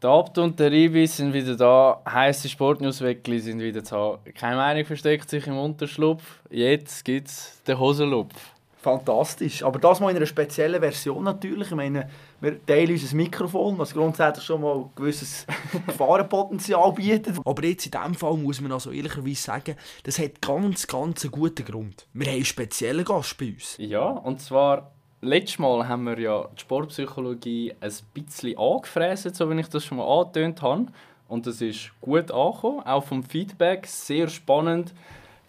[0.00, 2.00] Der Abt und der Ribi sind wieder da.
[2.08, 4.20] Heiße Sportnewsweckli sind wieder da.
[4.32, 6.22] Keine Meinung versteckt sich im Unterschlupf.
[6.50, 8.32] Jetzt gibt es den Hosenlupf.
[8.76, 9.64] Fantastisch.
[9.64, 11.70] Aber das mal in einer speziellen Version natürlich.
[11.70, 12.08] Ich meine,
[12.40, 15.44] wir teilen unser Mikrofon, was grundsätzlich schon mal ein gewisses
[15.86, 17.36] Gefahrenpotenzial bietet.
[17.44, 19.74] Aber jetzt in diesem Fall muss man also ehrlicherweise sagen,
[20.04, 22.06] das hat ganz, ganz einen guten Grund.
[22.12, 23.74] Wir haben einen speziellen Gast bei uns.
[23.78, 29.60] Ja, und zwar letztes Mal haben wir ja die Sportpsychologie ein bisschen angefräst, so wie
[29.60, 30.86] ich das schon mal angetönt habe.
[31.28, 34.94] Und das ist gut angekommen, auch vom Feedback, sehr spannend.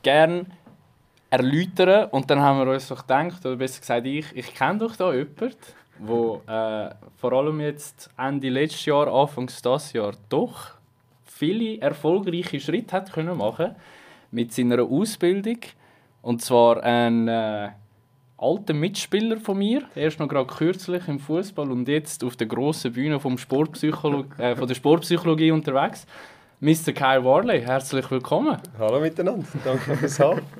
[0.03, 0.47] Gern
[1.29, 2.09] erläutern.
[2.11, 5.13] Und dann haben wir uns doch gedacht, oder besser gesagt ich, ich kenne doch da
[5.13, 5.55] jemanden,
[5.99, 10.71] der äh, vor allem jetzt Ende letztes Jahr, Anfang dieses Jahr doch
[11.25, 13.75] viele erfolgreiche Schritte hat können machen
[14.31, 15.59] mit seiner Ausbildung.
[16.21, 17.69] Und zwar ein äh,
[18.41, 22.94] alter Mitspieler von mir, erst noch gerade kürzlich im Fußball und jetzt auf der grossen
[22.94, 26.05] Bühne vom Sportpsycholog äh, von der Sportpsychologie unterwegs.
[26.61, 26.91] Mr.
[26.94, 28.58] Kyle Warley, herzlich willkommen.
[28.78, 30.41] Hallo miteinander, danke fürs Haben.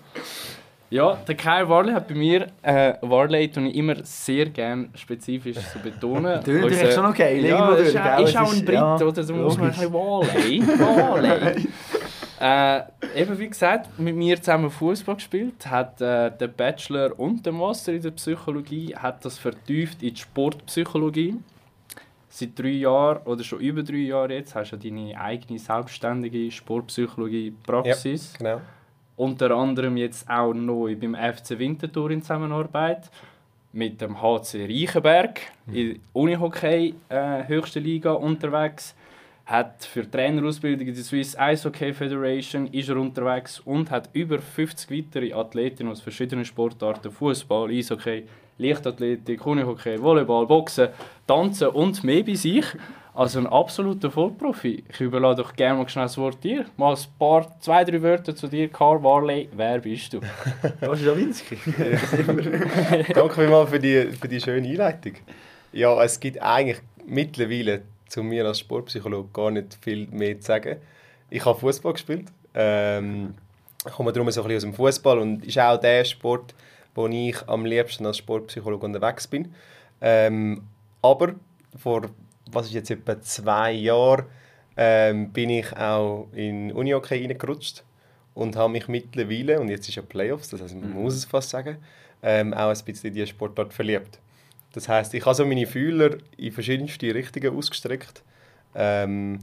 [0.92, 5.58] Ja, der Kyle Warley hat bei mir, äh, Warley tue ich immer sehr gerne spezifisch
[5.72, 6.40] zu betonen.
[6.44, 9.23] Du, du hast schon noch geil, ja, ist, ist auch ein Brit, ja, oder?
[9.23, 11.68] Da muss man ein bisschen Warley, Warley.
[12.40, 12.82] Äh,
[13.16, 17.94] eben wie gesagt, mit mir zusammen Fußball gespielt, hat äh, der Bachelor und der Master
[17.94, 21.36] in der Psychologie, hat das vertieft in die Sportpsychologie.
[22.31, 28.34] Seit drei Jahren oder schon über drei Jahren jetzt hast du deine eigene selbstständige Sportpsychologie-Praxis.
[28.34, 28.62] Ja, genau
[29.20, 33.12] unter anderem jetzt auch neu beim FC Winterthur in Zusammenarbeit
[33.74, 35.76] mit dem HC Reichenberg mhm.
[35.76, 38.96] in Unihockey äh, höchste Liga unterwegs.
[39.50, 44.38] Hat für Trainerausbildung in der Swiss Ice Hockey Federation ist er unterwegs und hat über
[44.38, 48.25] 50 weitere Athleten aus verschiedenen Sportarten Fußball, Eishockey,
[48.59, 50.89] Leichtathletik, Unihockey, Volleyball, Boxen,
[51.25, 52.64] Tanzen und mehr bei sich.
[53.16, 54.84] Also ein absoluter Vollprofi.
[54.88, 56.66] Ich überlade doch gerne mal schnell das Wort dir.
[56.78, 58.69] Mal ein paar, zwei, drei Wörter zu dir.
[58.69, 60.19] Karl Warley, wer bist du?
[60.81, 61.57] Ist Schawinski.
[63.16, 65.13] Danke vielmals für die, für die schöne Einleitung.
[65.74, 70.78] Ja, es gibt eigentlich mittlerweile zu mir als Sportpsychologe gar nicht viel mehr zu sagen.
[71.30, 72.28] Ich habe Fußball gespielt.
[72.53, 73.36] Ähm,
[73.86, 76.53] ich komme darum so ein bisschen aus dem Fußball und ist auch der Sport,
[76.96, 79.53] wo ich am liebsten als Sportpsychologe unterwegs bin.
[80.02, 80.64] Ähm,
[81.02, 81.36] aber
[81.78, 82.09] vor
[82.52, 84.25] was ist jetzt etwa zwei Jahre,
[84.78, 87.84] ähm, bin ich auch in Unihockey reingerutscht
[88.34, 91.03] und habe mich mittlerweile, und jetzt ist ja Playoffs, das heißt, man mhm.
[91.03, 91.78] muss es fast sagen,
[92.22, 94.19] ähm, auch ein bisschen in diese Sportart verliebt.
[94.74, 98.24] Das heißt, ich habe so meine Fühler in verschiedenste Richtungen ausgestreckt.
[98.75, 99.40] Ähm,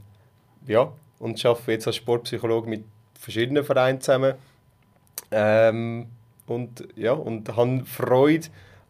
[0.66, 2.84] ja, und arbeite jetzt als Sportpsychologe mit
[3.18, 4.34] verschiedenen Vereinen zusammen.
[5.30, 6.06] Ähm,
[6.46, 8.48] und, ja, und habe Freude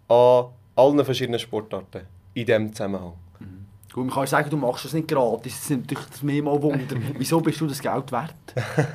[0.08, 2.02] an allen verschiedenen Sportarten
[2.34, 3.14] in diesem Zusammenhang.
[3.96, 5.54] Gut, man kann sagen, du machst das nicht gratis.
[5.54, 6.96] Das ist natürlich das mehr mal Wunder.
[7.18, 8.34] Wieso bist du das Geld wert,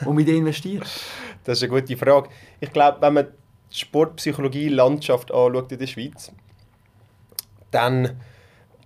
[0.06, 1.02] um in dich investierst?
[1.44, 2.30] Das ist eine gute Frage.
[2.60, 3.28] Ich glaube, wenn man
[3.72, 6.32] die Sportpsychologie-Landschaft anschaut in der Schweiz,
[7.72, 8.20] dann,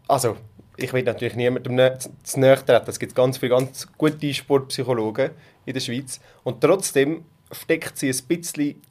[0.07, 0.37] also
[0.77, 2.89] ich will natürlich niemandem zu nahe treten.
[2.89, 5.31] Es gibt ganz viele ganz gute Sportpsychologen
[5.65, 6.19] in der Schweiz.
[6.43, 8.81] Und trotzdem steckt sie ein bisschen,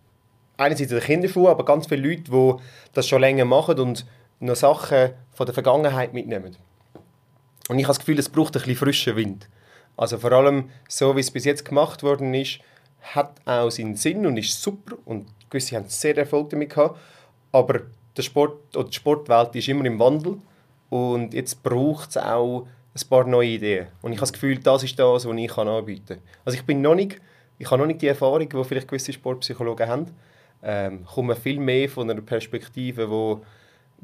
[0.57, 2.55] einerseits in den Kinderschuhen, aber ganz viele Leute, die
[2.93, 4.07] das schon länger machen und
[4.41, 6.57] noch Sachen von der Vergangenheit mitnehmen.
[7.69, 9.49] Und ich habe das Gefühl, es braucht ein bisschen frischen Wind.
[9.97, 12.61] Also vor allem, so wie es bis jetzt gemacht worden ist,
[13.03, 16.99] hat auch seinen Sinn und ist super und gewisse haben sehr Erfolg damit gehabt.
[17.53, 17.83] Aber
[18.17, 20.37] der Sport oder die Sportwelt ist immer im Wandel
[20.91, 23.87] und jetzt braucht es auch ein paar neue Ideen.
[24.03, 26.19] Und ich habe das Gefühl, das ist das, was ich anbieten kann.
[26.45, 27.21] Also ich bin noch nicht,
[27.59, 30.11] ich habe noch nicht die Erfahrung, die vielleicht gewisse Sportpsychologen haben.
[30.63, 33.43] Ähm, komme viel mehr von einer Perspektive, wo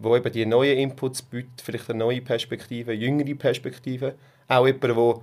[0.02, 4.14] wo eben die neuen Inputs bietet, vielleicht eine neue Perspektive, jüngere Perspektive.
[4.48, 5.20] Auch jemand, der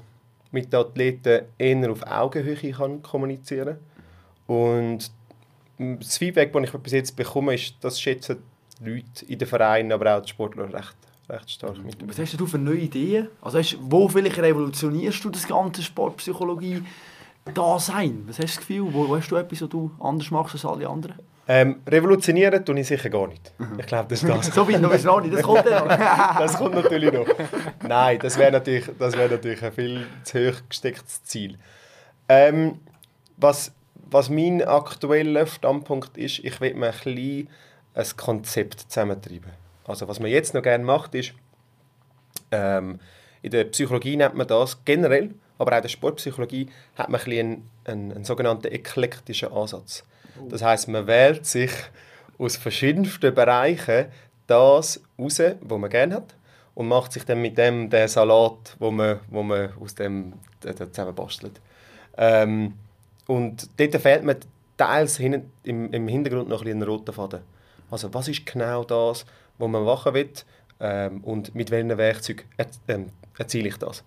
[0.52, 3.78] mit den Athleten eher auf Augenhöhe kann kommunizieren
[4.48, 4.56] kann.
[4.56, 5.12] Und
[5.78, 8.38] das Feedback, das ich bis jetzt bekomme, ist, das schätzen
[8.82, 10.96] Leute in den Vereinen, aber auch die Sportler recht,
[11.30, 11.96] recht stark mit.
[12.08, 13.28] Was hast du für neue Ideen?
[13.42, 16.84] Also hast, wo vielleicht revolutionierst du das ganze Sportpsychologie
[17.54, 18.24] da sein?
[18.28, 18.94] Was hast du das Gefühl?
[18.94, 21.16] Wo, wo hast du etwas, was du anders machst als alle anderen?
[21.50, 23.54] Ähm, revolutionieren tue ich sicher gar nicht.
[23.78, 24.48] Ich glaube, das ist das.
[24.54, 25.88] so weit noch ist noch nicht, das kommt ja noch.
[26.40, 27.26] das kommt natürlich noch.
[27.88, 31.58] Nein, das wäre natürlich, wär natürlich ein viel zu hoch gestecktes Ziel.
[32.28, 32.80] Ähm,
[33.38, 33.72] was,
[34.10, 37.48] was mein aktueller Standpunkt ist, ich will mir ein bisschen
[37.98, 39.52] ein Konzept zusammentreiben.
[39.86, 41.34] Also was man jetzt noch gerne macht, ist,
[42.52, 43.00] ähm,
[43.42, 47.40] in der Psychologie nennt man das generell, aber auch in der Sportpsychologie hat man ein
[47.40, 50.04] einen, einen, einen sogenannten eklektischen Ansatz.
[50.50, 51.72] Das heißt, man wählt sich
[52.38, 54.06] aus verschiedensten Bereichen
[54.46, 56.36] das raus, was man gerne hat
[56.76, 61.16] und macht sich dann mit dem den Salat, wo man, wo man aus dem zusammen
[61.16, 61.60] bastelt.
[62.18, 62.74] Ähm,
[63.26, 64.38] und dort fehlt mir
[64.78, 67.42] teils hin, im, im Hintergrund noch ein, ein roter Faden.
[67.90, 69.26] Also was ist genau das,
[69.58, 70.30] was man machen will
[70.80, 72.46] ähm, und mit welchen Werkzeugen
[72.88, 73.08] ähm,
[73.38, 74.04] erziele ich das.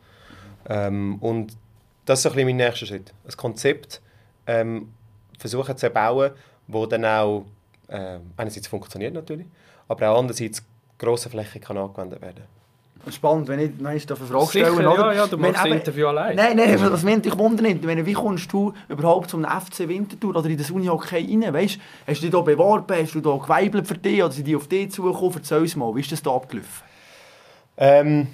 [0.69, 1.57] Ähm, und
[2.05, 3.13] das ist ein bisschen mein nächster Schritt.
[3.25, 4.01] Ein Konzept
[4.47, 4.93] ähm,
[5.39, 6.33] versuchen zu bauen,
[6.67, 7.47] wo dann auch
[7.89, 9.47] äh, einerseits funktioniert natürlich,
[9.89, 10.63] aber auch andererseits
[10.99, 12.60] grosse Fläche kann angewendet werden
[13.09, 14.71] Spannend, wenn ich noch eine Frage stelle.
[14.71, 16.37] Sicher, ja, ja, du machst das Interview allein.
[16.37, 17.83] Nein, nein, das mich natürlich.
[17.83, 21.55] Meine, wie kommst du überhaupt zum FC Winterthur oder in das Unihockey rein?
[21.55, 24.55] Weißt, hast du dich da beworben, hast du da geweibelt für dich oder sind die
[24.55, 25.35] auf dich zugekommen?
[25.37, 26.85] Erzähl uns mal, wie ist das da abgelaufen?
[27.79, 28.27] Ähm,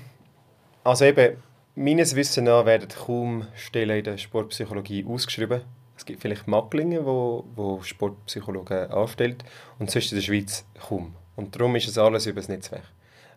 [0.82, 1.36] also eben,
[1.76, 5.60] meines Wissens nach werden kaum Stellen in der Sportpsychologie ausgeschrieben.
[5.96, 9.44] Es gibt vielleicht Macklingen, wo, wo Sportpsychologen anstellt
[9.78, 11.14] und sonst in der Schweiz kaum.
[11.36, 12.84] Und darum ist es alles über das Netzwerk.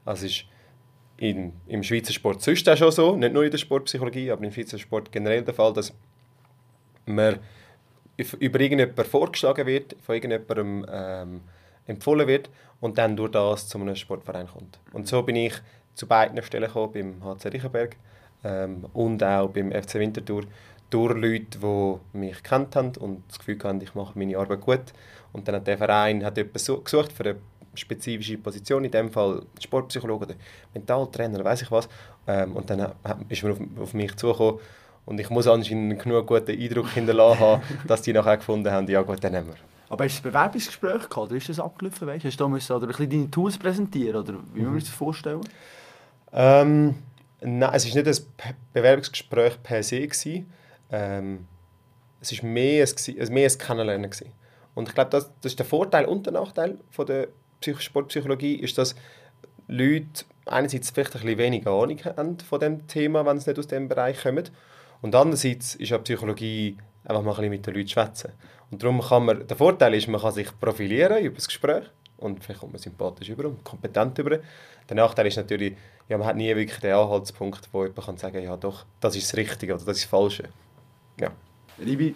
[0.05, 0.45] Also ist
[1.19, 4.51] in, im Schweizer Sport sonst auch schon so, nicht nur in der Sportpsychologie, aber im
[4.51, 5.94] Schweizer Sport generell der Fall, dass
[7.06, 7.39] man
[8.39, 11.42] über irgendjemanden vorgeschlagen wird, von irgendjemandem ähm,
[11.88, 12.50] empfohlen wird
[12.80, 14.80] und dann durch das zu einem Sportverein kommt.
[14.94, 15.56] Und so bin ich
[15.94, 17.98] zu beiden Stellen gekommen, beim HC Riechenberg
[18.45, 20.44] ähm, und auch beim FC Winterthur,
[20.89, 24.94] durch Leute, die mich kennt haben und das Gefühl hatten, ich mache meine Arbeit gut.
[25.33, 27.36] Und dann hat der Verein hat jemanden gesucht für eine
[27.74, 30.36] spezifische Position, in dem Fall Sportpsychologe oder
[30.74, 31.88] Mentaltrainer, weiß ich was.
[32.27, 32.94] Ähm, und dann
[33.30, 34.60] ist man auf, auf mich zugekommen
[35.06, 38.88] und ich muss anscheinend einen genug guten Eindruck hinterlassen haben, dass die nachher gefunden haben,
[38.88, 39.56] ja gut, dann nehmen wir.
[39.89, 42.07] Aber hast du ein Bewerbungsgespräch gehabt oder ist das abgelaufen?
[42.07, 42.25] Weißt?
[42.25, 44.66] Hast du da müssen, oder ein bisschen deine Tools präsentieren oder wie mhm.
[44.66, 45.42] wir uns das vorstellen?
[46.31, 46.95] Ähm,
[47.42, 50.07] nein, es war nicht ein Bewerbungsgespräch per se.
[50.92, 51.48] Ähm,
[52.21, 54.12] es war mehr ein, mehr ein Kennenlernen.
[54.12, 54.31] Gewesen.
[54.75, 57.30] Und ich glaube, das, das ist der Vorteil und der Nachteil von der
[57.61, 58.95] Psych Sportpsychologie ist, dass
[59.67, 63.67] Leute einerseits vielleicht ein bisschen weniger Ahnung haben von dem Thema, wenn sie nicht aus
[63.67, 64.50] dem Bereich kommen.
[65.01, 68.31] Und andererseits ist ja Psychologie einfach mal ein bisschen mit den Leuten schwätzen.
[68.71, 71.83] Und darum kann man, der Vorteil ist, man kann sich profilieren über das Gespräch
[72.17, 74.39] und vielleicht kommt man sympathisch über und kompetent über.
[74.89, 75.75] Der Nachteil ist natürlich,
[76.07, 79.31] ja, man hat nie wirklich den Anhaltspunkt, wo jemand kann sagen ja doch, das ist
[79.31, 80.44] das Richtige oder das ist das Falsche.
[81.19, 81.31] Ja.
[81.77, 82.13] Liebe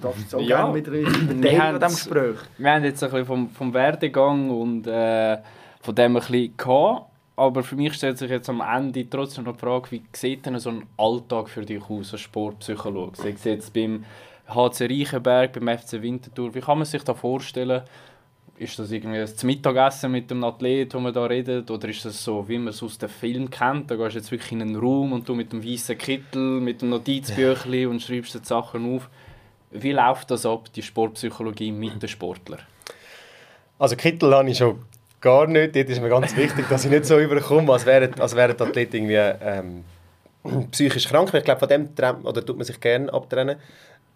[0.00, 2.36] Du darfst auch ja, gerne wieder in diesem Gespräch.
[2.58, 5.38] Wir haben jetzt ein bisschen vom, vom Werdegang und äh,
[5.80, 7.10] von dem ein bisschen gehabt.
[7.36, 10.58] Aber für mich stellt sich jetzt am Ende trotzdem noch die Frage, wie sieht denn
[10.58, 13.16] so ein Alltag für dich aus als Sportpsychologe?
[13.16, 14.04] Sei es jetzt beim
[14.48, 17.82] HC Reichenberg, beim FC Winterthur, wie kann man sich das vorstellen?
[18.58, 21.70] Ist das irgendwie das Mittagessen mit dem Athlet, wo man da redet?
[21.70, 23.90] Oder ist das so, wie man es aus dem Film kennt?
[23.90, 26.80] Da gehst du jetzt wirklich in einen Raum und du mit dem weißen Kittel, mit
[26.80, 29.10] dem Notizbüchlein und schreibst die Sachen auf.
[29.70, 32.60] Wie läuft das ab, die Sportpsychologie mit den Sportlern?
[33.78, 34.84] Also Kittel habe ich schon
[35.20, 35.76] gar nicht.
[35.76, 38.66] Dort ist mir ganz wichtig, dass ich nicht so überkomme, als wäre, als wäre der
[38.66, 39.84] Athlet irgendwie ähm,
[40.70, 41.32] psychisch krank.
[41.34, 41.88] Ich glaube, von dem
[42.22, 43.56] oder tut man sich gerne abtrennen.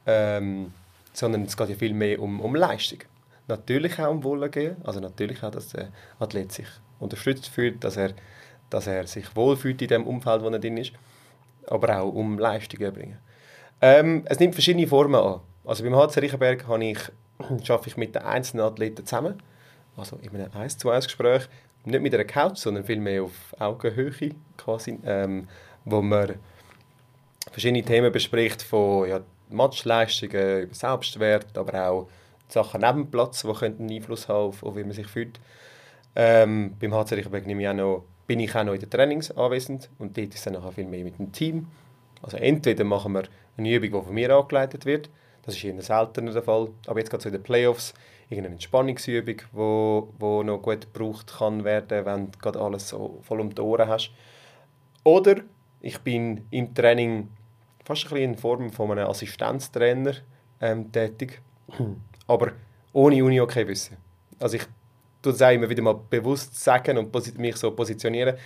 [0.07, 0.73] Ähm,
[1.13, 3.01] sondern es geht ja viel mehr um, um Leistung.
[3.49, 4.77] Natürlich auch um Wohlergehen.
[4.85, 5.89] Also natürlich auch, dass der
[6.19, 6.67] Athlet sich
[6.99, 8.13] unterstützt fühlt, dass er,
[8.71, 10.93] dass er sich wohlfühlt in dem Umfeld, wo er drin ist.
[11.67, 13.19] Aber auch um Leistung erbringen.
[13.83, 15.41] Ähm, es nimmt verschiedene Formen an.
[15.65, 16.99] Also beim HC Riechenberg ich,
[17.71, 19.43] arbeite ich mit den einzelnen Athleten zusammen.
[19.97, 21.49] Also in einem 1 zu 1 Gespräch.
[21.85, 24.13] Nicht mit einer Couch, sondern vielmehr auf Augenhöhe
[24.59, 24.99] quasi.
[25.05, 25.49] Ähm,
[25.85, 26.35] wo man
[27.51, 32.09] verschiedene Themen bespricht, von ja, Matchleistungen, über Selbstwert, aber auch
[32.49, 35.41] Sachen neben dem Platz, die einen Einfluss haben auf, wie man sich fühlt.
[36.15, 39.31] Ähm, beim HC Riechenberg nehme ich auch noch, bin ich auch noch in den Trainings
[39.31, 41.69] anwesend und dort ist es dann nachher viel mehr mit dem Team.
[42.23, 43.25] Also entweder machen wir
[43.61, 45.11] eine Übung, die von mir angeleitet wird,
[45.43, 47.95] das ist eher seltener der Fall, aber jetzt gerade so in den Playoffs,
[48.29, 53.41] irgendeine Entspannungsübung, wo, wo noch gut gebraucht kann werden, wenn du gerade alles so voll
[53.41, 54.13] um die Ohren hast.
[55.03, 55.37] Oder
[55.81, 57.29] ich bin im Training
[57.85, 60.15] fast ein bisschen in Form von einem Assistenztrainer
[60.61, 61.41] ähm, tätig,
[62.27, 62.53] aber
[62.93, 63.97] ohne Uni okay wissen.
[64.39, 64.65] Also ich
[65.23, 68.37] tue es auch immer wieder mal bewusst sagen und mich so positionieren.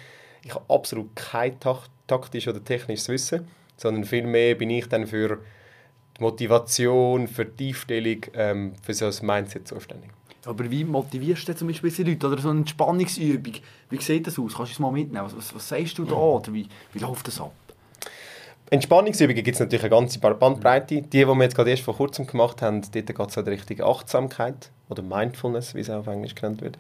[0.43, 1.59] Ich habe absolut kein
[2.07, 5.39] taktisches oder technisches Wissen sondern vielmehr bin ich dann für
[6.17, 10.11] die Motivation, für die Einstellung, ähm, für so ein Mindset zuständig.
[10.47, 12.27] Aber wie motivierst du zum Beispiel diese Leute?
[12.27, 13.55] Oder so eine Entspannungsübung,
[13.91, 14.55] wie sieht das aus?
[14.55, 15.27] Kannst du es mal mitnehmen?
[15.35, 16.15] Was, was sagst du da?
[16.15, 17.53] Oder wie, wie läuft das ab?
[18.71, 20.87] Entspannungsübungen gibt es natürlich eine ganze Bandbreite.
[20.87, 23.81] Die, die wir jetzt gerade erst vor kurzem gemacht haben, dort geht es in Richtung
[23.83, 26.79] Achtsamkeit oder Mindfulness, wie es auch auf Englisch genannt wird,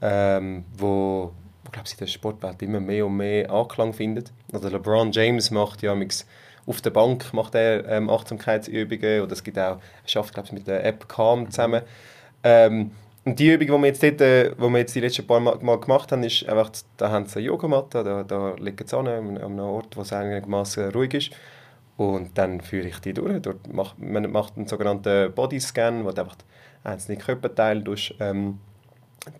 [0.00, 1.32] ähm, wo
[1.70, 4.32] wo glaube ich in der Sportwelt immer mehr und mehr Anklang findet.
[4.52, 5.96] Also LeBron James macht ja
[6.66, 10.52] auf der Bank macht er ähm, Achtsamkeitsübungen oder es gibt auch, er schafft glaube ich
[10.52, 11.82] mit der App Calm zusammen.
[12.42, 12.90] Ähm,
[13.24, 15.58] und die Übung, die wir jetzt, dort, äh, die wir jetzt die letzten paar Mal,
[15.60, 19.06] Mal gemacht haben, ist einfach, da haben sie eine Yogamatte, da, da liegen sie an,
[19.06, 21.30] an einem Ort, wo es einigermaßen ruhig ist.
[21.96, 23.42] Und dann führe ich die durch.
[23.42, 26.36] Dort macht, man macht einen sogenannten Bodyscan, wo du einfach
[26.82, 28.58] einzelne Körperteile durch, ähm,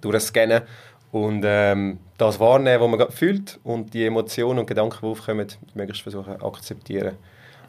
[0.03, 0.63] durchscannen
[1.12, 5.47] und ähm, das wahrnehmen, was man gerade fühlt und die Emotionen und Gedanken, die aufkommen,
[5.75, 7.17] möglichst versuchen zu akzeptieren.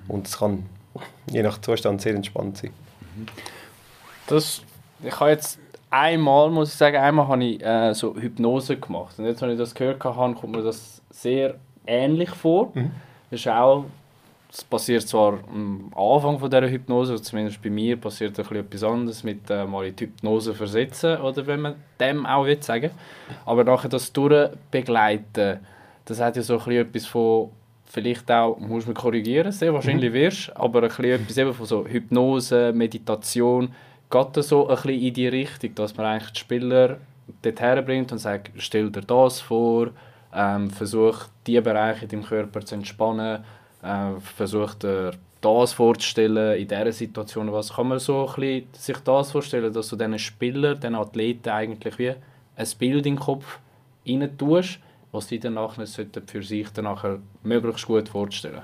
[0.07, 0.65] Und es kann
[1.29, 2.71] je nach Zustand sehr entspannt sein.
[4.27, 4.61] Das,
[5.03, 9.17] ich habe jetzt einmal, muss ich sagen, einmal habe ich äh, so Hypnose gemacht.
[9.17, 11.55] Und jetzt, als ich das gehört habe, kommt mir das sehr
[11.85, 12.71] ähnlich vor.
[12.73, 12.91] Mhm.
[13.29, 13.85] Das ist auch,
[14.53, 18.57] es passiert zwar am Anfang von dieser Hypnose, oder zumindest bei mir passiert ein bisschen
[18.57, 22.61] etwas anderes mit äh, mal in die Hypnose versetzen, oder wenn man dem auch will
[22.61, 22.91] sagen.
[23.45, 25.59] Aber nachher das durchbegleiten,
[26.03, 27.49] das hat ja so ein bisschen etwas von,
[27.85, 31.85] vielleicht auch, muss man korrigieren, sehr wahrscheinlich wirst, aber ein bisschen etwas eben von so
[31.85, 33.73] Hypnose, Meditation,
[34.09, 36.97] geht so ein bisschen in die Richtung, dass man eigentlich die Spieler
[37.41, 39.91] dorthin bringt und sagt, stell dir das vor,
[40.35, 43.45] ähm, versuch die Bereiche in deinem Körper zu entspannen,
[43.83, 47.51] äh, versuch dir das vorzustellen in dieser Situation.
[47.51, 51.49] Was kann man so ein bisschen sich das vorstellen, dass du diesen Spieler, den Athleten
[51.49, 52.13] eigentlich wie
[52.55, 53.59] ein Bild in den Kopf
[54.07, 54.79] rein tust,
[55.11, 58.61] was sie sollten für sich dann nachher möglichst gut vorstellen.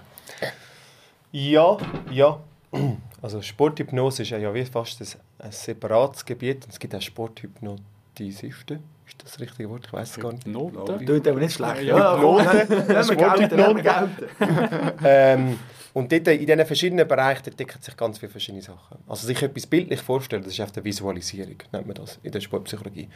[1.32, 1.78] Ja,
[2.12, 2.40] ja.
[3.20, 5.08] Also Sporthypnose ist ja wie fast ein,
[5.40, 6.68] ein separates Gebiet.
[6.70, 8.80] Es gibt auch Sporthypnotisisten.
[9.08, 9.86] Ist das das richtige Wort?
[9.86, 10.46] Ich weiß es gar nicht.
[10.46, 11.06] Noten?
[11.06, 11.84] Tut aber nicht schlecht.
[11.84, 12.68] Ja, Hypnose.
[12.70, 15.00] nehmen wir gelten, nehmen wir gelten.
[15.06, 15.60] ähm,
[15.94, 18.98] und dort, in diesen verschiedenen Bereichen dort decken sich ganz viele verschiedene Sachen.
[19.08, 22.42] Also sich etwas bildlich vorstellen, das ist einfach eine Visualisierung, nennt man das in der
[22.42, 23.08] Sportpsychologie.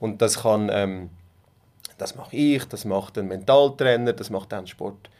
[0.00, 1.10] Und das kann, ähm,
[1.98, 5.10] das mache ich, das macht ein Mentaltrainer, das macht dann Sport.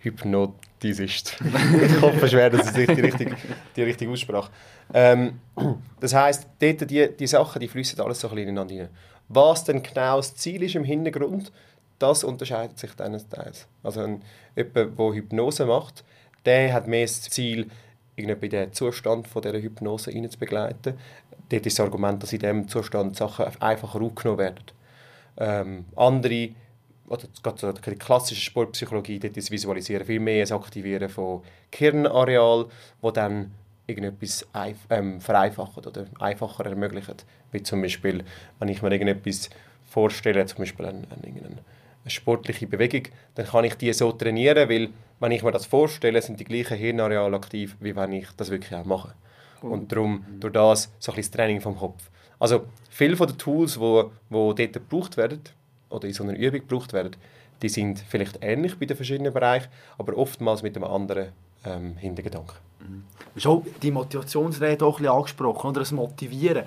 [0.00, 1.36] Hypnotisist.
[1.82, 3.36] ich hoffe schwer, dass es die richtige,
[3.76, 4.50] die richtige Aussprache.
[4.94, 5.40] Ähm,
[6.00, 8.88] das heisst, dort die, die Sachen, die fließen alles so ein bisschen ineinander rein.
[9.32, 11.52] Was denn genau das Ziel ist im Hintergrund,
[12.00, 13.68] das unterscheidet sich dann teils.
[13.84, 14.22] Also ein,
[14.56, 16.02] jemand, der Hypnose macht,
[16.44, 17.70] der hat mehr das Ziel,
[18.16, 20.98] irgendwie den Zustand von dieser Hypnose zu begleiten.
[21.48, 24.64] Dort ist das Argument, dass in diesem Zustand Sachen einfacher aufgenommen werden.
[25.36, 26.50] Ähm, andere,
[27.06, 32.66] oder gerade die klassische Sportpsychologie, dort ist Visualisieren viel mehr das Aktivieren von Gehirnareal,
[33.00, 33.52] wo dann
[33.90, 34.46] irgendetwas
[34.88, 37.26] ähm, vereinfacht oder einfacher ermöglicht.
[37.52, 38.24] Wie zum Beispiel,
[38.58, 39.50] wenn ich mir irgendetwas
[39.84, 44.88] vorstelle, zum Beispiel eine, eine, eine sportliche Bewegung, dann kann ich die so trainieren, weil
[45.18, 48.74] wenn ich mir das vorstelle, sind die gleichen Hirnareale aktiv, wie wenn ich das wirklich
[48.74, 49.14] auch mache.
[49.60, 52.10] Und darum, durch das, so ein bisschen das Training vom Kopf.
[52.38, 55.42] Also, viele von den Tools, die wo, wo dort gebraucht werden,
[55.90, 57.16] oder in so einer Übung gebraucht werden,
[57.60, 59.68] die sind vielleicht ähnlich bei den verschiedenen Bereichen,
[59.98, 61.32] aber oftmals mit einem anderen
[61.66, 62.56] ähm, Hintergedanken.
[62.80, 66.64] Du hast auch die Motivationsrede auch ein angesprochen, oder das Motivieren.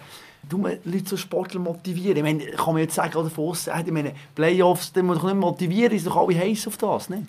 [0.48, 2.18] Du Leute so Sportler motivieren.
[2.18, 3.56] Ich meine, kann man jetzt sagen, oder von
[3.88, 7.28] ich meine, Playoffs, dann muss doch nicht motivieren, ist doch alle heiß auf das, ne?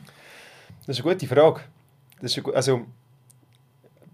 [0.86, 1.60] Das ist eine gute Frage.
[2.20, 2.82] Das ist eine, also,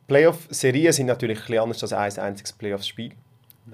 [0.07, 3.13] Playoff-Serien sind natürlich ein anders als ein einziges Playoff-Spiel.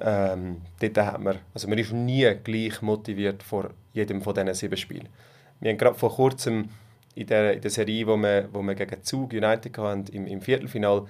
[0.00, 0.60] Ähm,
[1.06, 5.08] hat man, also man ist nie gleich motiviert vor jedem von diesen sieben Spielen.
[5.60, 6.68] Wir haben gerade vor kurzem
[7.16, 10.40] in der, in der Serie, wo wir, wo wir gegen Zug United hatten, im, im
[10.40, 11.06] Viertelfinal,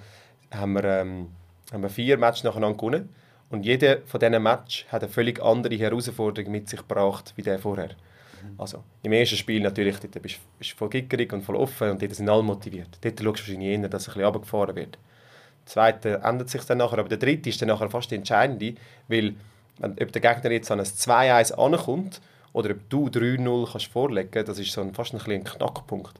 [0.51, 1.27] haben wir, ähm,
[1.71, 3.09] haben wir vier Matches nacheinander gewonnen.
[3.49, 7.59] Und jeder von diesen Matches hat eine völlig andere Herausforderung mit sich gebracht wie der
[7.59, 7.89] vorher.
[8.57, 12.15] Also, im ersten Spiel natürlich, dort bist du voll gickerig und voll offen und dort
[12.15, 12.97] sind alle motiviert.
[13.01, 14.93] Dort schaust du wahrscheinlich eher, dass ein bisschen runtergefahren wird.
[14.93, 18.75] Der zweite ändert sich dann nachher, aber der dritte ist dann nachher fast der entscheidende,
[19.09, 19.35] weil
[19.79, 22.21] wenn, ob der Gegner jetzt an ein 2-1 ankommt
[22.57, 26.19] oder ob du 3-0 kannst vorlegen das ist so ein, fast ein, ein Knackpunkt.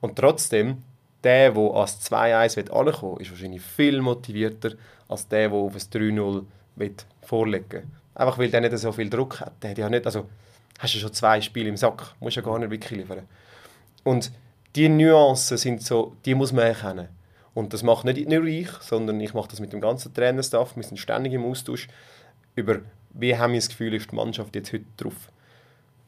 [0.00, 0.82] Und trotzdem,
[1.22, 4.72] der, der ans 2-1 ankommen will, ist wahrscheinlich viel motivierter
[5.08, 6.44] als der, der auf ein 3-0
[7.22, 7.86] vorlegen will.
[8.16, 9.52] Einfach weil der nicht so viel Druck hat.
[9.62, 10.26] Der hat ja nicht, also,
[10.80, 13.22] hast du schon zwei Spiele im Sack, musst ja gar nicht wirklich liefern.
[14.02, 14.32] Und
[14.74, 17.08] die Nuancen sind so, die muss man erkennen.
[17.54, 20.74] Und das macht nicht nur ich, sondern ich mache das mit dem ganzen Trainerstaff.
[20.74, 21.86] Wir sind ständig im Austausch
[22.56, 25.30] über, wie haben wir das Gefühl, ist die Mannschaft jetzt heute drauf.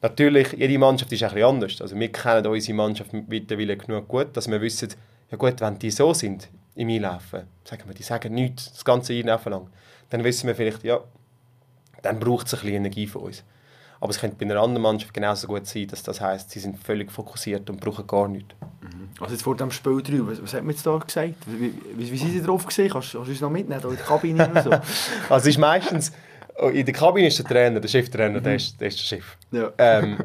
[0.01, 1.81] Natürlich, jede Mannschaft ist ein bisschen anders.
[1.81, 4.89] Also wir kennen unsere Mannschaft mittlerweile genug gut, dass wir wissen,
[5.29, 9.13] ja gut, wenn die so sind im Einlaufen, sagen wir, die sagen nichts das ganze
[9.13, 9.67] Einlaufen lang,
[10.09, 11.01] dann wissen wir vielleicht, ja,
[12.01, 13.43] dann braucht es ein bisschen Energie von uns.
[14.01, 16.81] Aber es könnte bei einer anderen Mannschaft genauso gut sein, dass das heisst, sie sind
[16.81, 18.55] völlig fokussiert und brauchen gar nichts.
[19.19, 21.35] Also jetzt vor dem Spiel 3, was, was hat man jetzt da gesagt?
[21.45, 22.89] Wie, wie, wie sind Sie drauf gesehen?
[22.89, 24.69] Kannst, kannst du uns noch mitnehmen, da in der Kabine oder so?
[25.29, 26.13] Also es ist meistens,
[26.67, 29.37] in der Kabine ist der Trainer, der Cheftrainer, der, ist, der ist der Chef.
[29.51, 29.71] Ja.
[29.77, 30.17] Ähm,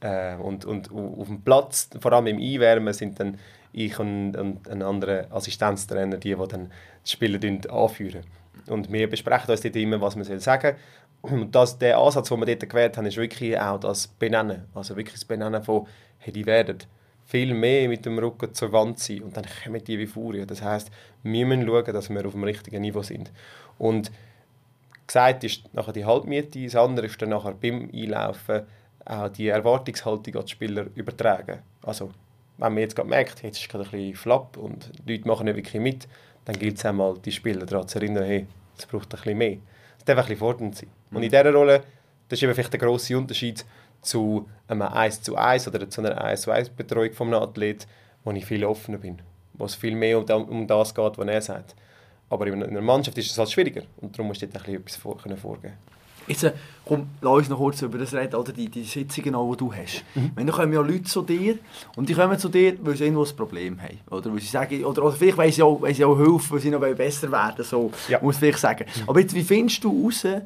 [0.00, 3.38] äh, und, und au- auf dem Platz, vor allem im Einwärmen, sind dann
[3.72, 6.70] ich und, und ein anderer Assistenztrainer, die, die dann
[7.04, 7.40] die Spieler
[7.72, 8.22] anführen.
[8.68, 10.76] Und wir besprechen uns dort immer, was man soll sagen
[11.22, 14.64] Und das, der Ansatz, den wir dort gewählt haben, ist wirklich auch das Benennen.
[14.74, 15.86] Also wirklich das Benennen von,
[16.18, 16.78] hey, die werden
[17.24, 20.44] viel mehr mit dem Rücken zur Wand sein und dann kommen die wie Furie.
[20.44, 20.90] Das heisst,
[21.22, 23.32] wir müssen schauen, dass wir auf dem richtigen Niveau sind.
[23.78, 24.12] Und
[25.06, 28.62] gesagt ist nachher die Halbmiete, das andere ist dann nachher beim Einlaufen
[29.04, 31.58] auch die Erwartungshaltung an die Spieler übertragen.
[31.82, 32.10] Also,
[32.56, 35.44] wenn man jetzt gerade merkt, jetzt ist gerade ein bisschen schlapp und die Leute machen
[35.44, 36.08] nicht wirklich mit,
[36.44, 38.46] dann gilt es einmal, die Spieler daran zu erinnern, hey,
[38.78, 39.58] es braucht ein bisschen mehr.
[39.98, 40.88] Es darf ein bisschen fordernd sein.
[41.10, 41.82] Und in dieser Rolle,
[42.28, 43.64] das ist eben vielleicht der grosse Unterschied
[44.00, 47.86] zu einem 1 zu 1 oder zu einer 1 zu 1 Betreuung von einem Athlet,
[48.22, 49.20] wo ich viel offener bin,
[49.54, 51.74] wo es viel mehr um das geht, was er sagt.
[52.34, 55.16] Aber in einer Mannschaft ist es halt schwieriger und darum musst du dort etwas vor,
[55.16, 55.74] können vorgeben
[56.26, 56.52] Jetzt äh,
[56.86, 60.02] komm, lass uns noch kurz über das reden, oder die, die Sitzungen, die du hast.
[60.14, 60.32] Mhm.
[60.34, 61.58] Wenn, dann kommen ja Leute zu dir
[61.96, 64.00] und die kommen zu dir, weil sie irgendwo ein Problem haben.
[64.10, 66.60] Oder, weil sie sagen, oder, oder vielleicht wollen sie, auch, wollen sie auch Hilfe, weil
[66.60, 68.18] sie noch besser werden so ja.
[68.22, 68.86] muss ich vielleicht sagen.
[68.86, 69.08] Mhm.
[69.08, 70.42] Aber jetzt, wie findest du heraus,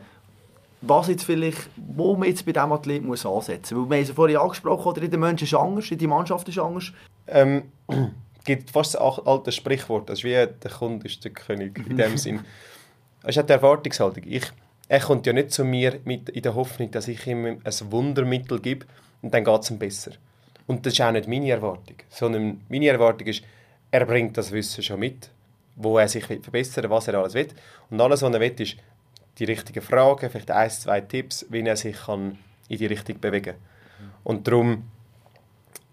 [0.80, 3.88] was jetzt vielleicht, wo man jetzt bei diesem Athlet muss ansetzen muss?
[3.88, 6.92] wir haben es vorhin angesprochen, oder der Mensch ist anders, die Mannschaft ist anders.
[7.28, 7.62] Ähm,
[8.48, 12.16] gibt fast ein altes Sprichwort, das ist wie der Kunde ist der König in dem
[12.24, 12.40] Sinn.
[13.22, 14.24] Es ist die Erwartungshaltung.
[14.26, 14.44] Ich,
[14.88, 18.58] er kommt ja nicht zu mir mit, in der Hoffnung, dass ich ihm ein Wundermittel
[18.58, 18.86] gebe
[19.20, 20.12] und dann geht es ihm besser.
[20.66, 23.42] Und das ist auch nicht meine Erwartung, sondern meine Erwartung ist,
[23.90, 25.28] er bringt das Wissen schon mit,
[25.76, 27.48] wo er sich verbessern will, was er alles will.
[27.90, 28.76] Und alles, was er will, ist
[29.38, 32.38] die richtigen Fragen, vielleicht ein, zwei Tipps, wie er sich kann
[32.68, 34.08] in die Richtung bewegen kann.
[34.24, 34.84] Und darum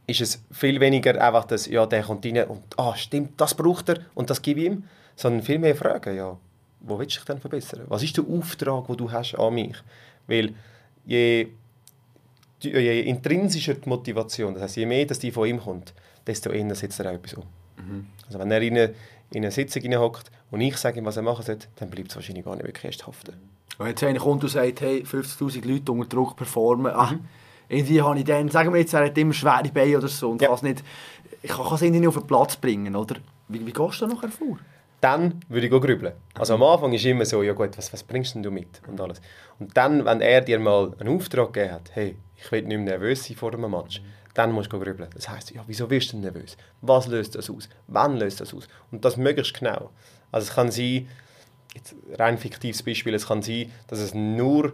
[0.07, 3.89] ist es viel weniger einfach, dass ja, der kommt rein und ah, stimmt, das braucht
[3.89, 4.83] er und das gebe ich ihm,
[5.15, 6.37] sondern viel mehr Fragen, ja,
[6.81, 7.81] wo willst du dich denn verbessern?
[7.87, 9.75] Was ist der Auftrag, den du hast an mich?
[10.27, 10.53] Weil
[11.05, 11.47] je,
[12.59, 15.93] je intrinsischer die Motivation, das heißt, je mehr dass die von ihm kommt,
[16.27, 17.43] desto eher setzt er auch etwas um.
[17.77, 18.07] Mhm.
[18.27, 18.93] Also wenn er in eine,
[19.31, 22.15] in eine Sitzung hockt und ich sage ihm, was er machen soll, dann bleibt es
[22.15, 23.33] wahrscheinlich gar nicht wirklich erst haften.
[23.77, 27.25] Wenn jetzt einer kommt und sagt, hey, 50'000 Leute unter Druck performen, ah, mhm
[27.69, 30.41] irgendwie habe ich dann, sagen wir jetzt, er hat immer schwere Beine oder so und
[30.41, 30.47] ja.
[30.47, 30.83] kann es nicht,
[31.41, 33.15] ich kann es nicht auf den Platz bringen, oder?
[33.47, 34.57] Wie, wie gehst du da nachher vor?
[35.01, 36.13] Dann würde ich grübeln.
[36.33, 38.99] Also am Anfang ist immer so, ja gut, was, was bringst denn du mit und
[38.99, 39.21] alles.
[39.59, 42.97] Und dann, wenn er dir mal einen Auftrag gegeben hat, hey, ich will nicht mehr
[42.97, 44.01] nervös sein vor einem Match,
[44.33, 45.09] dann musst du grübeln.
[45.13, 46.57] Das heisst, ja, wieso wirst du nervös?
[46.81, 47.69] Was löst das aus?
[47.87, 48.67] Wann löst das aus?
[48.91, 49.91] Und das möglichst genau.
[50.31, 51.07] Also es kann sein,
[51.73, 54.73] jetzt rein fiktives Beispiel, es kann sein, dass es nur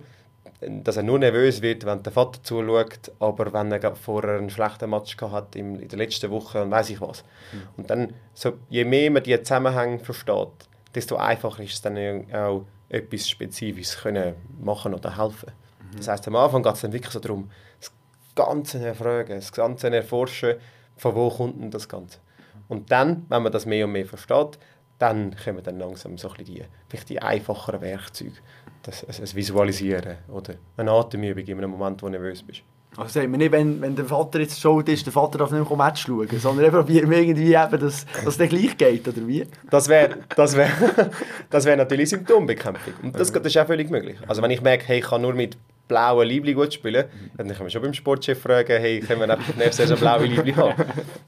[0.61, 4.89] dass er nur nervös wird, wenn der Vater zuschaut, aber wenn er vorher einen schlechten
[4.89, 7.23] Match hat in der letzten Woche und weiß ich was.
[7.51, 7.61] Mhm.
[7.77, 10.49] Und dann, so, je mehr man die Zusammenhänge versteht,
[10.93, 11.97] desto einfacher ist es dann
[12.33, 15.51] auch, etwas Spezifisches können machen oder helfen.
[15.79, 15.97] Mhm.
[15.97, 17.91] Das heißt, am Anfang geht es dann wirklich so darum, das
[18.35, 20.55] Ganze erfragen, das Ganze erforschen,
[20.97, 22.19] von wo kommt denn das Ganze.
[22.67, 24.59] Und dann, wenn man das mehr und mehr versteht,
[24.99, 28.37] dann kommen dann langsam so ein die, vielleicht die einfacheren Werkzeuge
[28.83, 32.63] das, das Visualisieren oder eine Atemübung in einem Moment, wo du nervös bist.
[32.97, 35.69] Also sagt man nicht, wenn, wenn der Vater jetzt schuld ist, der Vater darf nicht
[35.69, 39.25] mehr Match schauen, sondern er probiert irgendwie eben, dass, dass es dann gleich geht, oder
[39.25, 39.47] wie?
[39.69, 40.69] Das wäre das wär,
[41.49, 42.93] das wär natürlich Symptombekämpfung.
[43.01, 44.17] Und das, das ist auch völlig möglich.
[44.27, 45.57] Also wenn ich merke, hey, ich kann nur mit
[45.91, 49.55] blauen Liebling gut spielen, dann können wir schon beim Sportchef fragen, hey, können wir einfach
[49.57, 50.85] nächstes Jahr blaue Liebling haben?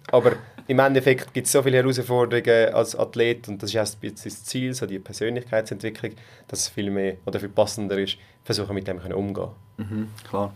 [0.10, 0.32] Aber
[0.67, 4.73] im Endeffekt gibt es so viele Herausforderungen als Athlet und das ist erst das Ziel,
[4.73, 6.13] so die Persönlichkeitsentwicklung,
[6.47, 9.49] dass es viel mehr oder viel passender ist, versuchen mit dem können umgehen.
[9.78, 10.54] Mhm, klar.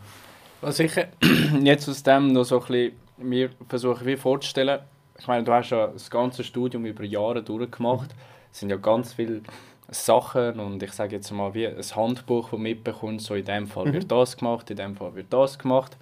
[0.62, 0.94] Was ich
[1.62, 4.80] jetzt aus dem noch so ein bisschen mir versuche wie vorzustellen,
[5.20, 8.12] ich meine, du hast ja das ganze Studium über Jahre durchgemacht,
[8.54, 9.42] es sind ja ganz viele
[9.90, 13.68] Sachen und ich sage jetzt mal wie ein Handbuch, das du mitbekommst, so in dem
[13.68, 13.94] Fall mhm.
[13.94, 15.96] wird das gemacht, in dem Fall wird das gemacht.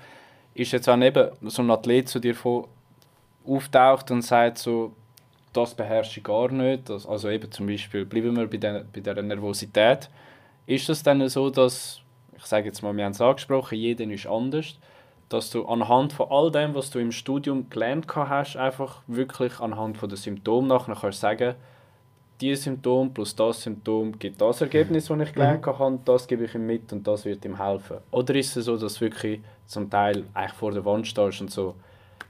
[0.54, 2.68] Ist jetzt auch eben so ein Athlet zu dir von
[3.46, 4.94] auftaucht und sagt so,
[5.54, 9.22] das beherrsche ich gar nicht, also eben zum Beispiel, bleiben wir bei der, bei der
[9.22, 10.10] Nervosität,
[10.66, 12.02] ist es dann so, dass,
[12.36, 14.78] ich sage jetzt mal, wir haben es angesprochen, jeder ist anders,
[15.30, 19.98] dass du anhand von all dem, was du im Studium gelernt hast, einfach wirklich anhand
[19.98, 21.56] von den Symptomen nachher kannst sagen,
[22.40, 25.80] dieses Symptom plus das Symptom gibt das Ergebnis, das ich gelernt mhm.
[25.80, 27.98] habe, das gebe ich ihm mit und das wird ihm helfen.
[28.12, 31.76] Oder ist es so, dass wirklich zum Teil eigentlich vor der Wand stehst und so,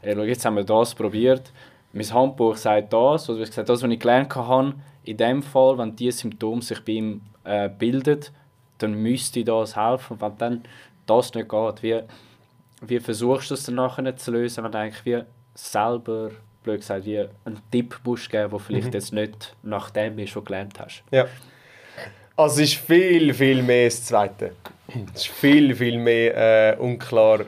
[0.02, 1.52] hey, jetzt haben wir das probiert,
[1.96, 4.74] mein Handbuch sagt das, oder ich gesagt, das, was ich gelernt habe,
[5.06, 8.34] in dem Fall, wenn diese Symptome sich bei ihm äh, bildet,
[8.80, 10.14] dann müsste das helfen.
[10.14, 10.64] Und wenn dann
[11.06, 12.02] das nicht geht, wie,
[12.82, 16.32] wie versuchst du es dann nachher zu lösen, wenn du eigentlich wie selber,
[16.66, 18.94] blöd gesagt, wie einen Tipp musst geben, der vielleicht mhm.
[18.94, 21.04] jetzt nicht nach dem ist, was du gelernt hast?
[21.12, 21.28] Ja.
[22.36, 24.52] Also es ist viel, viel mehr das Zweite.
[25.14, 27.46] Es ist viel, viel mehr äh, unklar,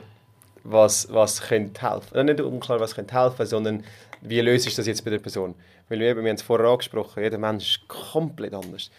[0.64, 2.16] was, was könnte helfen.
[2.16, 3.84] Äh, nicht unklar, was könnte helfen, sondern
[4.22, 5.54] wie löse ich das jetzt bei der Person?
[5.88, 8.90] Weil wir, wir haben es vorher angesprochen, jeder Mensch ist komplett anders.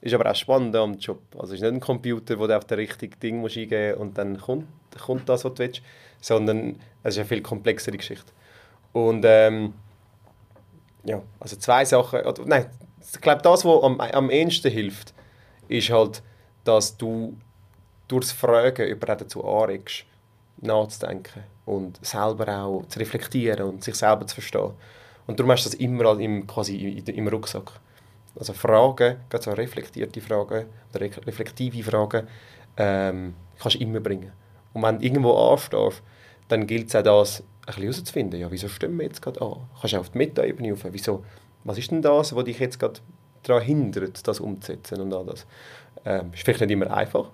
[0.00, 1.20] Ist aber auch spannend am Job.
[1.34, 4.18] Also es ist nicht ein Computer, wo du auf das richtige Ding musst eingeben und
[4.18, 4.66] dann kommt,
[5.00, 5.82] kommt das, was du willst,
[6.20, 8.32] sondern es ist eine viel komplexere Geschichte.
[8.92, 9.74] Und ähm,
[11.04, 12.66] ja, also zwei Sachen, oder, nein,
[13.00, 15.12] ich glaube, das, was am, am ehesten hilft,
[15.68, 16.22] ist halt,
[16.64, 17.36] dass du
[18.08, 20.04] durchs Fragen über dazu anregst,
[20.60, 24.72] nachzudenken und selber auch zu reflektieren und sich selber zu verstehen.
[25.26, 27.72] Und darum hast du das immer im, quasi im Rucksack.
[28.38, 32.26] Also Fragen, gerade so reflektierte Fragen oder reflektive Fragen,
[32.76, 34.32] ähm, kannst du immer bringen.
[34.72, 36.02] Und wenn du irgendwo anstehst,
[36.48, 39.56] dann gilt es auch das, ein bisschen herauszufinden, ja, wieso stimmen wir jetzt gerade an?
[39.80, 41.24] Kannst du auf die Meta-Ebene rauf, wieso,
[41.64, 43.00] was ist denn das, was dich jetzt gerade
[43.42, 45.46] daran hindert, das umzusetzen und all das.
[46.04, 47.30] Ähm, ist vielleicht nicht immer einfach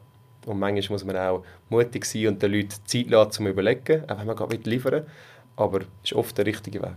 [0.46, 4.18] und manchmal muss man auch mutig sein und den Leuten Zeit lassen, zum überlegen, auch
[4.18, 5.06] wenn man gerade liefern
[5.58, 6.96] aber es ist oft der richtige Weg.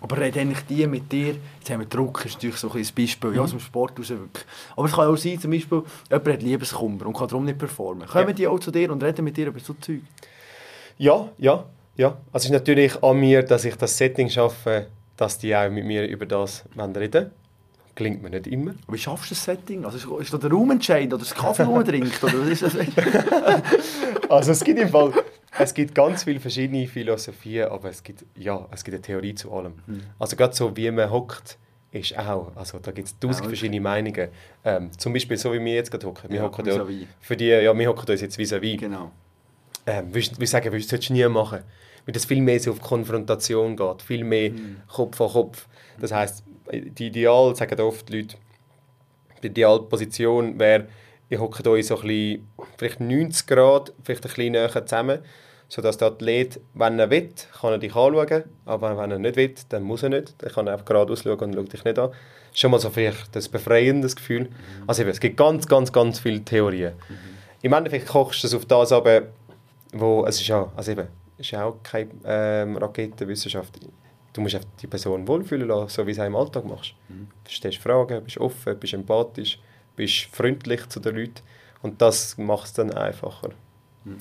[0.00, 3.34] Aber reden eigentlich die mit dir, jetzt haben wir Druck, ist natürlich so ein Beispiel,
[3.34, 4.44] ja, aus dem Sport raus wirklich.
[4.76, 8.06] Aber es kann auch sein, zum Beispiel, jemand hat Liebeskummer und kann darum nicht performen.
[8.06, 8.34] Kommen ja.
[8.34, 10.02] die auch zu dir und reden mit dir über so Zeug?
[10.98, 11.64] Ja, ja,
[11.96, 12.16] ja.
[12.32, 15.84] Also es ist natürlich an mir, dass ich das Setting schaffe, dass die auch mit
[15.84, 17.30] mir über das reden wollen.
[17.94, 18.74] Gelingt mir nicht immer.
[18.88, 19.84] Wie schaffst du das Setting?
[19.86, 22.22] Also ist, da der Raum entscheidend oder das Kaffee, den man trinkt?
[22.22, 22.74] Oder was ist das?
[24.28, 25.14] also es gibt im Fall
[25.58, 29.52] es gibt ganz viele verschiedene Philosophien, aber es gibt, ja, es gibt eine Theorie zu
[29.52, 29.74] allem.
[29.86, 30.02] Mhm.
[30.18, 31.58] Also gerade so, wie man hockt,
[31.92, 33.48] ist auch, also da gibt es tausend okay.
[33.48, 34.28] verschiedene Meinungen.
[34.64, 36.30] Ähm, zum Beispiel so, wie wir jetzt gerade hocken.
[36.30, 36.84] Wir ja, hocken ja,
[37.20, 38.78] für die, ja, wir hocken uns jetzt vis-à-vis.
[38.78, 39.12] Genau.
[39.86, 41.60] Ähm, wir sagen, das solltest du nie machen.
[42.06, 44.82] Weil das viel mehr so auf Konfrontation geht, viel mehr mhm.
[44.88, 45.66] Kopf an Kopf.
[46.00, 48.36] Das heisst, die Ideal, sagen oft die Leute,
[49.42, 50.86] die Idealposition wäre,
[51.28, 55.18] ihr hockt euch so ein bisschen, vielleicht 90 Grad, vielleicht ein bisschen näher zusammen
[55.68, 59.54] sodass der Athlet, wenn er will, kann er dich anschauen, aber wenn er nicht will,
[59.68, 60.34] dann muss er nicht.
[60.38, 62.10] Dann kann er einfach geradeaus schauen und schaut dich nicht an.
[62.10, 62.18] Das
[62.52, 64.42] ist schon mal so vielleicht das befreiendes Gefühl.
[64.42, 64.50] Mhm.
[64.86, 66.94] Also es gibt ganz, ganz, ganz viele Theorien.
[67.08, 67.14] Mhm.
[67.62, 69.22] Im Endeffekt kochst du es auf das aber,
[69.92, 73.78] wo, es ist ja, also eben, ist auch keine ähm, Raketenwissenschaft.
[74.32, 76.94] Du musst die Person wohlfühlen lassen, so wie du es im Alltag machst.
[77.08, 77.28] Mhm.
[77.44, 79.58] Du stellst Fragen, bist offen, bist empathisch,
[79.94, 81.40] bist freundlich zu den Leuten
[81.82, 83.50] und das macht es dann einfacher.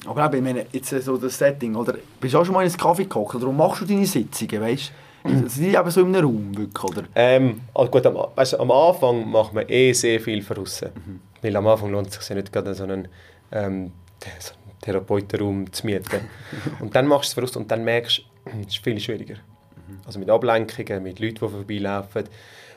[0.06, 1.96] Aber eben, ich meine, jetzt so das Setting, oder?
[2.20, 3.36] Bist du auch schon mal in einen Kaffee gekocht?
[3.36, 4.92] Oder machst du deine Sitzungen, weißt
[5.24, 5.50] du?
[5.50, 7.04] Sind die eben so in einem Raum, wirklich, oder?
[7.16, 10.90] Ähm, also gut, am, weißt, am Anfang macht man eh sehr viel draussen.
[10.96, 11.20] Mhm.
[11.42, 13.08] Weil am Anfang lohnt es sich nicht gerade so einen,
[13.52, 13.92] ähm,
[14.40, 16.22] so einen Therapeutenraum zu mieten.
[16.80, 19.36] und dann machst du es draussen und dann merkst du, es ist viel schwieriger.
[19.36, 20.00] Mhm.
[20.06, 22.24] Also mit Ablenkungen, mit Leuten, die vorbeilaufen,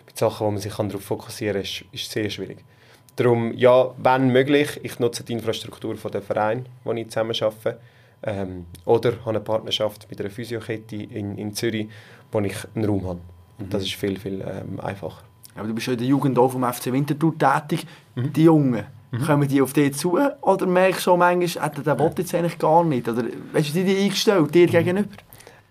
[0.06, 2.64] mit Sachen, wo man sich darauf fokussieren kann, ist, ist sehr schwierig.
[3.16, 7.80] Darum, ja, wenn möglich, ich nutze die Infrastruktur von dem Verein, wo ich zusammen arbeite.
[8.22, 11.88] Ähm, oder habe eine Partnerschaft mit einer Physiokette in, in Zürich,
[12.32, 13.20] wo ich einen Raum habe.
[13.58, 13.86] Und das mhm.
[13.86, 15.22] ist viel, viel ähm, einfacher.
[15.56, 17.86] Aber du bist ja in der Jugend auch vom FC Winterthur tätig.
[18.14, 18.32] Mhm.
[18.32, 19.24] Die Jungen, mhm.
[19.24, 20.18] kommen die auf dich zu?
[20.40, 23.08] Oder merkst du so manchmal, äh, der will jetzt eigentlich gar nicht?
[23.08, 24.70] Oder weißt du, die eingestellt, dir mhm.
[24.70, 25.16] gegenüber?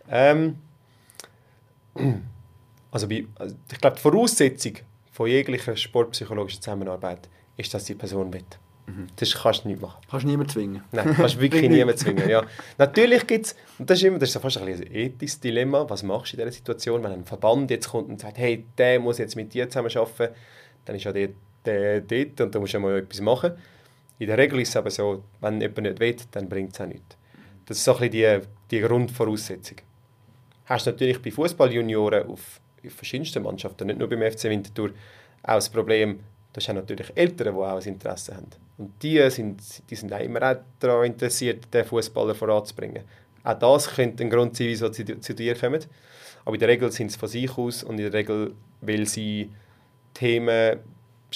[0.09, 0.55] Ähm,
[2.91, 4.73] also, bei, also ich glaube, die Voraussetzung
[5.11, 8.43] von jeglicher sportpsychologischen Zusammenarbeit ist, dass die Person will.
[8.87, 9.07] Mhm.
[9.17, 10.01] Das kannst du nicht machen.
[10.09, 10.83] Kannst du niemanden zwingen.
[10.91, 12.29] Nein, kannst wirklich niemanden zwingen.
[12.29, 12.43] Ja.
[12.77, 16.03] Natürlich gibt es, und das ist, immer, das ist fast ein, ein ethisches Dilemma, was
[16.03, 19.17] machst du in dieser Situation, wenn ein Verband jetzt kommt und sagt, hey, der muss
[19.17, 20.33] jetzt mit dir zusammen arbeiten,
[20.85, 21.29] dann ist ja der,
[21.67, 23.53] der dort und da musst du mal etwas machen.
[24.19, 26.87] In der Regel ist es aber so, wenn jemand nicht will, dann bringt es auch
[26.87, 27.15] nichts.
[27.65, 29.77] Das ist so ein bisschen die, die Grundvoraussetzung.
[30.65, 34.89] Hast du natürlich bei Fußballjunioren auf, auf verschiedensten Mannschaften, nicht nur beim FC Winterthur,
[35.43, 36.19] auch das Problem,
[36.53, 38.47] das haben natürlich Eltern, die auch ein Interesse haben.
[38.77, 43.03] Und die sind, die sind auch immer auch daran interessiert, den Fußballer voranzubringen.
[43.43, 45.83] Auch das könnte ein Grund sein, wieso sie zu dir kommen.
[46.45, 49.51] Aber in der Regel sind sie von sich aus und in der Regel, weil sie
[50.13, 50.79] Themen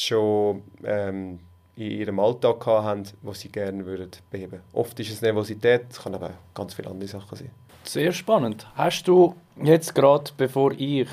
[0.03, 1.39] schon ähm,
[1.75, 6.15] in ihrem Alltag haben, die sie gerne würden beheben Oft ist es Nervosität, es kann
[6.15, 7.49] aber auch ganz viele andere Sachen sein.
[7.83, 8.67] Sehr spannend.
[8.75, 11.07] Hast du jetzt gerade, bevor ich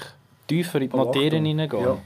[0.47, 1.99] tiefer in die Materie hineingehe, ja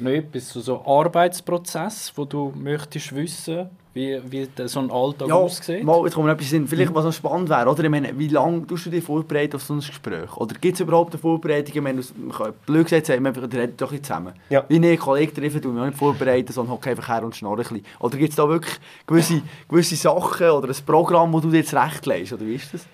[0.00, 5.34] noch etwas zu so Arbeitsprozess, wo du möchtest wissen, wie, wie so ein Alltag ja,
[5.34, 5.82] aussieht?
[5.82, 6.68] Mal, jetzt kommt etwas hin.
[6.68, 7.82] Vielleicht, was noch spannend wäre, oder?
[7.82, 10.36] Ich meine, wie lange tust du dich vorbereiten auf so ein Gespräch?
[10.36, 11.74] Oder gibt es überhaupt eine Vorbereitung?
[11.74, 14.34] Ich meine, man kann blöd gesagt sagen, wir reden doch ein zusammen.
[14.48, 14.64] Ja.
[14.68, 17.62] Wie eine Kollegen treffen, tun wir nicht vorbereiten, sondern hocken einfach her und schnarren ein
[17.62, 17.84] bisschen.
[17.98, 21.74] Oder gibt es da wirklich gewisse, gewisse Sachen oder ein Programm, das du dir jetzt
[21.74, 22.32] recht legst?
[22.32, 22.86] Oder wie ist das?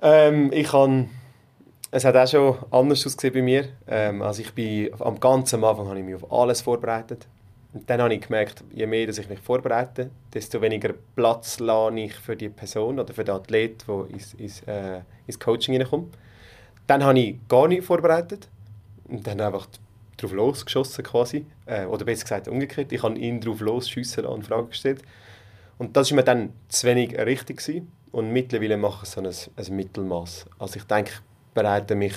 [0.00, 1.10] Ähm, ich kann
[1.94, 3.68] es hat auch schon anders ausgesehen bei mir.
[3.86, 7.28] Ähm, also ich bin, am ganzen Anfang habe ich mich auf alles vorbereitet.
[7.74, 12.00] Und dann habe ich gemerkt, je mehr dass ich mich vorbereite, desto weniger Platz lade
[12.00, 16.16] ich für die Person oder für den Athlet, der ins, ins, äh, ins Coaching hineinkommt.
[16.86, 18.48] Dann habe ich gar nicht vorbereitet
[19.04, 19.66] und dann einfach
[20.16, 21.44] drauf losgeschossen quasi.
[21.66, 22.90] Äh, oder besser gesagt umgekehrt.
[22.90, 25.02] Ich habe ihn drauf losschiessen lassen, in Frage gestellt.
[25.76, 27.58] Und das war mir dann zu wenig richtig.
[27.58, 27.92] Gewesen.
[28.12, 30.46] Und mittlerweile mache ich so ein, ein Mittelmaß.
[30.58, 31.12] Also ich denke,
[31.54, 32.14] bereite mich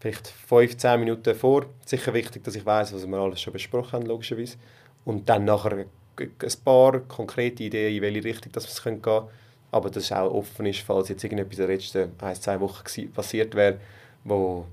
[0.00, 1.66] vielleicht 15 Minuten vor.
[1.84, 4.56] Sicher wichtig, dass ich weiß, was wir alles schon besprochen haben, logischerweise.
[5.04, 5.86] Und dann nachher
[6.18, 9.28] ein paar konkrete Ideen, in welche Richtung das es gehen könnte.
[9.70, 13.12] Aber dass es auch offen ist, falls jetzt irgendetwas in den letzten ein, zwei Wochen
[13.12, 13.78] passiert wäre,
[14.24, 14.66] wo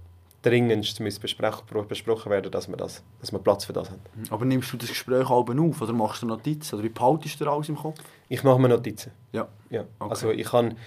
[0.43, 4.01] dringendst besprochen, besprochen werden dass wir, das, dass wir Platz für das haben.
[4.29, 6.75] Aber nimmst du das Gespräch halb auf oder machst du Notizen?
[6.75, 7.99] Oder wie behaltest du alles im Kopf?
[8.29, 9.11] Ich mache mir Notizen.
[9.31, 9.47] Ja.
[9.69, 9.85] ja.
[9.99, 10.09] Okay.
[10.09, 10.77] Also ich kann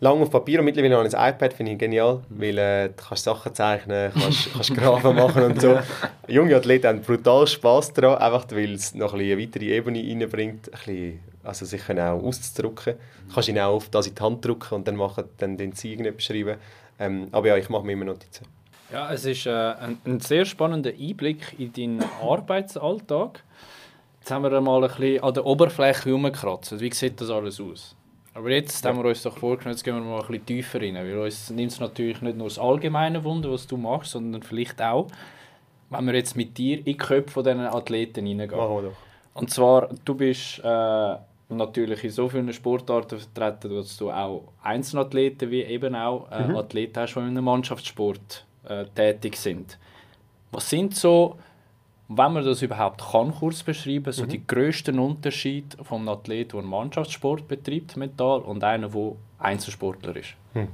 [0.00, 3.24] lange auf Papier und mittlerweile ich ein iPad, finde ich genial, weil äh, du kannst
[3.24, 5.78] Sachen zeichnen, kannst, kannst Grafen machen und so.
[6.26, 10.72] Junge Athleten haben brutal Spass daran, einfach weil es noch ein eine weitere Ebene reinbringt,
[10.72, 12.94] ein bisschen, also sich auch auszudrücken.
[13.28, 15.72] Du kannst ihn auch auf das in die Hand drücken und dann, machen, dann den
[15.72, 16.56] Sie irgendetwas schreiben.
[16.98, 18.46] Ähm, aber ja, ich mache mir immer Notizen.
[18.92, 23.44] Ja, es ist äh, ein, ein, sehr spannender Einblick in deinen Arbeitsalltag.
[24.18, 26.78] Jetzt haben wir einmal ein bisschen an der Oberfläche herumgekratzt.
[26.80, 27.94] Wie sieht das alles aus?
[28.34, 30.94] Aber jetzt haben wir uns doch vorgenommen, jetzt gehen wir mal ein bisschen tiefer rein.
[30.94, 34.80] Weil uns nimmt es natürlich nicht nur das allgemeine Wunder, was du machst, sondern vielleicht
[34.80, 35.08] auch,
[35.90, 38.60] wenn wir jetzt mit dir in die Köpfe von diesen Athleten hineingehen.
[38.60, 38.96] Machen wir doch.
[39.34, 41.16] Und zwar, du bist äh,
[41.48, 46.56] natürlich in so vielen Sportarten vertreten, dass du auch Einzelathleten wie eben auch äh, mhm.
[46.56, 49.78] Athleten hast, die in einem Mannschaftssport äh, tätig sind.
[50.52, 51.36] Was sind so
[52.12, 54.28] wenn man das überhaupt kann, kurz beschreiben, so mhm.
[54.30, 60.34] die grössten Unterschied vom Athlet, der einen Mannschaftssport betreibt, mental, und einer, der Einzelsportler ist?
[60.54, 60.68] Hm.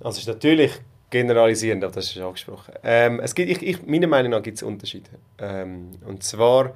[0.00, 0.72] Also ist natürlich
[1.08, 2.74] generalisierend, aber das ist angesprochen.
[2.82, 5.10] Ähm, es gibt, ich, ich, meiner Meinung nach gibt es Unterschiede.
[5.38, 6.74] Ähm, und zwar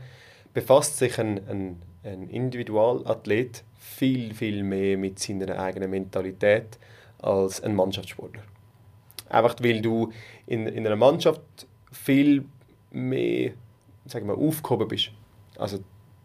[0.54, 6.78] befasst sich ein, ein, ein Individualathlet viel, viel mehr mit seiner eigenen Mentalität
[7.18, 8.42] als ein Mannschaftssportler.
[9.28, 10.12] Einfach weil du
[10.46, 11.42] in, in einer Mannschaft
[11.90, 12.44] viel
[12.90, 13.52] mehr
[14.06, 15.10] sagen wir, aufgehoben bist.
[15.56, 15.78] Also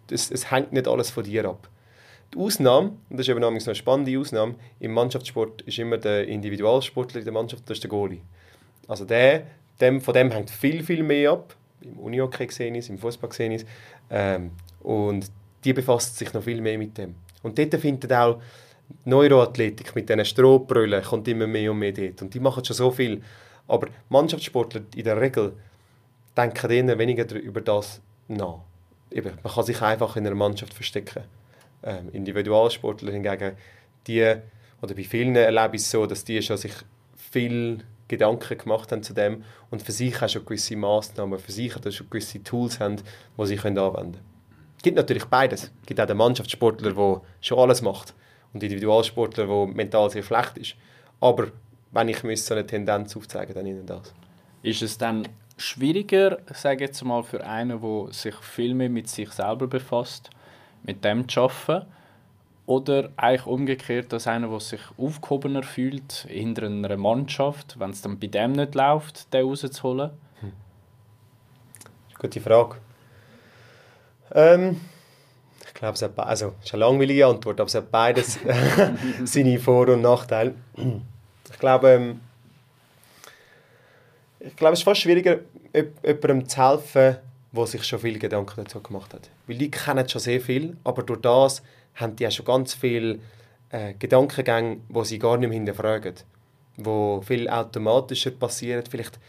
[0.09, 1.69] es, es hängt nicht alles von dir ab.
[2.33, 7.19] Die Ausnahme, und das ist eben eine spannende Ausnahme, im Mannschaftssport ist immer der Individualsportler
[7.19, 8.21] in der Mannschaft, das ist der Goalie.
[8.87, 9.43] Also der,
[9.79, 11.55] dem, von dem hängt viel, viel mehr ab.
[11.81, 13.67] Im Unihockey gesehen ist, im Fußball gesehen ist.
[14.09, 15.29] Ähm, und
[15.63, 17.15] die befasst sich noch viel mehr mit dem.
[17.43, 18.41] Und dort findet auch
[19.05, 22.21] Neuroathletik mit diesen Strohbrüllen kommt immer mehr und mehr dort.
[22.21, 23.21] Und die machen schon so viel.
[23.67, 25.53] Aber Mannschaftssportler in der Regel
[26.35, 28.59] denken eher weniger über das nach.
[29.11, 31.23] Eben, man kann sich einfach in einer Mannschaft verstecken.
[31.83, 33.55] Ähm, Individualsportler hingegen,
[34.07, 34.35] die,
[34.81, 36.73] oder bei vielen erlebe ich es so, dass die schon sich
[37.15, 41.75] viel Gedanken gemacht haben zu dem und für sich auch schon gewisse Massnahmen, für sich
[41.75, 42.97] auch schon gewisse Tools haben,
[43.37, 44.33] die sie können anwenden können.
[44.77, 45.71] Es gibt natürlich beides.
[45.81, 48.13] Es gibt auch den Mannschaftssportler, der schon alles macht
[48.53, 50.75] und Individualsportler, der mental sehr schlecht ist.
[51.19, 51.47] Aber
[51.91, 54.13] wenn ich so eine Tendenz aufzeigen dann ihnen das.
[54.61, 59.31] Ist es dann schwieriger, sage jetzt mal, für einen, der sich viel mehr mit sich
[59.31, 60.29] selber befasst,
[60.83, 61.87] mit dem zu arbeiten?
[62.65, 68.19] Oder eigentlich umgekehrt, dass einer, der sich aufgehobener fühlt hinter einer Mannschaft, wenn es dann
[68.19, 70.11] bei dem nicht läuft, den rauszuholen?
[70.39, 70.53] Hm.
[72.19, 72.77] Gute Frage.
[74.31, 74.79] Ähm,
[75.67, 78.39] ich glaube, es hat also, ist eine langweilige Antwort, aber es hat beides
[79.25, 80.55] seine Vor- und Nachteile.
[81.51, 82.21] Ich glaube, ähm,
[84.43, 85.39] ich glaube, es ist fast schwieriger,
[85.73, 87.17] jemandem zu helfen,
[87.51, 89.29] der sich schon viele Gedanken dazu gemacht hat.
[89.47, 91.63] Weil die kennen schon sehr viel, aber durch das
[91.95, 93.19] haben die auch schon ganz viele
[93.69, 96.15] äh, Gedankengänge, die sie gar nicht mehr hinterfragen.
[96.77, 98.83] Wo viel automatischer passieren.
[98.89, 99.19] Vielleicht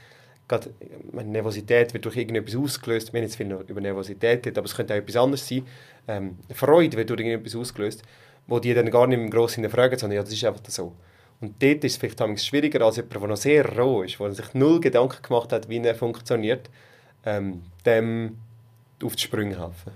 [0.48, 0.70] gerade
[1.12, 3.12] meine Nervosität wird durch irgendetwas ausgelöst.
[3.12, 5.66] Wir haben jetzt viel über Nervosität geredet, aber es könnte auch etwas anderes sein.
[6.08, 8.02] Ähm, Freude wird durch irgendetwas ausgelöst,
[8.46, 10.94] wo die dann gar nicht mehr gross hinterfragen, sondern ja, das ist einfach so.
[11.40, 14.54] Und dort ist es vielleicht schwieriger als jemand, der noch sehr roh ist, der sich
[14.54, 16.70] null Gedanken gemacht hat, wie er funktioniert,
[17.24, 18.38] ähm, dem
[19.02, 19.92] auf die Sprünge helfen.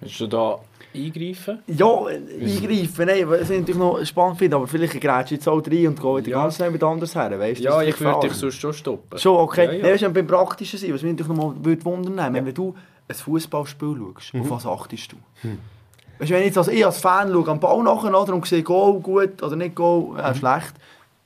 [0.00, 0.60] Willst du da
[0.94, 1.62] eingreifen?
[1.66, 5.88] Ja, eingreifen, nein, was ich natürlich noch spannend finde, aber vielleicht grätsch jetzt auch rein
[5.88, 6.42] und gehe wieder ja.
[6.42, 9.18] ganz schnell mit anders her, weißt Ja, ich würde dich sonst schon stoppen.
[9.18, 9.64] Schon, okay.
[9.64, 9.82] Ja, ja.
[9.82, 12.74] Nee, weißt du, beim Praktischen sein, was mich natürlich noch mal wundern würde, wenn du
[13.08, 14.40] ein Fußballspiel schaust, mhm.
[14.42, 15.16] auf was achtest du?
[15.42, 15.58] Mhm.
[16.18, 18.62] Weißt, wenn ich, jetzt als, ich als Fan schaue am Ball nachher oder, und sehe
[18.62, 20.34] Goal gut oder nicht Goal, äh, mhm.
[20.34, 20.74] schlecht,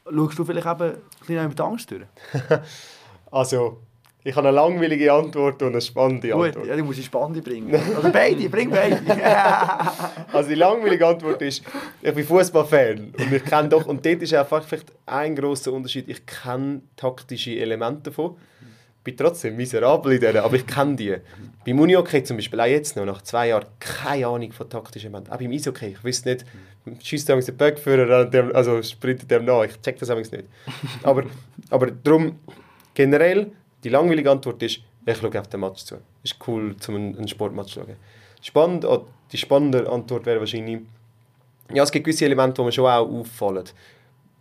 [0.05, 2.03] schaust du vielleicht eben ein bisschen mit Angst durch?
[3.31, 3.79] also,
[4.25, 6.55] ich habe eine langweilige Antwort und eine spannende Antwort.
[6.55, 7.75] Gut, ja, du musst die spannende bringen.
[7.99, 9.01] Oder beide, bring beide.
[10.33, 11.65] also die langweilige Antwort ist,
[12.01, 16.09] ich bin Fußballfan und ich kenne doch, und dort ist einfach vielleicht ein grosser Unterschied,
[16.09, 18.37] ich kenne taktische Elemente davon
[19.05, 21.17] bin trotzdem miserabel in denen, aber ich kenne die.
[21.65, 25.33] Beim Unihockey zum Beispiel, auch jetzt noch, nach zwei Jahren, keine Ahnung von taktischen Momenten.
[25.33, 26.45] Auch beim Eishockey, ich wüsste nicht,
[27.03, 30.45] schießt damals den Böckführer, also sprintet dem nach, ich check das damals nicht.
[31.03, 31.25] Aber,
[31.71, 32.39] aber darum,
[32.95, 33.53] generell,
[33.85, 35.97] Die langweilige Antwort ist, ich schaue auf den Match zu.
[36.23, 37.97] Ist cool, zum einen Sportmatch zu schauen.
[38.41, 40.81] Spannend, oh, die spannende Antwort wäre wahrscheinlich,
[41.73, 43.65] ja, es gibt gewisse Elemente, die mir schon auch auffallen.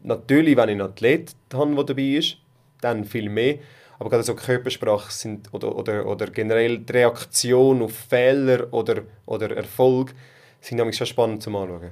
[0.03, 2.37] Natürlich, wenn ich einen Athlet habe, der dabei ist,
[2.81, 3.57] dann viel mehr.
[4.01, 9.55] Aber gerade so Körpersprache sind, oder, oder, oder generell die Reaktion auf Fehler oder, oder
[9.55, 10.15] Erfolg
[10.59, 11.91] sind nämlich schon spannend zum Anschauen.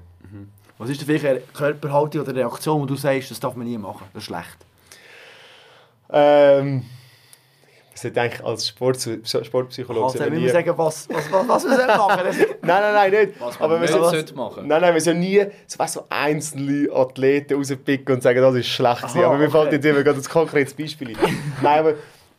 [0.79, 3.77] Was ist denn vielleicht eine Körperhaltung oder Reaktion, wo du sagst, das darf man nie
[3.77, 4.57] machen, das ist schlecht?
[6.11, 6.83] Ähm,
[7.99, 11.75] ich sollte eigentlich als Sport, Sportpsychologe Also, wir nie- sagen, was, was, was, was wir
[11.75, 13.41] sollen machen Das- Nein, nein, nein, nicht.
[13.41, 14.67] Was Aber man wir sollen- sollte machen.
[14.67, 18.67] Nein, nein, wir sollen nie so, weißt, so einzelne Athleten rauspicken und sagen, das ist
[18.67, 19.03] schlecht.
[19.03, 19.51] Aha, Aber mir okay.
[19.51, 21.37] fällt jetzt immer gerade ein konkretes Beispiel ein.
[21.61, 21.93] Nein, aber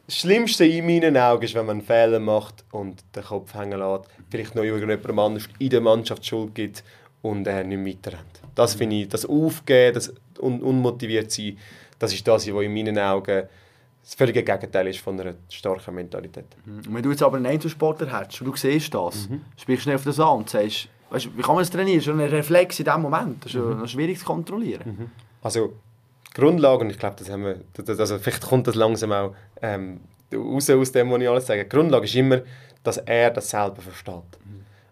[0.07, 3.79] das Schlimmste in meinen Augen ist, wenn man einen Fehler macht und den Kopf hängen
[3.79, 6.83] lässt, vielleicht noch irgendjemandem anders in der Mannschaft Schuld gibt
[7.23, 8.40] und er nicht weiterrennt.
[8.55, 11.57] Das finde ich, das Aufgeben, das un unmotiviert sein,
[11.99, 13.44] das ist das, was in meinen Augen
[14.03, 16.47] das völlige Gegenteil ist von einer starken Mentalität.
[16.67, 19.97] Und wenn du jetzt aber einen Einzelsportler hättest und du siehst das, sprichst du schnell
[19.97, 21.99] auf das an und sagst, weißt, wie kann man das trainieren?
[21.99, 23.45] Das ist schon ein Reflex in dem Moment.
[23.45, 25.11] Das ist noch schwierig zu kontrollieren.
[25.43, 25.75] Also
[26.29, 29.35] die Grundlage, und ich glaube, das haben wir, das, also vielleicht kommt das langsam auch
[29.63, 30.01] ähm,
[30.33, 31.65] raus aus dem, was ich alles sage.
[31.65, 32.41] Die Grundlage ist immer,
[32.83, 34.39] dass er das selber versteht.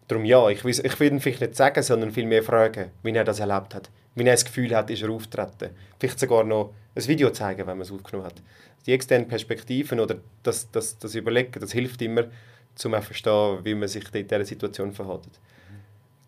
[0.08, 3.40] Darum ja, ich ich will ihn vielleicht nicht sagen, sondern vielmehr fragen, wie er das
[3.40, 3.90] erlebt hat.
[4.14, 5.70] Wie er das Gefühl hat, ist er auftreten.
[6.00, 8.42] Vielleicht sogar noch ein Video zeigen, wenn man es aufgenommen hat.
[8.88, 12.30] Die externen Perspektiven oder das, das, das Überlegen, das hilft immer, um
[12.74, 15.28] zu verstehen, wie man sich in dieser Situation verhält.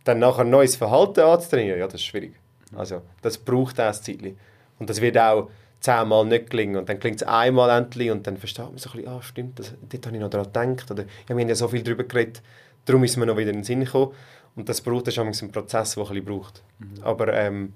[0.04, 2.34] Dann nachher ein neues Verhalten anzutrainieren, ja, das ist schwierig.
[2.76, 4.36] Also, das braucht auch ein Zeitchen.
[4.78, 5.48] Und das wird auch
[5.80, 6.76] zehnmal nicht gelingen.
[6.76, 9.58] Und dann klingt es einmal endlich und dann versteht man so ein bisschen, ah, stimmt,
[9.58, 10.90] das, dort habe ich noch daran gedacht.
[10.90, 12.42] Oder, ja, wir haben ja so viel darüber geredet,
[12.84, 14.12] darum ist mir noch wieder in den Sinn gekommen.
[14.54, 16.62] Und das braucht das ist ein Prozess, der ein bisschen braucht.
[17.02, 17.72] Aber ähm,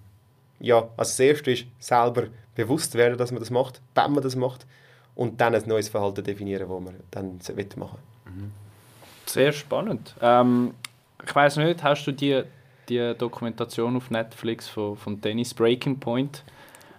[0.64, 2.24] ja, also das Erste ist, selber
[2.54, 4.66] bewusst werden, dass man das macht, wenn man das macht.
[5.14, 7.38] Und dann ein neues Verhalten definieren, das man dann
[7.76, 8.50] machen will.
[9.26, 10.14] Sehr spannend.
[10.20, 10.74] Ähm,
[11.24, 12.42] ich weiß nicht, hast du die,
[12.88, 16.42] die Dokumentation auf Netflix von, von Dennis Breaking Point,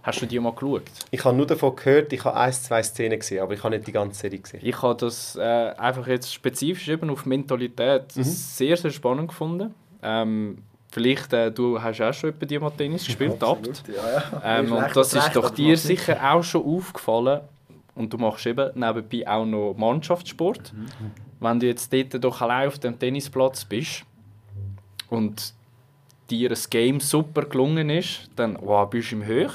[0.03, 0.83] hast du die mal geschaut?
[1.11, 3.87] Ich habe nur davon gehört, ich habe ein, zwei Szenen gesehen, aber ich habe nicht
[3.87, 4.61] die ganze Serie gesehen.
[4.63, 9.73] Ich habe das äh, einfach jetzt spezifisch eben auf Mentalität sehr, sehr spannend gefunden.
[10.01, 10.59] Ähm,
[10.95, 13.83] vielleicht, äh, du hast auch schon etwa die mal Tennis gespielt, Abt.
[13.87, 14.59] Ja, ja.
[14.59, 17.41] Ähm, und das ist doch dir sicher auch schon aufgefallen.
[17.95, 20.73] Und du machst eben nebenbei auch noch Mannschaftssport.
[21.39, 24.05] Wenn du jetzt dort doch allein auf dem Tennisplatz bist
[25.09, 25.53] und
[26.29, 29.51] dir das Game super gelungen ist, dann wow, bist du im Höch.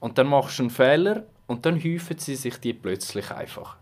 [0.00, 3.76] Und dann machst du einen Fehler und dann häufen sie sich die plötzlich einfach.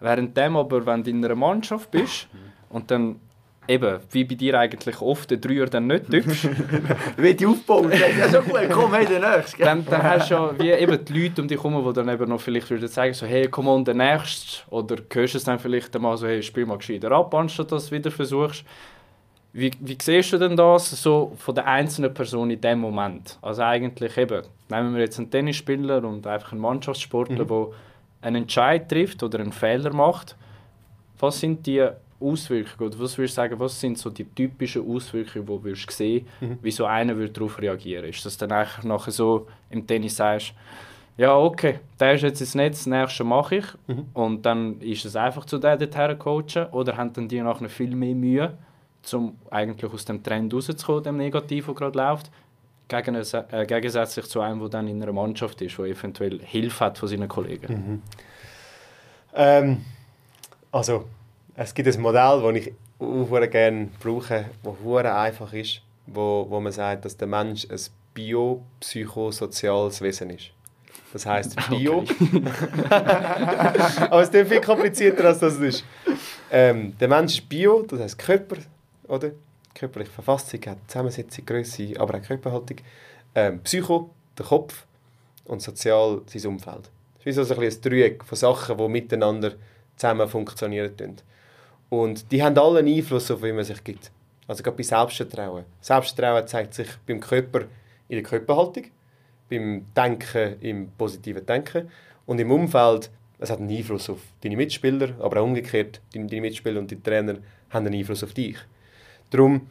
[0.00, 2.28] Währenddem aber, wenn du in einer Mannschaft bist
[2.68, 3.20] und dann
[3.68, 6.48] eben, wie bei dir eigentlich oft, der Dreier dann nicht tüpfst,
[7.16, 7.92] Wird die aufbauen?
[7.92, 9.62] Ja, schon gut, komm, hey, der nächste.
[9.62, 12.28] dann, dann hast du ja wie eben die Leute um dich herum, die dann eben
[12.28, 14.62] noch vielleicht würden sagen, so, hey, komm on, der Nächste.
[14.70, 17.88] Oder hörst du es dann vielleicht einmal so, hey, spiel mal gescheiter ab, anstatt dass
[17.88, 18.64] du wieder versuchst.
[19.52, 23.38] Wie, wie siehst du denn das so von der einzelnen Person in dem Moment?
[23.40, 27.66] Also eigentlich eben, nehmen wir jetzt einen Tennisspieler und einfach einen Mannschaftssportler, der
[28.20, 30.36] einen Entscheid trifft oder einen Fehler macht.
[31.18, 31.88] Was sind die
[32.20, 32.90] Auswirkungen?
[32.90, 36.26] Oder was würdest du sagen, was sind so die typischen Auswirkungen, die du würdest sehen,
[36.62, 38.06] wie so einer würde darauf reagieren?
[38.06, 40.54] Ist das dann eigentlich nachher so im Tennis sagst,
[41.16, 43.64] ja, okay, der ist jetzt ins Netz, das nächste mache ich.
[44.12, 46.66] Und dann ist es einfach zu der dorthin coachen.
[46.72, 48.58] Oder haben dann die nachher viel mehr Mühe,
[49.12, 52.30] um eigentlich aus dem Trend rauszukommen, dem Negativ, der gerade läuft,
[52.88, 56.98] gegen, äh, gegensätzlich zu einem, der dann in einer Mannschaft ist, der eventuell Hilfe hat
[56.98, 58.02] von seinen Kollegen.
[59.34, 59.84] Ähm,
[60.70, 61.04] also,
[61.56, 66.60] es gibt ein Modell, das ich auch gerne brauche, das hure einfach ist, wo, wo
[66.60, 67.80] man sagt, dass der Mensch ein
[68.14, 70.50] biopsychosoziales Wesen ist.
[71.12, 72.04] Das heißt Bio.
[72.90, 75.84] Aber es ist viel komplizierter, als das ist.
[76.50, 78.56] Ähm, der Mensch ist Bio, das heißt Körper,
[79.08, 79.30] oder?
[79.74, 82.78] Körperliche Verfassung hat Zusammensetzung, Größe, aber auch Körperhaltung.
[83.34, 84.84] Ähm, Psycho, der Kopf
[85.44, 86.90] und sozial sein Umfeld.
[87.18, 89.52] Das ist wie so ein, ein Dreieck von Sachen, die miteinander
[89.96, 91.16] zusammen funktionieren.
[91.88, 94.10] Und die haben alle einen Einfluss auf wie man sich gibt.
[94.48, 95.64] Also gerade bei Selbstvertrauen.
[95.80, 97.62] Selbstvertrauen zeigt sich beim Körper
[98.08, 98.84] in der Körperhaltung,
[99.48, 101.90] beim Denken im positiven Denken
[102.26, 103.10] und im Umfeld.
[103.38, 107.00] Es hat einen Einfluss auf deine Mitspieler, aber auch umgekehrt, deine deine Mitspieler und die
[107.00, 107.36] Trainer
[107.70, 108.56] haben einen Einfluss auf dich.
[109.30, 109.68] Darum,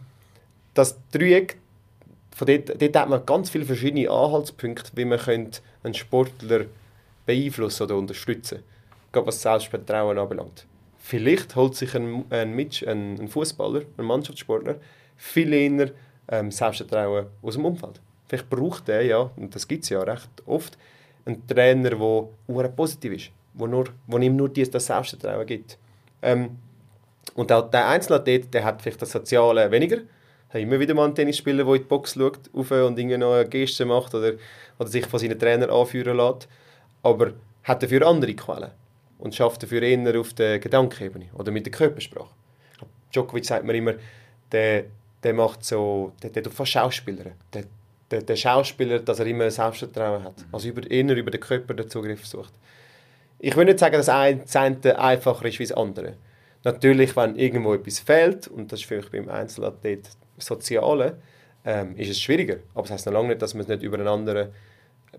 [0.73, 1.57] das Dreieck,
[2.35, 6.65] von dort, dort hat man ganz viele verschiedene Anhaltspunkte, wie man könnte einen Sportler
[7.25, 8.59] beeinflussen oder unterstützen
[9.15, 10.65] gerade was Selbstvertrauen anbelangt.
[11.07, 14.77] Vielleicht holt sich ein, ein, ein, ein Fußballer, ein Mannschaftssportler,
[15.15, 15.91] viel eher
[16.27, 18.01] ähm, Selbstvertrauen aus dem Umfeld.
[18.27, 20.79] Vielleicht braucht er ja, und das gibt es ja recht oft,
[21.25, 25.77] einen Trainer, der positiv ist, wo, nur, wo ihm nur dieses, das Selbstvertrauen gibt.
[26.23, 26.57] Ähm,
[27.35, 29.97] und auch der Einzelathlet, der hat vielleicht das Soziale weniger.
[29.97, 33.17] Ich habe immer wieder mal einen Tennisspieler, der in die Box schaut auf und irgendwie
[33.17, 34.33] noch Geste macht oder,
[34.79, 36.47] oder sich von seinen Trainern anführen lässt.
[37.03, 37.33] Aber
[37.63, 38.71] hat dafür andere Quellen
[39.17, 42.29] und schafft dafür eher auf der Gedankenebene oder mit der Körpersprache.
[43.13, 43.93] Djokovic sagt mir immer,
[44.51, 44.85] der,
[45.23, 47.31] der macht so, der, der tut fast Schauspieler.
[47.53, 47.63] Der,
[48.11, 50.37] der, der Schauspieler, dass er immer Selbstvertrauen hat.
[50.37, 50.45] Mhm.
[50.51, 52.53] Also über, eher über den Körper den Zugriff sucht.
[53.39, 56.13] Ich will nicht sagen, dass ein eine einfacher ist wie das andere.
[56.63, 61.17] Natürlich, wenn irgendwo etwas fehlt, und das ist vielleicht beim Einzelathlet Soziale,
[61.63, 62.57] ähm, ist es schwieriger.
[62.73, 64.49] Aber das heißt noch lange nicht, dass man es nicht über einen anderen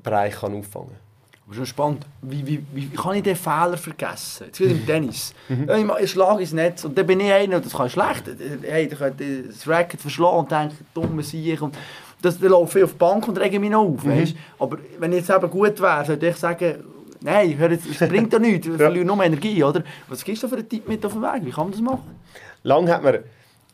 [0.02, 1.05] Bereich kann auffangen kann.
[1.46, 2.06] Aber schon spannend.
[2.22, 4.46] Wie, wie, wie kann ich den Fehler vergessen?
[4.46, 5.32] Jetzt wieder im Tennis.
[5.48, 5.92] Mhm.
[6.02, 8.24] Ich schlage ins Netz und dann bin ich einer, das kann schlecht.
[8.62, 11.62] Hey, ich könnte das Racket verschlagen und denke, dumme Sieg.
[11.62, 11.76] Und
[12.20, 14.02] das, dann laufe ich auf die Bank und rege mich noch auf.
[14.02, 14.34] Mhm.
[14.58, 16.82] Aber wenn ich jetzt eben gut wäre, sollte ich sagen,
[17.20, 19.62] nein, hör jetzt, es bringt ja nichts, ich verliere nur Energie.
[19.62, 19.84] Oder?
[20.08, 21.44] Was gibst du für einen Tipp mit auf den Weg?
[21.44, 22.16] Wie kann man das machen?
[22.64, 23.18] Lang hat man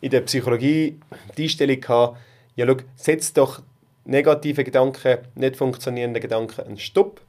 [0.03, 1.01] in der Psychologie
[1.39, 2.19] die Einstellung gehabt,
[2.55, 3.63] ja, schau, setz doch
[4.05, 7.23] negative Gedanken, nicht funktionierende Gedanken einen Stopp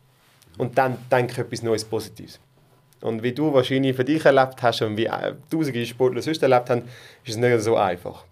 [0.58, 2.40] und dann denke etwas Neues Positives.
[3.02, 6.70] Und wie du wahrscheinlich für dich erlebt hast und wie äh, tausende Sportler sonst erlebt
[6.70, 6.84] haben,
[7.26, 8.24] ist es nicht so einfach.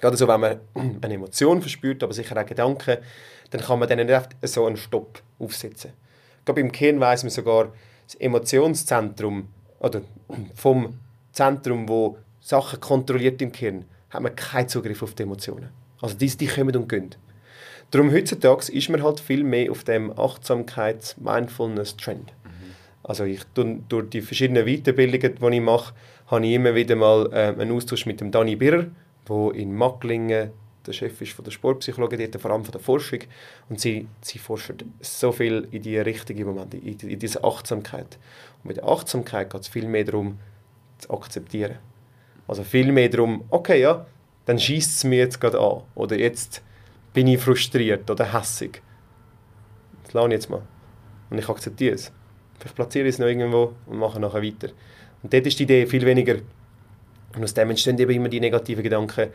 [0.00, 0.60] Gerade so, wenn man
[1.00, 2.98] eine Emotion verspürt, aber sicher auch Gedanken,
[3.50, 5.92] dann kann man dann nicht so einen Stopp aufsetzen.
[6.44, 7.72] Gerade beim Kern weiß man sogar,
[8.06, 9.48] das Emotionszentrum
[9.78, 10.02] oder
[10.54, 10.98] vom
[11.32, 15.68] Zentrum, wo Sachen kontrolliert im Kern, hat man keinen Zugriff auf die Emotionen.
[16.00, 17.14] Also die, die kommen und gehen.
[17.90, 22.32] Darum heutzutage ist man halt viel mehr auf dem Achtsamkeits-Mindfulness-Trend.
[22.44, 22.74] Mhm.
[23.02, 25.94] Also ich, durch die verschiedenen Weiterbildungen, die ich mache,
[26.26, 28.88] habe ich immer wieder mal äh, einen Austausch mit dem Dani Birrer,
[29.28, 30.50] der in Macklingen
[30.86, 33.20] der Chef ist von der Sportpsychologie, dort vor allem von der Forschung.
[33.68, 38.18] Und sie, sie forscht so viel in diese Richtung im Moment, in, in diese Achtsamkeit.
[38.62, 40.38] Und mit der Achtsamkeit geht es viel mehr darum,
[40.98, 41.76] zu akzeptieren.
[42.46, 44.06] Also viel mehr darum, okay, ja,
[44.46, 45.82] dann schießt es mir jetzt gerade an.
[45.94, 46.62] Oder jetzt
[47.12, 48.82] bin ich frustriert oder hässig.
[50.04, 50.62] Das lasse ich jetzt mal.
[51.30, 52.12] Und ich akzeptiere es.
[52.58, 54.68] Vielleicht platziere ich es noch irgendwo und mache nachher weiter.
[55.22, 56.36] Und dort ist die Idee viel weniger.
[57.34, 59.28] Und aus dem entstehen eben immer die negativen Gedanken,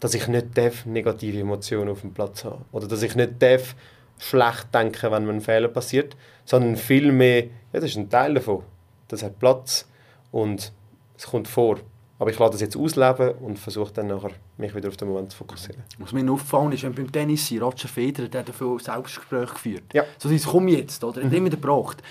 [0.00, 3.74] dass ich nicht darf, negative Emotionen auf dem Platz haben Oder dass ich nicht darf,
[4.18, 8.62] schlecht denken, wenn mir ein Fehler passiert, sondern vielmehr, ja, das ist ein Teil davon.
[9.08, 9.88] Das hat Platz
[10.30, 10.72] und
[11.16, 11.78] es kommt vor.
[12.18, 15.32] Aber ich lasse das jetzt ausleben und versuche dann nachher, mich wieder auf den Moment
[15.32, 15.82] zu fokussieren.
[15.98, 19.84] Was mir auffallen ist, wenn beim Tennis Roger Federer, der viel Selbstgespräch geführt.
[19.92, 20.04] Ja.
[20.18, 21.22] So dieses «Komm jetzt», oder?
[21.22, 21.32] Mhm.
[21.32, 22.02] immer gebraucht.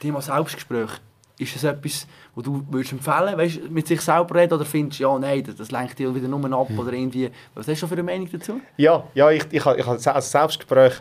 [0.00, 0.90] Thema Selbstgespräch,
[1.38, 5.04] ist das etwas, wo du würdest empfehlen würdest, mit sich selber reden oder findest du,
[5.04, 6.78] ja, nein, das, das lenkt dich wieder nur ab mhm.
[6.78, 8.60] oder irgendwie, was hast du für eine Meinung dazu?
[8.76, 10.94] Ja, ja ich, ich, ich, also Selbstgespräch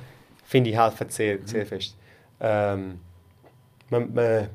[0.45, 1.95] finde ich helfen sehr, sehr fest.
[2.39, 2.99] Ähm,
[3.89, 4.47] man, man,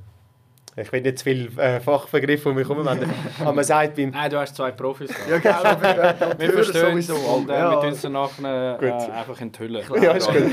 [0.81, 4.11] ich will nicht zu viele äh, Fachbegriffe um mich herum aber man sagt beim...
[4.11, 5.31] Nein, du hast zwei Profis da.
[5.31, 6.39] ja, genau.
[6.39, 7.71] wir verstehen es, und äh, ja.
[7.71, 9.85] wir tun es danach äh, einfach enthüllen.
[10.01, 10.37] Ja, ist gut.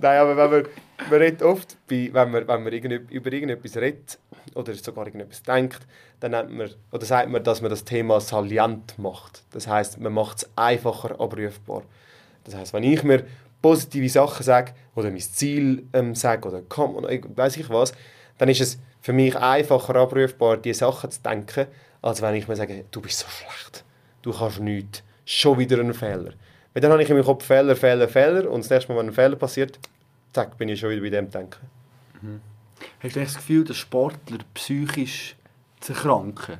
[0.00, 0.66] Nein, aber wenn man,
[1.10, 4.18] man redet oft, bei, wenn man, wenn man irgend, über irgendetwas redet
[4.54, 5.80] oder sogar irgendetwas denkt,
[6.20, 9.44] dann nennt man, oder sagt man, dass man das Thema salient macht.
[9.52, 11.82] Das heißt, man macht es einfacher abrufbar.
[12.44, 13.24] Das heißt, wenn ich mir
[13.60, 17.92] positive Sachen sage oder mein Ziel ähm, sage oder komm, oder weiß ich was,
[18.38, 21.66] dann ist es für mich einfacher abrufbar, diese Sachen zu denken,
[22.02, 23.84] als wenn ich mir sage, du bist so schlecht,
[24.22, 26.32] du kannst nichts, schon wieder ein Fehler.
[26.72, 29.08] Weil dann habe ich in meinem Kopf Fehler, Fehler, Fehler und das nächste Mal, wenn
[29.08, 29.78] ein Fehler passiert,
[30.32, 31.66] zack, bin ich schon wieder bei dem Denken.
[32.20, 32.40] Mhm.
[33.00, 35.36] Hast du das Gefühl, dass Sportler psychisch
[35.80, 36.58] zu erkranken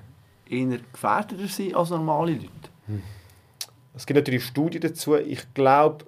[0.49, 2.71] eher gefährdeter sind als normale Leute?
[3.95, 5.17] Es gibt natürlich Studien dazu.
[5.17, 6.05] Ich glaube,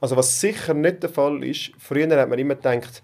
[0.00, 3.02] also was sicher nicht der Fall ist, früher hat man immer gedacht,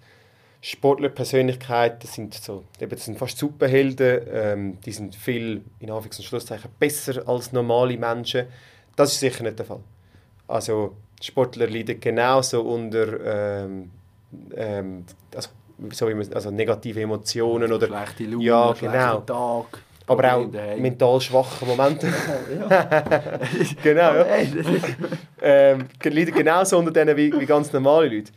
[0.61, 6.25] Sportlerpersönlichkeiten sind so, eben, das sind fast Superhelden, ähm, die sind viel, in Anführungs- und
[6.25, 8.47] Schlusszeichen, besser als normale Menschen.
[8.95, 9.79] Das ist sicher nicht der Fall.
[10.47, 13.91] Also Sportler leiden genauso unter ähm,
[14.55, 15.05] ähm,
[15.35, 15.49] also,
[15.91, 19.19] so wie man, also negative Emotionen oder schlechte Laune, ja, genau.
[19.21, 19.81] Tag.
[20.07, 20.47] Aber auch
[20.77, 22.07] mental schwache Momente.
[23.83, 24.25] genau, ja.
[25.41, 28.31] ähm, leiden genauso unter denen wie, wie ganz normale Leute.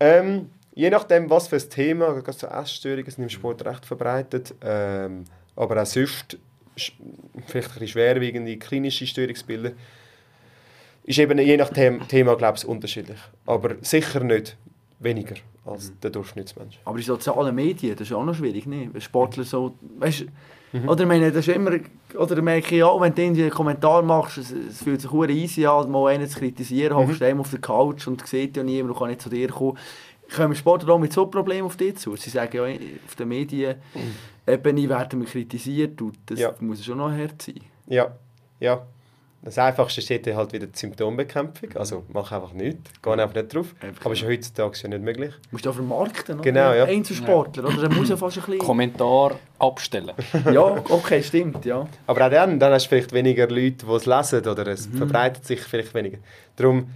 [0.00, 4.54] Ähm, Je nachdem, was für ein Thema, gerade so Essstörungen sind im Sport recht verbreitet,
[4.62, 6.36] ähm, aber auch sonst
[6.76, 9.70] vielleicht ein bisschen schwerwiegende klinische Störungsbilder,
[11.04, 11.70] ist eben je nach
[12.08, 13.18] Thema, glaube ich, unterschiedlich.
[13.46, 14.56] Aber sicher nicht
[14.98, 16.00] weniger als mhm.
[16.02, 16.78] der Durchschnittsmensch.
[16.84, 18.90] Aber die sozialen Medien, das ist auch noch schwierig, ne?
[18.98, 20.26] Sportler so, weißt,
[20.72, 20.88] mhm.
[20.88, 21.72] oder meine, das ist immer,
[22.16, 25.90] oder merke ich auch, wenn du einen Kommentar machst, es, es fühlt sich easy an,
[25.90, 27.08] mal einen zu kritisieren, mhm.
[27.08, 29.78] hockst du auf der Couch und sieht ja niemand und kann nicht zu dir kommen
[30.34, 32.16] kommen Sportler auch mit so Problemen auf dich zu?
[32.16, 32.64] Sie sagen ja,
[33.06, 36.54] auf der Medienebene werden wir kritisiert und das Ja.
[36.60, 37.60] muss schon noch hart sein.
[37.86, 38.12] Ja,
[38.60, 38.82] ja.
[39.42, 41.68] Das Einfachste steht halt wieder die Symptombekämpfung.
[41.76, 43.74] Also mach einfach nichts, geh einfach nicht drauf.
[43.82, 45.34] Einfach Aber ist ja heutzutage ja nicht möglich.
[45.34, 46.42] Du musst auch vermarkten, oder?
[46.44, 46.84] Genau, ja.
[46.84, 47.82] Einzelsportler, oder?
[47.86, 48.58] Da muss ja fast ein bisschen...
[48.58, 50.12] Kommentar abstellen.
[50.50, 51.86] Ja, okay, stimmt, ja.
[52.06, 54.96] Aber auch dann, dann hast du vielleicht weniger Leute, die es lesen oder es Mhm.
[54.96, 56.16] verbreitet sich vielleicht weniger.
[56.56, 56.88] Darum,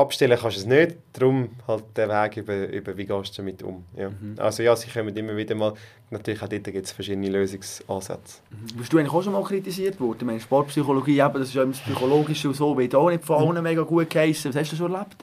[0.00, 3.62] abstellen kannst du es nicht, darum halt der Weg über, über wie gehst du damit
[3.62, 3.84] um.
[3.96, 4.10] Ja.
[4.10, 4.34] Mhm.
[4.38, 5.74] Also ja, sie kommen immer wieder mal,
[6.10, 8.40] natürlich auch dort gibt es verschiedene Lösungsansätze.
[8.76, 10.18] Bist du eigentlich auch schon mal kritisiert worden?
[10.20, 13.24] Ich meine, Sportpsychologie, eben, das ist ja immer das Psychologische und so, wird auch nicht
[13.24, 14.52] von allen mega gut geheissen.
[14.52, 15.16] Was hast du schon erlebt?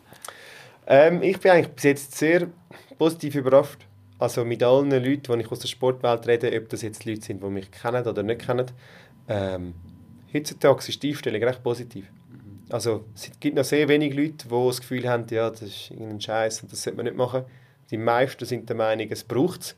[0.87, 2.47] Ähm, ich bin eigentlich bis jetzt sehr
[2.97, 3.85] positiv überrascht.
[4.19, 7.43] Also mit allen Leuten, die ich aus der Sportwelt rede, ob das jetzt Leute sind,
[7.43, 8.65] die mich kennen oder nicht kennen,
[9.27, 9.73] ähm,
[10.33, 12.05] heutzutage ist die Einstellung recht positiv.
[12.69, 16.19] Also es gibt noch sehr wenige Leute, die das Gefühl haben, ja, das ist irgendein
[16.19, 17.43] Scheiß und das sollte man nicht machen.
[17.91, 19.75] Die meisten sind der Meinung, es braucht es.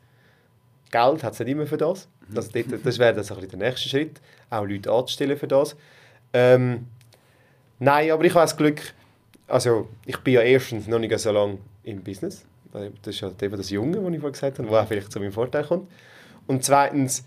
[0.92, 2.08] Geld hat es nicht immer für das.
[2.30, 4.20] das, dort, das wäre das ein der nächste Schritt,
[4.50, 5.76] auch Leute anzustellen für das.
[6.34, 6.88] Ähm,
[7.78, 8.82] nein, aber ich habe das Glück,
[9.48, 12.46] also ich bin ja erstens noch nicht so lange im Business.
[12.72, 15.12] weil Das ist halt eben das Junge, was ich vorhin gesagt habe, was auch vielleicht
[15.12, 15.88] zu meinem Vorteil kommt.
[16.48, 17.24] Und zweitens,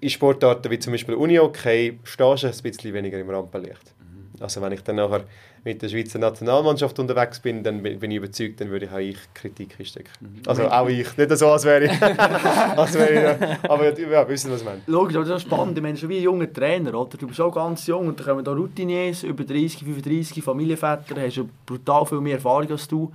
[0.00, 3.94] in Sportarten wie zum Beispiel Uni-Hockey stehst du ein bisschen weniger im Rampenlicht.
[4.40, 5.24] Also wenn ich dann nachher
[5.64, 9.16] mit der Schweizer Nationalmannschaft unterwegs bin, dann bin ich überzeugt, dann würde ich auch ich
[9.32, 10.42] Kritik einstecken.
[10.46, 14.60] Also auch ich, nicht so, als wäre ich, als wäre ich aber ja, wissen, was
[14.60, 14.82] ich meine.
[14.86, 15.78] Logisch, aber das ist spannend.
[15.78, 17.16] Ich meine, schon wie ein junger Trainer, oder?
[17.16, 21.36] Du bist auch ganz jung und dann kommen da Routiniers, über 30, 35, Familienväter, hast
[21.36, 23.10] ja brutal viel mehr Erfahrung als du.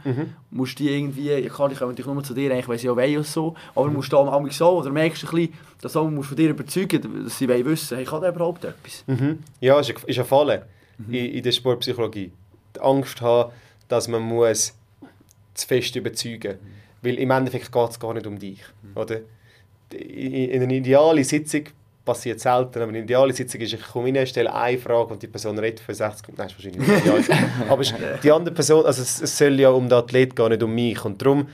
[0.49, 3.27] Musst die irgendwie, ich kann, die kommen natürlich nur zu dir, sie ja wollen und
[3.27, 6.29] so, aber musst du da manchmal so, oder merkst du ein bisschen, dass du musst
[6.29, 9.03] von dir überzeugen, dass sie wissen, hey, kann der überhaupt etwas?
[9.05, 9.39] Mhm.
[9.59, 10.65] Ja, ist, ist eine Falle
[11.07, 12.31] in, in der Sportpsychologie.
[12.75, 13.51] Die Angst haben,
[13.87, 14.75] dass man muss
[15.53, 16.69] zu fest überzeugen muss.
[17.01, 18.59] Weil im Endeffekt geht es gar nicht um dich.
[18.95, 19.21] Oder?
[19.93, 21.63] In, in einer idealen Sitzung
[22.05, 25.27] passiert selten, aber eine ideale Sitzung ist, ich komme rein, stelle eine Frage und die
[25.27, 26.37] Person redet für 60 Minuten.
[26.41, 27.49] Nein, ist wahrscheinlich nicht ideal.
[27.69, 27.93] aber es-
[28.23, 31.03] die andere Person, also es, es soll ja um den Athlet gehen, nicht um mich.
[31.05, 31.47] Und darum,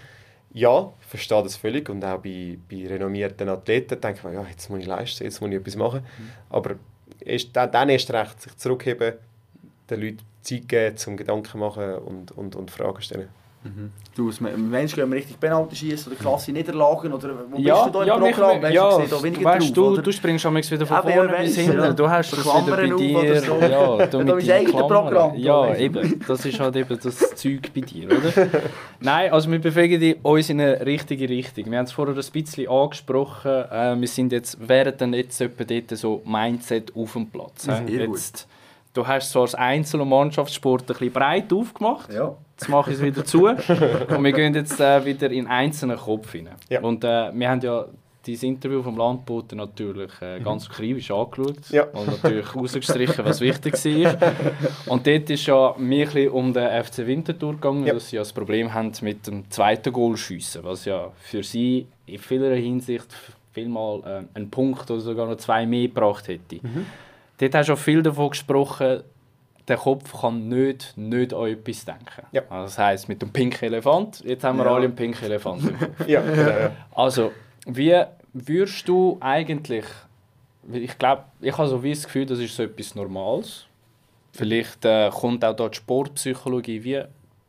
[0.54, 4.46] ja, ich verstehe das völlig und auch bei, bei renommierten Athleten denke ich mir, ja,
[4.50, 6.02] jetzt muss ich leisten, jetzt muss ich etwas machen.
[6.50, 6.76] Aber
[7.20, 9.14] erst, dann, dann erst recht sich zurückheben,
[9.90, 13.30] den Leuten Zeit geben, zum Gedanken machen und, und, und Fragen stellen.
[14.16, 17.96] Du, als Mensch gehen wir richtig Penalty schießen oder Klasse Niederlagen oder wo Ja, bist
[17.96, 18.62] du da ja, im mich, Programm?
[18.62, 21.56] Weißt ja, du, weniger weißt drauf, du, du springst am wieder von Ja, vorne bis
[21.58, 21.80] hinten.
[21.80, 21.92] ja.
[21.94, 23.42] Du hast das wieder bei dir.
[23.42, 23.56] so.
[23.56, 24.84] Ja, Ja, du da mit ist deinen eigentlich der.
[24.84, 26.24] Programm, Ja, eben.
[26.28, 28.48] Das ist halt eben das Zeug bei dir, oder?
[29.00, 31.72] Nein, also wir bewegen uns in eine richtige Richtung.
[31.72, 33.50] Wir haben es vorher ein bisschen angesprochen.
[33.72, 37.66] Äh, wir sind jetzt, wären dann jetzt etwa dort so Mindset auf dem Platz.
[37.66, 37.90] gut.
[37.90, 38.48] Jetzt,
[38.96, 42.12] du hast zwar das Einzel- und Mannschaftssport ein bisschen breit aufgemacht.
[42.12, 42.36] Ja.
[42.58, 43.48] Jetzt mache ich es wieder zu.
[43.48, 46.56] Und wir gehen jetzt äh, wieder in einzelnen Kopf hinein.
[46.70, 46.82] Ja.
[46.82, 47.86] Und äh, wir haben ja
[48.26, 51.70] dieses Interview vom Landboten natürlich äh, ganz akribisch angeschaut.
[51.70, 51.84] Ja.
[51.84, 54.16] Und natürlich rausgestrichen, was wichtig war.
[54.88, 57.94] Und dort ist ja mir ein bisschen um den FC Winterthur gegangen, Ja.
[57.94, 62.18] dass sie ja das Problem haben mit dem zweiten Goalschiessen, was ja für sie in
[62.18, 63.08] vieler Hinsicht
[63.52, 66.60] vielmal äh, einen Punkt oder sogar noch zwei mehr gebracht hätte.
[67.38, 69.04] Dort hast du auch viel davon gesprochen,
[69.68, 72.22] der Kopf kann nicht, nicht an etwas denken.
[72.32, 72.42] Ja.
[72.50, 74.74] Also das heisst, mit dem pinken Elefant, jetzt haben wir Ja.
[74.76, 75.90] alle einen pinken Elefant im Kopf.
[76.08, 76.72] Ja, genau.
[76.94, 77.32] Also,
[77.66, 78.00] wie
[78.34, 79.86] würdest du eigentlich,
[80.72, 83.66] ich glaube, ich habe so wie das Gefühl, das ist so etwas Normales.
[84.34, 87.02] Vielleicht äh, kommt auch da die Sportpsychologie wie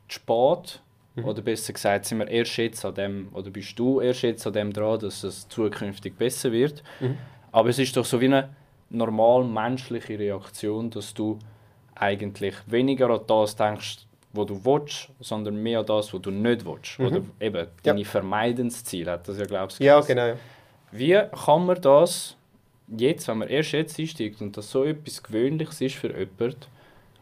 [0.09, 0.81] spät.
[1.25, 4.53] Oder besser gesagt, sind wir erst jetzt an dem, oder bist du erst jetzt an
[4.53, 6.83] dem dran, dass es zukünftig besser wird.
[7.53, 8.51] Aber es ist doch so wie eine
[8.91, 11.39] normal menschliche Reaktion, dass du
[11.95, 13.99] eigentlich weniger an das denkst,
[14.33, 17.01] wo du willst, sondern mehr an das, was du nicht willst.
[17.01, 20.27] Oder eben deine Vermeidensziele hat das ja, glaubst ja, genau.
[20.27, 20.35] ja.
[20.93, 22.37] Wie kann man das
[22.97, 26.57] jetzt, wenn man erst jetzt einsteigt und das so etwas Gewöhnliches ist für jemanden,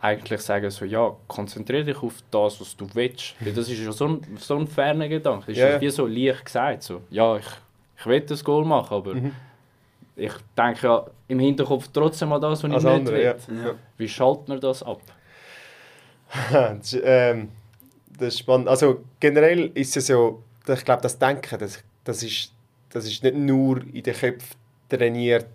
[0.00, 3.34] eigentlich sagen so, ja, konzentriere dich auf das, was du willst.
[3.40, 5.46] Weil das ist ja so ein, so ein ferner Gedanke.
[5.46, 5.80] Das ist Ja, ja, ja.
[5.80, 6.82] wie so leicht gesagt.
[6.82, 7.46] So, ja, ich,
[7.98, 9.32] ich will das Goal machen, aber Mhm.
[10.16, 13.22] Ich denke ja im Hinterkopf trotzdem an das, was ich Als nicht andere, will.
[13.22, 13.34] ja.
[13.64, 13.74] Ja.
[13.96, 15.00] Wie schaltet man das ab?
[16.52, 17.48] das, ist, ähm,
[18.18, 18.68] das ist spannend.
[18.68, 22.52] Also generell ist es so, dass ich glaube, das Denken, das, das, ist,
[22.90, 24.56] das ist nicht nur in den Köpfen
[24.88, 25.48] trainiert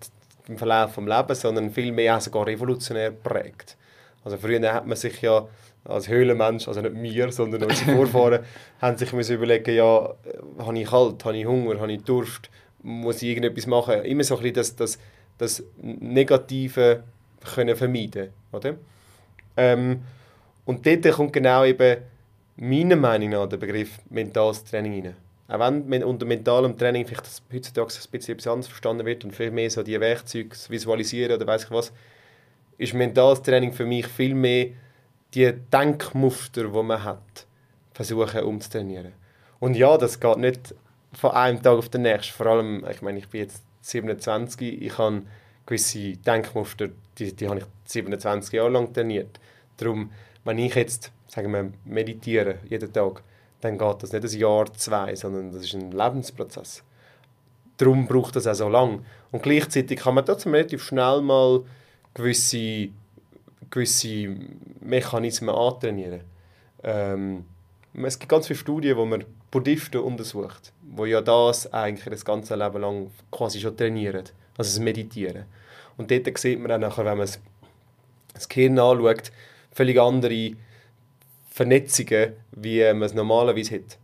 [0.47, 3.77] im Verlauf des Lebens, sondern vielmehr auch sogar revolutionär prägt.
[4.23, 5.47] Also früher hat man sich ja
[5.85, 8.43] als Höhlenmensch, also nicht wir, sondern unsere Vorfahren,
[8.81, 12.49] haben sich müssen überlegen, ja, äh, habe ich kalt, habe ich Hunger, habe ich Durst,
[12.83, 14.03] muss ich irgendetwas machen.
[14.03, 14.99] Immer so ein bisschen das, das,
[15.37, 17.03] das Negative
[17.55, 18.75] können vermeiden, oder?
[19.57, 20.01] Ähm,
[20.65, 21.97] und dort kommt genau eben
[22.57, 25.15] meiner Meinung nach den Begriff mentales Training rein.
[25.47, 29.35] Auch wenn unter mentalem Training vielleicht das heutzutage ein bisschen etwas anderes verstanden wird und
[29.35, 31.91] viel mehr so die Werkzeuge visualisieren oder weiß ich was,
[32.77, 34.67] ist mentales Training für mich viel mehr
[35.33, 37.47] die Denkmuster, die man hat,
[37.93, 39.13] versuchen umzutrainieren.
[39.59, 40.75] Und ja, das geht nicht
[41.13, 42.33] von einem Tag auf den nächsten.
[42.33, 45.23] Vor allem, ich meine, ich bin jetzt 27, ich habe
[45.65, 49.39] gewisse Denkmuster, die, die habe ich 27 Jahre lang trainiert.
[49.77, 50.11] Darum,
[50.43, 53.23] wenn ich jetzt, sagen wir, meditiere jeden Tag,
[53.61, 56.83] dann geht das nicht ein Jahr, zwei, sondern das ist ein Lebensprozess.
[57.77, 59.03] Darum braucht das auch so lange.
[59.31, 61.63] Und gleichzeitig kann man trotzdem relativ schnell mal
[62.13, 62.89] gewisse,
[63.69, 64.35] gewisse
[64.81, 66.21] Mechanismen antrainieren.
[66.83, 67.45] Ähm,
[67.93, 72.55] es gibt ganz viele Studien, wo man Buddhisten untersucht, wo ja das eigentlich das ganze
[72.55, 74.25] Leben lang quasi schon trainieren,
[74.57, 75.45] also das Meditieren.
[75.97, 77.29] Und dort sieht man dann nachher, wenn man
[78.33, 79.31] das Gehirn anschaut,
[79.71, 80.51] völlig andere
[81.49, 83.97] Vernetzungen, wie man es normalerweise hat.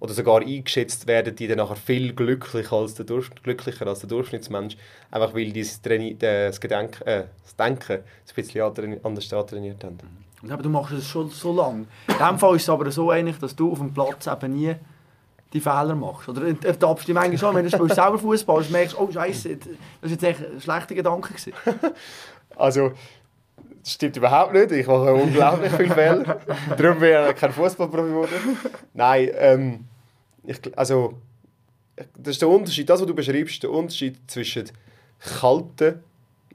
[0.00, 4.08] Oder sogar eingeschätzt werden die dann nachher viel glücklicher als der, Durch glücklicher als der
[4.08, 4.76] Durchschnittsmensch,
[5.10, 9.98] einfach weil die das, Gedenk äh, das Denken ein bisschen anders trainiert haben.
[10.42, 11.86] Aber du machst es schon so lange.
[12.06, 14.74] In diesem Fall ist es aber so eigentlich, dass du auf dem Platz eben nie
[15.52, 16.28] die Fehler machst.
[16.28, 19.68] Oder ertappst dich manchmal schon, wenn du spielst selber Fußball und merkst, oh Scheiße, das
[20.00, 21.34] war jetzt echt ein schlechter Gedanke.
[22.56, 22.92] also,
[23.82, 24.70] das stimmt überhaupt nicht.
[24.72, 26.40] Ich mache unglaublich viele Fehler.
[26.76, 28.58] Darum bin ich kein Fußballprofi geworden.
[28.94, 29.84] Nein, ähm,
[30.44, 31.14] ich, also,
[32.16, 34.70] das ist der Unterschied, das, was du beschreibst, der Unterschied zwischen
[35.40, 36.02] kalten,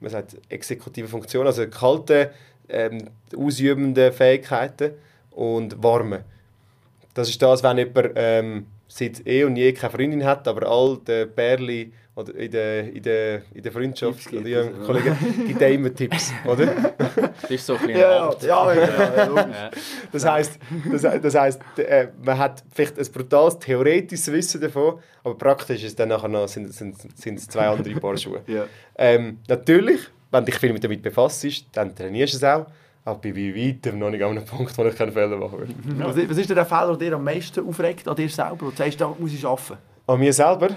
[0.00, 2.28] man sagt exekutive Funktionen, also kalten,
[2.68, 4.92] ähm, ausübenden Fähigkeiten
[5.30, 6.20] und warmen.
[7.14, 10.98] Das ist das, wenn jemand ähm, seit eh und je keine Freundin hat, aber all
[11.06, 15.16] die Bärli oder in der, in der, in der Freundschaft oder ja, Kollegen
[15.48, 16.66] gibt er immer Tipps, oder?
[17.40, 19.70] Das ist so ein ja, ja, ja, ja,
[20.12, 20.58] Das heisst,
[20.90, 25.98] das, das heisst äh, man hat vielleicht ein brutales theoretisches Wissen davon, aber praktisch ist
[25.98, 28.42] dann nachher noch, sind, sind, sind es zwei andere Paar Schuhe.
[28.46, 28.66] ja.
[28.96, 32.66] ähm, natürlich, wenn dich viel damit befasst, dann trainierst du es auch.
[33.04, 35.60] Aber ich bin bei weitem noch nicht an einem Punkt, wo ich keine Fehler machen
[35.60, 35.68] will.
[35.98, 38.56] Was, was ist der Fehler, der dir am meisten aufregt an dir selber?
[38.60, 39.78] Wo du sagst, da muss ich arbeiten?
[40.06, 40.68] An mir selber?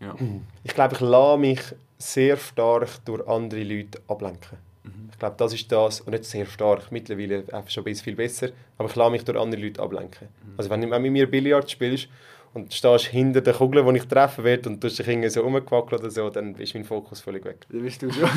[0.00, 0.14] Ja.
[0.62, 1.60] Ich glaube, ich lasse mich
[1.96, 4.58] sehr stark durch andere Leute ablenken.
[4.84, 5.08] Mhm.
[5.10, 8.48] Ich glaube, das ist das, und nicht sehr stark, mittlerweile schon ein bisschen viel besser,
[8.76, 10.28] aber ich lasse mich durch andere Leute ablenken.
[10.28, 10.54] Mhm.
[10.58, 12.08] Also wenn du mit mir Billard spielst
[12.52, 16.00] und stehst hinter der Kugel, die ich treffen werde und du dich irgendwie so rumgewackelt
[16.00, 17.66] oder so, dann ist mein Fokus völlig weg.
[17.70, 18.28] Dann bist du schon.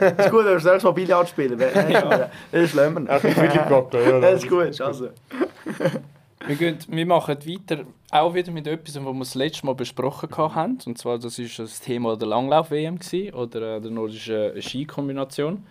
[0.00, 2.30] das ist gut, wenn du selbst mal Billard spielen ja.
[2.50, 3.02] Das ist schlimmer.
[3.08, 4.20] Ach, ich wirklich gewackelt, ja.
[4.20, 5.08] Das ist gut, also.
[6.46, 10.28] Wir, gehen, wir machen weiter, auch wieder mit etwas, was wir das letzte Mal besprochen
[10.36, 10.78] haben.
[10.86, 12.98] Und zwar, das war das Thema der Langlauf-WM
[13.34, 15.64] oder äh, der nordischen Skikombination.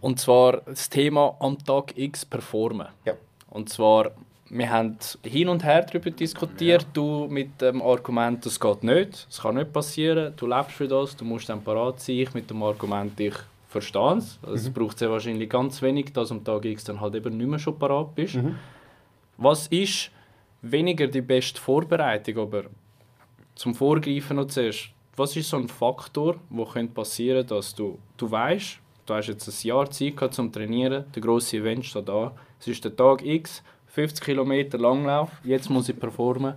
[0.00, 2.88] Und zwar das Thema am Tag X performen.
[3.04, 3.14] Ja.
[3.50, 4.12] Und zwar,
[4.54, 6.88] wir haben hin und her darüber diskutiert, ja.
[6.92, 11.16] du mit dem Argument, das geht nicht, es kann nicht passieren, du lebst für das,
[11.16, 13.34] du musst dann parat sein, ich mit dem Argument, ich
[13.68, 14.38] verstehe es.
[14.42, 14.54] Also mhm.
[14.54, 17.58] Es braucht sehr wahrscheinlich ganz wenig, dass am Tag X dann halt eben nicht mehr
[17.58, 18.34] schon parat bist.
[18.34, 18.56] Mhm.
[19.38, 20.10] Was ist
[20.60, 22.64] weniger die beste Vorbereitung, aber
[23.54, 28.30] zum Vorgreifen noch zuerst, was ist so ein Faktor, wo könnte passieren, dass du, du
[28.30, 32.32] weißt, du hast jetzt ein Jahr Zeit gehabt zum Trainieren, der grosse Event steht da,
[32.60, 33.62] es ist der Tag X,
[33.92, 36.54] 50 km Langlauf, jetzt muss ich performen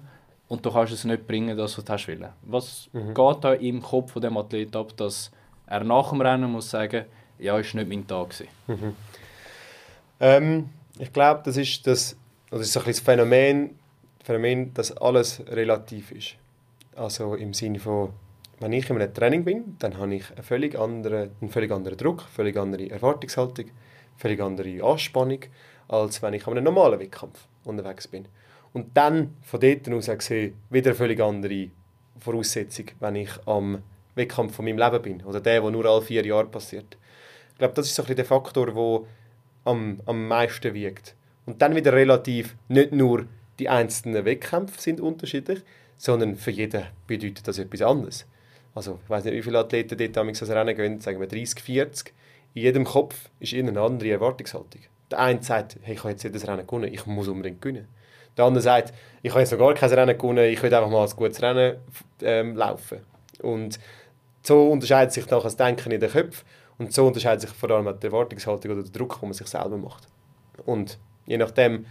[0.47, 2.29] und du kannst es nicht bringen, das was du hast wollen.
[2.43, 3.13] Was mhm.
[3.13, 5.31] geht da im Kopf von dem Athlet ab, dass
[5.67, 7.05] er nach dem Rennen muss sagen,
[7.37, 8.33] ja, ist nicht mein Tag
[8.67, 8.95] mhm.
[10.21, 12.15] ähm, ich glaube, das ist das
[12.49, 13.71] das ist so ein das Phänomen,
[14.23, 16.35] Phänomen, dass alles relativ ist.
[16.95, 18.11] Also im Sinne von,
[18.61, 21.97] wenn ich in einem Training bin, dann habe ich einen völlig anderen, einen völlig anderen
[21.97, 23.73] Druck, eine völlig andere Erwartungshaltung, eine
[24.17, 25.39] völlig andere Anspannung,
[25.87, 28.27] als wenn ich an einem normalen Wettkampf unterwegs bin.
[28.73, 31.69] Und dann von dort aus gesehen wieder eine völlig andere
[32.19, 33.81] Voraussetzung, wenn ich am
[34.15, 36.97] Wettkampf von meinem Leben bin oder der, der nur alle vier Jahre passiert.
[37.51, 39.07] Ich glaube, das ist so ein der Faktor, der
[39.65, 41.15] am, am meisten wiegt.
[41.45, 43.25] Und dann wieder relativ, nicht nur
[43.59, 45.61] die einzelnen Wettkämpfe sind unterschiedlich,
[45.97, 48.25] sondern für jeden bedeutet das etwas anderes.
[48.73, 51.61] Also ich weiß nicht, wie viele Athleten dort damals das Rennen gehen, sagen wir 30,
[51.61, 52.13] 40.
[52.53, 54.81] In jedem Kopf ist eine andere Erwartungshaltung.
[55.15, 57.87] Der eine sagt, hey, ich habe jetzt jedes Rennen gewonnen, ich muss unbedingt gewinnen.
[58.37, 61.07] Der andere sagt, ich habe jetzt noch gar kein Rennen gewonnen, ich will einfach mal
[61.07, 61.77] ein gutes Rennen
[62.21, 62.99] ähm, laufen.
[63.41, 63.79] Und
[64.43, 66.45] so unterscheidet sich dann das Denken in den Köpfen
[66.77, 69.77] und so unterscheidet sich vor allem die Erwartungshaltung oder der Druck, den man sich selber
[69.77, 70.07] macht.
[70.65, 71.85] Und Je nachdem,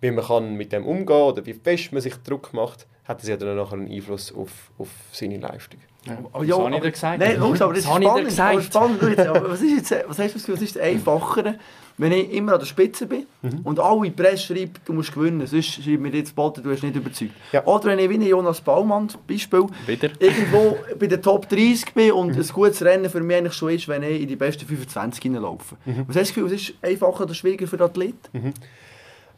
[0.00, 3.28] wie man kann mit dem umgehen oder wie fest man sich Druck macht, hat das
[3.28, 5.80] ja dann nachher einen Einfluss auf, auf seine Leistung.
[6.06, 7.18] Ja, aber ja, das habe ich gesagt.
[7.18, 8.40] Nein, los, aber das, das ist spannend.
[8.40, 9.20] Aber spannend.
[9.20, 11.58] aber was, ist jetzt, was, heißt, was ist das Einfachere?
[12.00, 13.26] Wenn ich immer an der Spitze bin
[13.62, 16.96] und alle Presse schreiben, du musst gewinnen, sonst schreibt mir jetzt Boden, du hast nicht
[16.96, 17.32] überzeugt.
[17.52, 17.64] Ja.
[17.66, 20.10] Oder wenn ich wie Jonas Baumann, Beispiel, Wieder.
[20.18, 23.86] irgendwo bei den Top 30 bin und ein gutes Rennen für mich eigentlich schon ist,
[23.86, 25.76] wenn ich in die besten 25 hineinlaufe.
[25.84, 28.54] Was hast du das Gefühl, es ist einfacher oder schwieriger für den Athleten?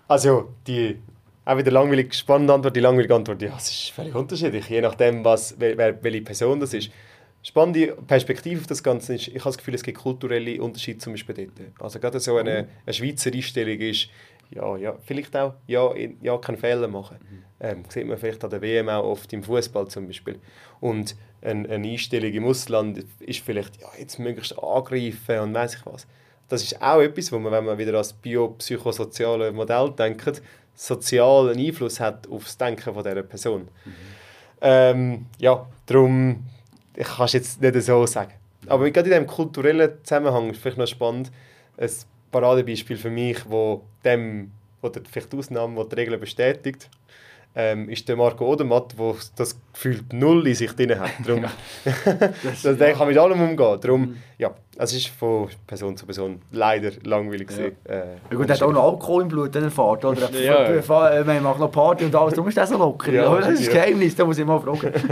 [0.06, 0.98] Also, die
[1.44, 5.24] auch wieder langweilig spannende Antwort, die langweilige Antwort, ja, es ist völlig unterschiedlich, je nachdem,
[5.24, 6.90] was, wer, wer, welche Person das ist.
[7.42, 11.12] Spannende Perspektive auf das Ganze ist, ich habe das Gefühl, es gibt kulturelle Unterschiede zum
[11.12, 11.82] Beispiel dort.
[11.82, 14.08] Also gerade so eine, eine Schweizer Einstellung ist,
[14.50, 15.90] ja, ja, vielleicht auch, ja,
[16.20, 17.16] ja keinen Fehler machen.
[17.58, 20.38] Ähm, sieht man vielleicht an der WM auch oft im Fußball zum Beispiel.
[20.80, 25.86] Und eine, eine Einstellung im Ausland ist vielleicht, ja, jetzt möglichst angreifen und weiß ich
[25.86, 26.06] was.
[26.48, 30.42] Das ist auch etwas, wo man, wenn man wieder als biopsychosoziale Modell denkt,
[30.74, 33.68] sozialen Einfluss hat auf das Denken von dieser Person.
[34.60, 36.44] Ähm, ja, darum,
[36.96, 38.32] ich kann es jetzt nicht so sagen.
[38.66, 41.30] Aber gerade in diesem kulturellen Zusammenhang ist vielleicht noch spannend,
[41.76, 41.90] ein
[42.30, 46.88] Paradebeispiel für mich, wo dem, oder vielleicht die Ausnahme, die die Regel bestätigt,
[47.54, 51.10] ähm, ist der Marco Odermatt, der das Gefühl null in sich drin hat.
[51.26, 51.44] Darum,
[52.42, 53.78] Das, das, der kann mit allem umgehen.
[53.80, 57.76] Darum, ja, es ist von Person zu Person leider langweilig gewesen.
[57.84, 57.94] Äh,
[58.30, 60.30] Ja, gut, er hat auch noch Alkohol im Blut, dann erfahrt, oder?
[60.40, 60.72] Ja.
[60.72, 61.24] Ja.
[61.24, 63.12] Man macht noch Party und alles, darum ist der so locker.
[63.12, 63.66] Ja, Ja, das ist ja.
[63.66, 64.92] das Geheimnis, da muss ich mal fragen.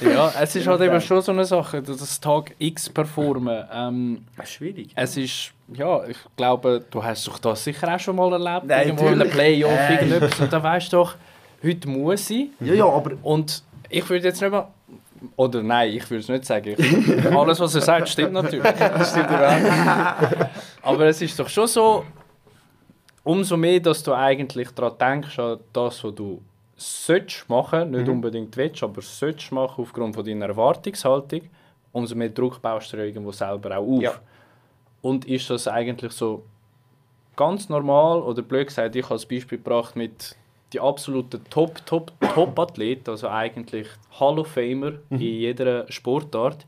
[0.00, 3.64] Ja, es ist halt eben schon so eine Sache, das Tag X performen.
[3.72, 4.90] Ähm, Das ist schwierig.
[4.96, 8.86] es ist, ja, ich glaube, du hast doch das sicher auch schon mal erlebt, Nein,
[8.88, 9.30] irgendwo in einem.
[9.30, 9.92] Playoff, Nein.
[10.10, 11.14] irgendetwas, und dann weißt du doch,
[11.62, 12.48] heute muss ich.
[12.60, 14.68] Ja, ja, aber Und ich würde jetzt nicht mal,
[15.36, 16.74] oder nein, ich würde es nicht sagen.
[16.76, 18.62] Ich, alles, was er sagt, stimmt natürlich.
[18.62, 20.50] Das stimmt überhaupt.
[20.82, 22.04] Aber es ist doch schon so,
[23.24, 26.40] umso mehr, dass du eigentlich daran denkst, an das, was du
[26.76, 31.42] sollst machen, nicht unbedingt willst, aber sollst machen aufgrund von deiner Erwartungshaltung,
[31.92, 34.02] umso mehr Druck baust du dir irgendwo selber auch auf.
[34.02, 34.14] Ja.
[35.02, 36.44] Und ist das eigentlich so
[37.36, 40.36] ganz normal, oder blöd gesagt, ich habe das Beispiel gebracht mit
[40.72, 43.86] die absoluten Top, Top, Top-Athleten, also eigentlich
[44.20, 46.66] Hall of Famer in jeder Sportart,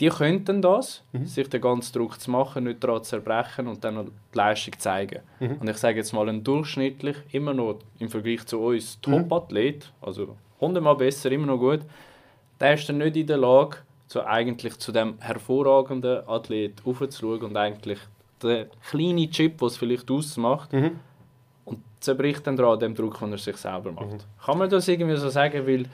[0.00, 3.94] die könnten das, sich den ganzen Druck zu machen, nicht daran zu zerbrechen und dann
[3.94, 5.20] noch die Leistung zeigen.
[5.60, 10.36] Und ich sage jetzt mal, ein durchschnittlich, immer noch im Vergleich zu uns Top-Athlet, also
[10.60, 11.80] hundertmal besser, immer noch gut,
[12.58, 13.76] der ist dann nicht in der Lage,
[14.08, 17.98] so eigentlich zu dem hervorragenden Athlet aufzuschauen und eigentlich
[18.42, 21.11] den kleinen Chip, es vielleicht ausmacht, und
[22.02, 24.26] zerbricht dann daran dem Druck, den er sich selber macht.
[24.44, 25.84] Kann man das irgendwie so sagen, weil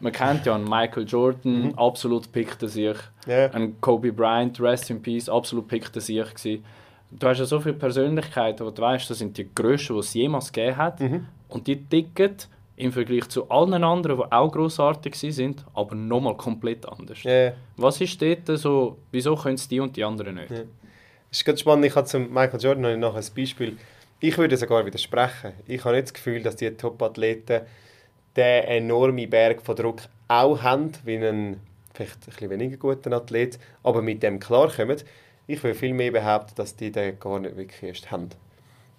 [0.00, 2.96] man kennt ja einen Michael Jordan, absolut pickte sich,
[3.26, 3.50] Ja.
[3.52, 6.64] ein Kobe Bryant, Rest in Peace, absolut pickte sich gewesen.
[7.10, 10.12] Du hast ja so viele Persönlichkeiten, wo du weißt, das sind die grössten, die es
[10.14, 11.00] jemals gegeben hat.
[11.48, 12.34] Und die ticken
[12.76, 17.22] im Vergleich zu allen anderen, die auch grossartig sind, aber nochmal komplett anders.
[17.22, 17.52] Ja.
[17.78, 20.50] Was ist dort so, wieso können es die und die anderen nicht?
[20.50, 20.58] Ja.
[21.30, 23.78] Es ist ganz spannend, ich habe zum Michael Jordan noch ein Beispiel.
[24.20, 25.52] Ich würde sogar widersprechen.
[25.66, 27.62] Ich habe nicht das Gefühl, dass die Top-Athleten
[28.36, 31.60] den enormen Berg von Druck auch haben, wie ein
[31.96, 34.98] vielleicht ein bisschen weniger guter Athlet, aber mit dem klarkommen.
[35.46, 38.30] Ich würde viel mehr behaupten, dass die den gar nicht wirklich erst haben.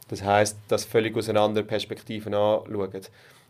[0.07, 3.01] Das heisst, das völlig aus einer anderen Perspektive anschauen.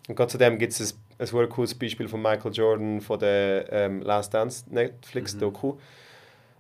[0.07, 4.01] Und gerade zudem gibt es ein, ein cooles Beispiel von Michael Jordan von der ähm,
[4.01, 5.75] Last Dance Netflix-Doku.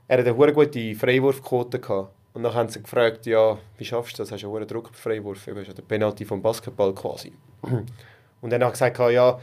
[0.07, 1.79] Er hatte eine gute Freiwurfquote.
[1.79, 2.16] Gehabt.
[2.37, 4.31] Und dann haben sie gefragt, ja, wie schaffst du das?
[4.31, 5.43] Hast du einen Druck auf Freiwurf?
[5.43, 7.33] Du bist ja der Penalty vom Basketball quasi.
[7.63, 9.39] Und dann hat er gesagt, ja,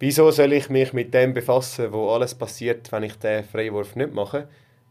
[0.00, 4.12] wieso soll ich mich mit dem befassen, wo alles passiert, wenn ich den Freiwurf nicht
[4.12, 4.48] mache,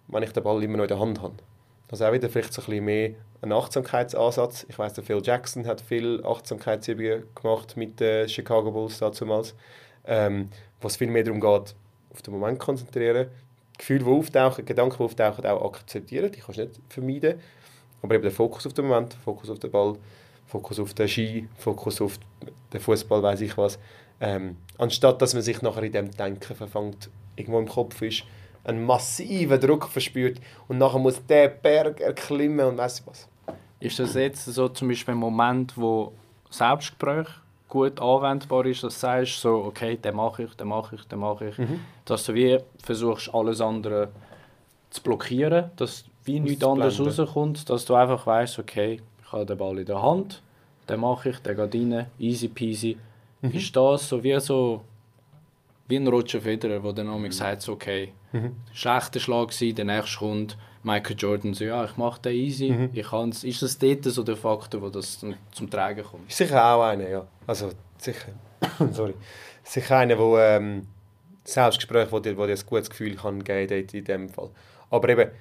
[0.07, 1.33] wenn ich den Ball immer noch in der Hand habe?
[1.91, 4.65] Also auch wieder vielleicht so ein bisschen mehr ein Achtsamkeitsansatz.
[4.69, 9.53] Ich weiß, Phil Jackson hat viel Achtsamkeitsübungen gemacht mit den Chicago Bulls damals,
[10.05, 10.47] ähm,
[10.79, 11.75] wo es viel mehr darum geht,
[12.13, 13.27] auf den Moment konzentrieren,
[13.77, 16.31] Gefühle, die auftauchen, Gedanken, die auftauchen, auch akzeptieren.
[16.31, 17.39] Die kannst du nicht vermeiden.
[18.01, 19.95] Aber eben der Fokus auf den Moment, Fokus auf den Ball,
[20.45, 22.19] Fokus auf den Ski, Fokus auf
[22.71, 23.79] den Fußball, weiß ich was.
[24.19, 28.23] Ähm, anstatt dass man sich nachher in dem Denken verfangt, irgendwo im Kopf ist,
[28.63, 33.27] einen massiven Druck verspürt und nachher muss der Berg erklimmen und weiß was.
[33.79, 36.13] Ist das jetzt so zum Beispiel ein Moment, wo
[36.49, 37.27] Selbstgespräch
[37.73, 41.19] gut anwendbar ist, dass du sagst, so, okay, den mache ich, den mache ich, den
[41.19, 41.55] mache ich,
[42.05, 44.09] dass du wie versuchst, alles andere
[44.91, 49.57] zu blockieren, dass wie nichts anderes rauskommt, dass du einfach weißt, okay, ich habe den
[49.57, 50.43] Ball in der Hand,
[50.87, 52.97] den mache ich, der geht rein, easy peasy.
[53.41, 54.81] Ist das so wie so
[55.87, 57.31] wie ein Roger Federer, der dann mhm.
[57.31, 58.13] sagt, okay,
[58.71, 63.07] schlechter Schlag gewesen, der nächste kommt, Michael Jordan so, ja, ich mache den easy, ich
[63.07, 63.43] kann's.
[63.43, 66.31] Ist das dort so der Faktor, wo das zum, zum Tragen kommt?
[66.31, 67.27] Sicher auch einer, ja.
[67.47, 68.33] Also sicher.
[68.91, 69.13] Sorry.
[69.63, 70.87] Sicher einer, wo ähm,
[71.45, 74.49] Selbstgespräch, wo dir, wo dir ein gutes Gefühl kann geben dort in dem Fall.
[74.89, 75.31] Aber eben,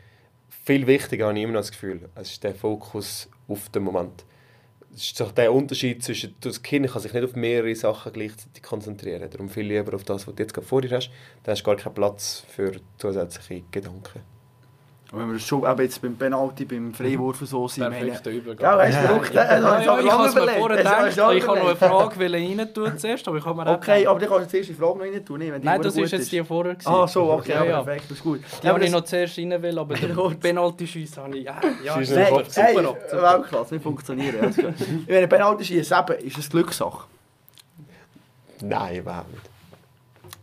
[0.64, 2.08] viel wichtiger, habe ich immer noch das Gefühl.
[2.14, 4.24] Es ist der Fokus auf den Moment.
[4.94, 8.62] Es ist doch der Unterschied zwischen, das Kind kann sich nicht auf mehrere Sachen gleichzeitig
[8.62, 9.28] konzentrieren.
[9.30, 11.10] Darum viel lieber auf das, was du jetzt gerade vor dir hast.
[11.42, 14.20] Da hast du gar keinen Platz für zusätzliche Gedanken.
[15.14, 17.90] Wenn wir schon eben jetzt beim Penalty, beim Freiwurf und so sind.
[17.90, 18.70] Perfekter Übergang.
[18.72, 21.66] Ja, weißt du, äh, Ja, ja, ich habe es mir vorher gedacht, ich habe noch
[21.66, 21.76] eine.
[21.76, 24.74] Frage rein tun zuerst, aber ich habe mir Okay, aber dann kannst du zuerst die
[24.74, 26.32] Frage noch rein tun, Nein, gut das ist jetzt ist.
[26.32, 26.76] die vorher.
[26.86, 28.40] Ah, so, okay, perfekt, das ist gut.
[28.62, 30.36] Die habe ich noch zuerst rein will, aber der Kurz.
[30.40, 31.44] Penalty-Schuss habe ich...
[31.44, 33.22] Ja, ja super, den hey, super.
[33.22, 34.56] Weltklasse, nicht funktionieren.
[35.06, 37.06] Wenn ein Penalty schießt, eben, ist es Glückssache.
[38.62, 39.51] Nein, überhaupt nicht.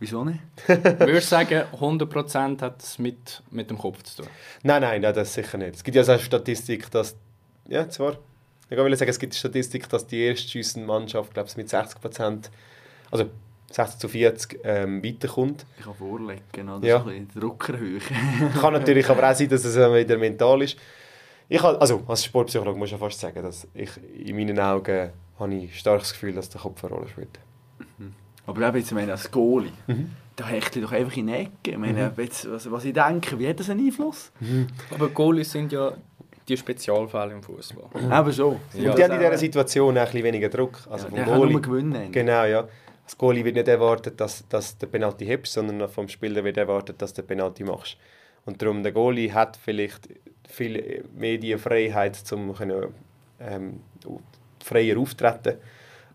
[0.00, 0.40] Wieso nicht?
[0.68, 4.30] Ich würde sagen, 100% hat es mit, mit dem Kopf zu tun.
[4.62, 5.76] Nein, nein, nein, das sicher nicht.
[5.76, 7.14] Es gibt ja so eine Statistik, dass.
[7.68, 8.16] Ja, zwar.
[8.68, 12.00] Ich will sagen, es gibt eine Statistik, dass die erste Mannschaft, glaube ich, mit 60
[12.00, 12.50] Prozent,
[13.10, 13.26] also
[13.72, 15.66] 60 zu 40, ähm, weiterkommt.
[15.78, 17.02] Ich kann vorlegen, oder Ja.
[17.02, 17.98] so ein bisschen Druckerhöhe.
[18.60, 20.76] Kann natürlich aber auch sein, dass es wieder mental ist.
[21.48, 23.90] Ich habe, also als Sportpsychologe muss ich ja fast sagen, dass ich
[24.24, 27.38] in meinen Augen habe ich stark das Gefühl, dass der Kopf eine Rolle spielt.
[28.50, 30.10] Aber eben jetzt, ich meine, als Goalie, Mhm.
[30.36, 31.50] da hecht ich doch einfach in die Ecke.
[31.64, 34.30] Ich meine, jetzt, was, was ich denke, wie hat das einen Einfluss?
[34.90, 35.92] Aber Goalies sind ja
[36.48, 37.84] die Spezialfälle im Fußball.
[37.94, 38.58] Eben so.
[38.74, 38.90] Ja.
[38.90, 40.78] Und die haben in dieser Situation auch ein bisschen weniger Druck.
[40.90, 41.60] Also ja, vom der kann nur Goalie.
[41.60, 42.12] gewinnen.
[42.12, 42.68] Genau, ja.
[43.04, 46.56] Als Goalie wird nicht erwartet, dass, dass du den Penalty hebst, sondern vom Spieler wird
[46.56, 47.96] erwartet, dass du den Penalty machst.
[48.46, 50.08] Und darum, der Goalie hat vielleicht
[50.48, 52.94] viel mehr die Freiheit, um können,
[53.40, 53.80] ähm,
[54.64, 55.54] freier auftreten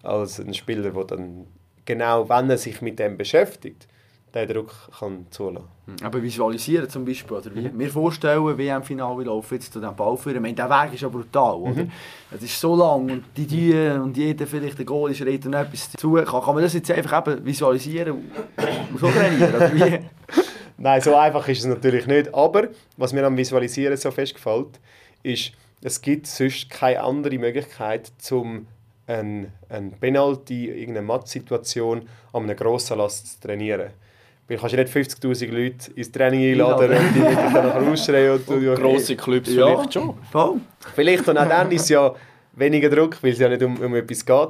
[0.04, 1.48] als ein Spieler, der dann
[1.86, 3.88] genau, wenn er sich mit dem beschäftigt,
[4.34, 5.68] den Druck kann zulassen.
[6.04, 7.56] Aber visualisieren zum Beispiel, oder Mhm.
[7.56, 10.36] wie mir vorstellen, WM-Finale laufen jetzt zu diesem Ball führen.
[10.36, 11.84] Ich meine, der Weg ist ja brutal, oder?
[11.84, 11.92] Mhm.
[12.36, 15.92] Es ist so lang und die Tür und jeder vielleicht der Goal schreit und etwas
[15.92, 16.14] dazu.
[16.16, 20.00] Kann, kann man das jetzt einfach eben visualisieren und, so trainieren, wie?
[20.78, 22.34] Nein, so einfach ist es natürlich nicht.
[22.34, 22.68] Aber
[22.98, 24.82] was mir am Visualisieren so festgefällt,
[25.24, 28.68] ist, es gibt sonst keine andere Möglichkeit, um
[29.08, 33.92] ein, ein Penalty, irgendeine Mattsituation an einem grossen Last zu trainieren.
[34.48, 38.32] Weil du kannst ja nicht 50'000 Leute ins Training einladen und die dann nachher ausschreien.
[38.34, 39.68] Und du, Grosse Clubs Ja.
[39.76, 40.14] vielleicht schon.
[40.32, 40.62] Voll.
[40.94, 42.14] Vielleicht und auch dann ist es ja
[42.54, 44.50] weniger Druck, weil es ja nicht um, um etwas geht.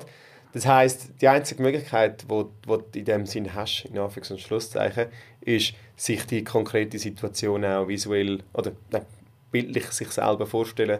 [0.53, 4.31] Das heisst, die einzige Möglichkeit, die wo, wo du in dem Sinn hast, in Anführungs-
[4.31, 5.07] und Schlusszeichen,
[5.41, 9.05] ist, sich die konkrete Situation auch visuell oder nein,
[9.51, 10.99] bildlich sich selber vorstellen,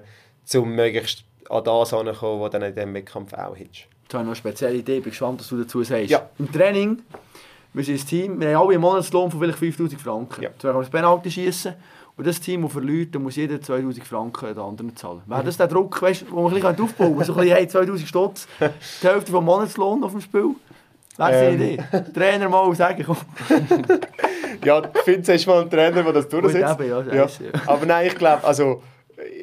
[0.53, 3.59] um möglichst an das heranzukommen, was du dann in diesem Wettkampf auch hast.
[3.59, 6.09] Jetzt habe ich noch eine spezielle Idee, bin gespannt, was du dazu sagst.
[6.09, 6.29] Ja.
[6.39, 7.01] Im Training,
[7.73, 10.43] wir sind ein Team, wir haben alle einen Monatslohn von vielleicht 5000 Franken.
[10.43, 10.49] Ja.
[10.49, 11.73] Jetzt wir das Penalty schießen
[12.17, 15.21] und das Team, das verliert, da muss jeder 2000 Franken den anderen zahlen.
[15.25, 17.25] Wäre das der Druck, weißt, wo man ein bisschen aufbauen kann?
[17.25, 18.47] So ein bisschen, hey, 2000 Stutz,
[19.01, 20.55] die Hälfte vom Monatslohn auf dem Spiel?
[21.17, 21.55] Wäre das Ähm.
[21.55, 21.83] Idee?
[22.13, 23.17] Trainer mal sagen, komm.
[24.63, 26.79] Ja, ich finde, es ist mal ein Trainer, der das durchsetzt.
[26.79, 27.27] eben, ja, ja.
[27.67, 28.81] Aber nein, ich glaube, also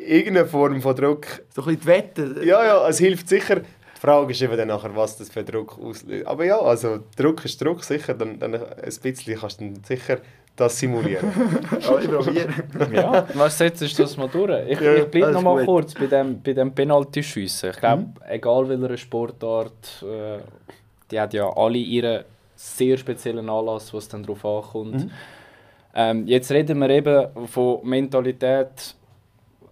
[0.06, 2.44] irgendeine Form von Druck So ein bisschen die Wette.
[2.44, 3.60] Ja, ja, es hilft sicher.
[3.60, 6.26] Die Frage ist eben dann nachher, was das für Druck auslöst.
[6.26, 8.14] Aber ja, also Druck ist Druck, sicher.
[8.14, 8.62] Dann, dann ein
[9.02, 10.18] bisschen kannst du dann sicher
[10.56, 11.32] das simulieren.
[11.80, 12.48] Ja, ich probiere.
[12.92, 14.68] Ja, was setzt du das mal durch?
[14.68, 15.66] Ich, Ja, ich bleibe noch mal gut.
[15.66, 17.70] kurz bei dem, bei dem Penalty-Schiessen.
[17.70, 20.38] Ich glaube, egal welcher Sportart, äh,
[21.10, 25.10] die hat ja alle ihren sehr speziellen Anlass, was dann darauf ankommt.
[25.94, 28.94] Ähm, jetzt reden wir eben von Mentalität.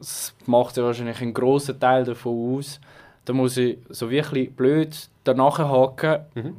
[0.01, 2.81] Das macht ja wahrscheinlich einen grossen Teil davon aus.
[3.25, 6.25] Da muss ich so wirklich blöd danach haken.
[6.35, 6.57] Mhm.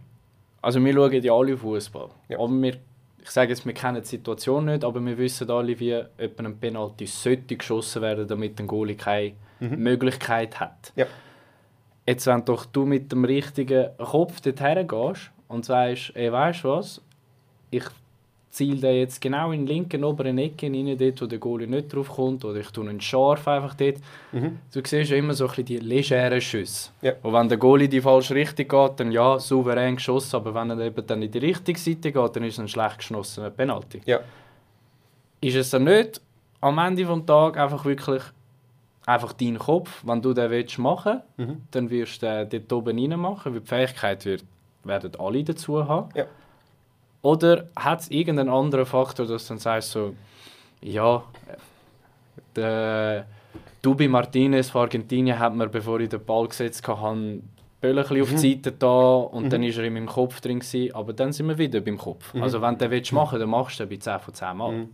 [0.62, 2.10] Also wir schauen ja alle Fußball.
[2.30, 2.39] Ja.
[2.39, 2.76] Aber wir,
[3.22, 6.58] ich sage jetzt, wir kennen die Situation nicht, aber wir wissen alle, wie etwa ein
[6.58, 10.94] Penalty sollte geschossen werden, damit ein Goalie keine Möglichkeit hat.
[10.96, 11.08] Ja.
[12.06, 16.70] Jetzt, wenn doch du mit dem richtigen Kopf dorthin gehst und sagst, ey, weißt du
[16.70, 17.02] was,
[17.72, 17.86] ich
[18.52, 21.93] ziele den jetzt genau in den linken oberen Ecke rein, dort, wo der Goalie nicht
[21.93, 23.95] drauf kommt, oder ich tue einen scharf einfach dort.
[24.34, 24.60] Mhm.
[24.74, 26.89] Du siehst ja immer so ein bisschen die legeren Schüsse.
[27.02, 27.14] Ja.
[27.24, 30.80] Und wenn der Goalie die falsche Richtung geht, dann ja, souverän geschossen, aber wenn er
[30.80, 34.02] eben dann in die richtige Seite geht, dann ist es ein schlecht geschossener Penalty.
[34.06, 34.20] Ja.
[35.39, 36.22] Ist es dann nicht
[36.60, 38.22] am Ende des Tages einfach wirklich
[39.06, 41.62] einfach dein Kopf, wenn du den willst machen Mhm.
[41.72, 44.43] dann wirst du den dort oben rein machen, weil die Fähigkeit wird,
[44.84, 46.10] werden alle dazu haben.
[46.16, 46.26] Ja.
[47.22, 50.16] Oder hat es irgendeinen anderen Faktor, dass du dann sagst so,
[50.82, 51.24] ja,
[52.56, 53.26] der
[53.82, 57.42] Dubi Martinez von Argentinien hat mir, bevor ich den Ball gesetzt habe,
[57.80, 60.60] Bälle ein bisschen auf die Seite da und dann war er in meinem Kopf drin.
[60.60, 62.34] Gewesen, aber dann sind wir wieder beim Kopf.
[62.36, 64.72] Also wenn du den willst machen dann machst du den bei 10 von 10 Mal.
[64.72, 64.90] Mhm.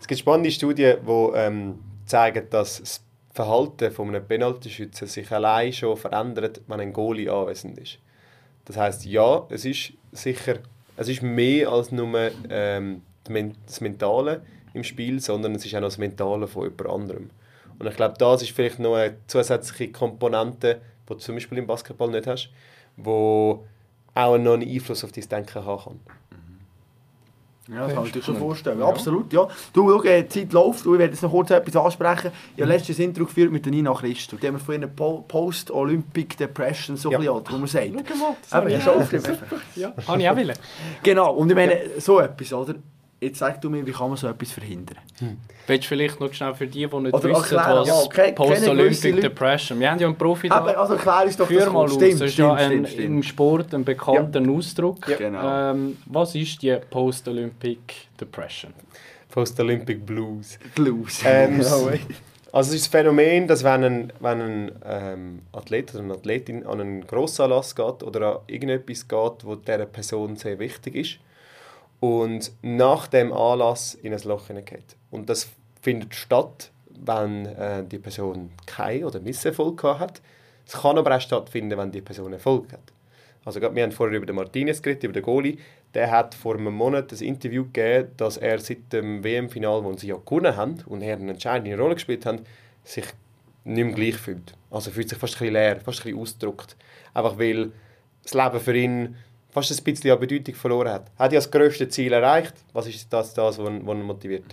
[0.00, 5.72] Es gibt spannende Studien, die ähm, zeigen, dass das Verhalten von einem Penaltyschützen sich allein
[5.72, 7.98] schon verändert, wenn ein Goalie anwesend ist.
[8.64, 10.56] Das heißt, ja, es ist sicher,
[10.96, 13.02] es ist mehr als nur ähm,
[13.66, 14.42] das Mentale.
[14.74, 17.30] im Spiel, sondern es ist auch noch das Mentale von jemand anderem.
[17.78, 21.66] Und ich glaube, das ist vielleicht noch eine zusätzliche Komponente, die du zum Beispiel im
[21.66, 22.50] Basketball nicht hast,
[22.96, 23.66] wo
[24.14, 26.00] auch noch einen Einfluss auf dein Denken haben kann.
[27.68, 28.80] Ja, das kann ich mir schon vorstellen.
[28.80, 28.86] Ja.
[28.88, 29.46] Absolut, ja.
[29.72, 30.84] Du, schau, die Zeit läuft.
[30.84, 32.32] Du, ich werde jetzt noch kurz etwas ansprechen.
[32.56, 34.32] Ich habe letztes Intro geführt mit der Nina Christ.
[34.32, 37.18] Und die haben wir von ihren po Post-Olympic Depression so Ja.
[37.18, 37.90] ein bisschen, wo man sagt.
[38.50, 38.96] Schau mal, ja, auch.
[38.96, 39.38] aufgeschrieben.
[39.76, 40.54] Ja, habe ich auch.
[41.04, 42.74] Genau, und ich meine, so etwas, oder?
[43.22, 44.98] Jetzt sag du mir, wie kann man so etwas verhindern?
[45.68, 48.32] Willst du vielleicht noch schnell für die, die nicht Oder wissen, erklären, was ja, gewisse
[48.34, 50.56] Post-Olympic Depression Wir haben ja einen Profi da.
[50.56, 51.92] Aber, also erklär uns doch Führ mal kurz.
[51.92, 51.96] aus.
[51.98, 53.04] Stimmt, das ist stimmt, ja ein, stimmt, stimmt.
[53.06, 55.08] im Sport ein bekannter Ausdruck.
[55.08, 55.16] Ja.
[55.18, 55.70] Genau.
[55.70, 57.78] Ähm, was ist die Post-Olympic
[58.20, 58.74] Depression?
[59.30, 60.58] Post-Olympic Blues.
[60.74, 61.20] Blues.
[61.24, 61.60] Ähm,
[62.52, 62.58] Ja.
[62.58, 66.66] Also es ist das Phänomen, dass wenn ein, wenn ein ähm, Athlet oder eine Athletin
[66.66, 71.18] an einen Grossanlass geht oder an irgendetwas geht, wo dieser Person sehr wichtig ist
[72.02, 74.96] und nach dem Anlass in ein Loch hineingeht.
[75.12, 75.50] Und das
[75.80, 80.20] findet statt, wenn äh, die Person keinen oder Misserfolg hat.
[80.66, 82.92] Es kann aber auch stattfinden, wenn die Person Erfolg hat.
[83.44, 85.58] Also gerade, wir haben vorher über den Martinez geredet, über den Goalie.
[85.94, 90.08] Der hat vor einem Monat ein Interview gegeben, dass er seit dem WM-Final, wo sie
[90.08, 92.40] ja gewonnen haben und er eine entscheidende Rolle gespielt hat,
[92.82, 93.04] sich
[93.62, 94.54] nicht mehr gleich fühlt.
[94.72, 96.76] Also fühlt sich fast ein bisschen leer, fast ein bisschen ausgedrückt.
[97.14, 97.70] Einfach weil
[98.24, 99.16] das Leben für ihn
[99.52, 101.10] fast ein bisschen an Bedeutung verloren hat.
[101.18, 102.54] Hat ja das grösste Ziel erreicht.
[102.72, 104.44] Was ist das, das was ihn motiviert?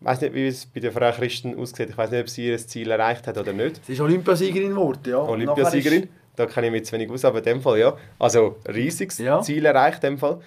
[0.00, 1.90] Ich weiß nicht, wie es bei der Frau Christen aussieht.
[1.90, 3.84] Ich weiß nicht, ob sie ihr Ziel erreicht hat oder nicht.
[3.84, 5.18] Sie ist Olympiasiegerin geworden, ja.
[5.18, 6.08] Olympiasiegerin.
[6.36, 7.96] Da kenne ich mich zu wenig aus, aber in dem Fall ja.
[8.18, 9.40] Also riesiges Ja.
[9.40, 10.40] Ziel erreicht in dem Fall.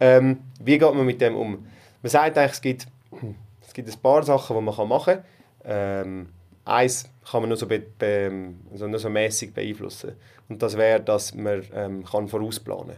[0.00, 1.66] Ähm, wie geht man mit dem um?
[2.02, 2.86] Man sagt eigentlich, es gibt,
[3.66, 5.24] es gibt ein paar Sachen, die man machen kann.
[5.64, 6.28] Ähm,
[6.66, 10.12] eins kann man nur so, be, be, also nur so mäßig beeinflussen.
[10.48, 12.96] Und das wäre, dass man ähm, kann vorausplanen kann.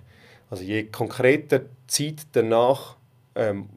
[0.51, 2.97] Also je konkreter die Zeit danach
[3.35, 3.69] ähm,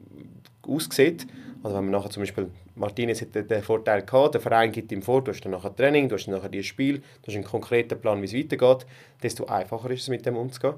[0.66, 1.26] aussieht,
[1.62, 5.02] also wenn man nachher zum Beispiel, Martinez hat den- Vorteil gehabt, der Verein gibt ihm
[5.02, 7.44] vor, du hast dann nachher Training, du hast dann nachher dieses Spiel, du hast einen
[7.44, 8.86] konkreten Plan, wie es weitergeht,
[9.22, 10.74] desto einfacher ist es, mit dem umzugehen.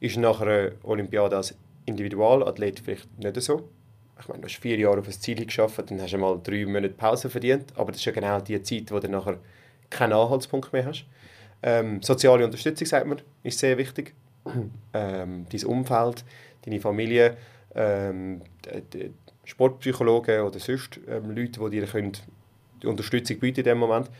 [0.00, 1.54] Ist nach einer Olympiade als
[1.86, 3.68] Individualathlet vielleicht nicht so.
[4.18, 6.64] Ich meine, du hast vier Jahre auf ein Ziel geschafft, dann hast du mal drei
[6.64, 9.38] Monate Pause verdient, aber das ist ja genau die Zeit, wo du nachher
[9.90, 11.04] keinen Anhaltspunkt mehr hast.
[11.62, 14.14] Ähm, soziale Unterstützung, sagt man, ist sehr wichtig.
[14.94, 16.24] ähm, dein Umfeld,
[16.64, 17.36] deine Familie,
[17.74, 18.42] ähm,
[19.44, 22.12] Sportpsychologen oder sonst ähm, Leute, die dir können
[22.82, 24.10] die Unterstützung bieten in dem Moment.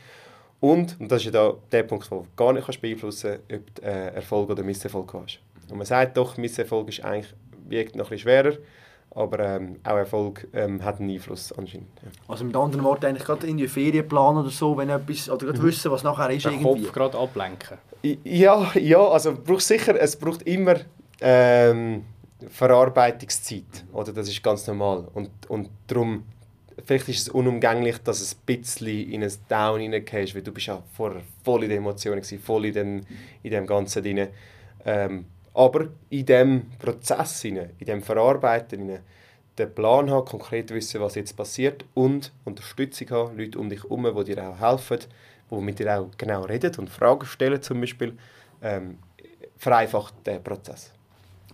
[0.61, 3.67] Und, und das ist ja da der Punkt, den du gar nicht kannst beeinflussen kannst,
[3.69, 5.41] ob du äh, Erfolg oder Misserfolg hast.
[5.71, 7.35] Und man sagt doch, Misserfolg ist eigentlich,
[7.69, 8.57] wiegt noch ein bisschen schwerer,
[9.17, 11.89] aber ähm, auch Erfolg ähm, hat einen Einfluss anscheinend.
[12.03, 12.11] Ja.
[12.29, 15.91] Also mit anderen Worten, eigentlich gerade irgendwie Ferienplan oder so, wenn etwas, oder gerade wissen,
[15.91, 16.83] was nachher ist Den irgendwie.
[16.83, 17.79] Kopf gerade ablenken.
[18.25, 20.77] Ja, ja, also braucht sicher, es braucht immer
[21.23, 22.05] ähm,
[22.51, 24.13] Verarbeitungszeit, oder?
[24.13, 25.09] Das ist ganz normal.
[25.15, 26.25] Und, und darum,
[26.85, 30.67] vielleicht ist es unumgänglich, dass es ein bisschen in ein Down hineingehst, weil du bist
[30.67, 33.01] ja vorher voll in den Emotionen gewesen, voll in dem,
[33.43, 34.29] in dem Ganzen drin.
[34.85, 35.25] Ähm,
[35.57, 39.01] aber in dem Prozess, hinein, in dem Verarbeiten, hinein,
[39.57, 44.07] den Plan haben, konkret wissen, was jetzt passiert und Unterstützung haben, Leute um dich herum,
[44.19, 44.99] die dir auch helfen,
[45.51, 48.19] die mit dir auch genau reden und Fragen stellen zum Beispiel,
[48.63, 48.99] ähm,
[49.57, 50.93] vereinfacht den Prozess.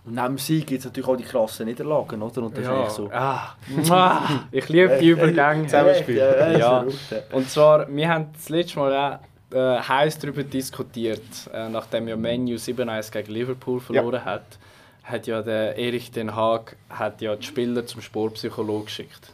[0.03, 2.43] Und neben dem Sieg gibt es natürlich auch die krassen Niederlagen, oder?
[2.43, 3.09] Und das ist eigentlich so.
[3.09, 3.55] Ah,
[4.51, 5.63] ich liebe die Übergänge.
[5.67, 6.17] Zusammenspiel.
[6.17, 6.57] Ja, ja, Ja.
[6.57, 6.85] ja.
[7.11, 7.17] ja.
[7.31, 9.19] Und zwar, wir haben das letzte Mal auch
[9.53, 11.21] äh, heiß darüber diskutiert,
[11.53, 14.57] äh, nachdem ja Menu 7-1 gegen Liverpool verloren hat,
[15.03, 19.33] hat ja der Erich Den Haag hat ja die Spieler zum Sportpsychologen geschickt.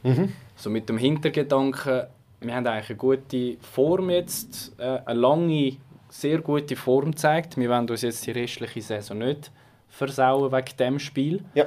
[0.56, 2.04] So mit dem Hintergedanken,
[2.42, 5.78] wir haben eigentlich eine gute Form jetzt, äh, eine lange,
[6.10, 7.58] sehr gute Form gezeigt.
[7.58, 9.52] Wir wollen uns jetzt die restliche Saison nicht
[9.90, 11.44] versauen wegen dem Spiel.
[11.54, 11.66] Ja.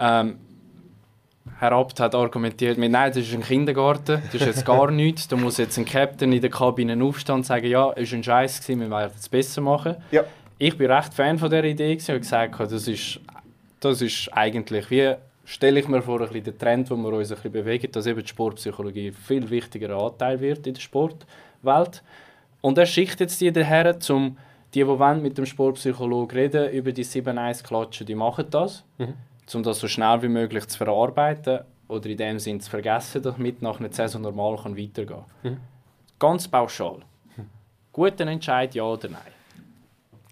[0.00, 0.38] Ähm,
[1.60, 5.26] Herr Abt hat argumentiert mit, nein, das ist ein Kindergarten, das ist jetzt gar nichts.
[5.26, 8.22] Da muss jetzt ein Captain in der Kabine aufstehen und sagen, ja, es war ein
[8.22, 9.96] Scheiß, gewesen, wir werden es besser machen.
[10.12, 10.22] Ja.
[10.58, 13.18] Ich bin recht Fan von dieser Idee und gesagt, das ist,
[13.80, 17.30] das ist eigentlich, wie stelle ich mir vor, ein bisschen den Trend, wo wir uns
[17.30, 22.04] ein bisschen bewegen, dass eben die Sportpsychologie ein viel wichtigerer Anteil wird in der Sportwelt.
[22.60, 24.36] Und er schickt jetzt die daher, um
[24.74, 28.84] die, die wollen, mit dem Sportpsychologen reden, über die 7-1 klatschen, die machen das
[29.54, 33.62] um das so schnell wie möglich zu verarbeiten oder in dem Sinn zu vergessen, damit
[33.62, 35.60] nach einer Saison normal kann weitergehen kann.
[36.18, 37.00] Ganz pauschal.
[37.92, 39.37] Guter Entscheid, ja oder nein?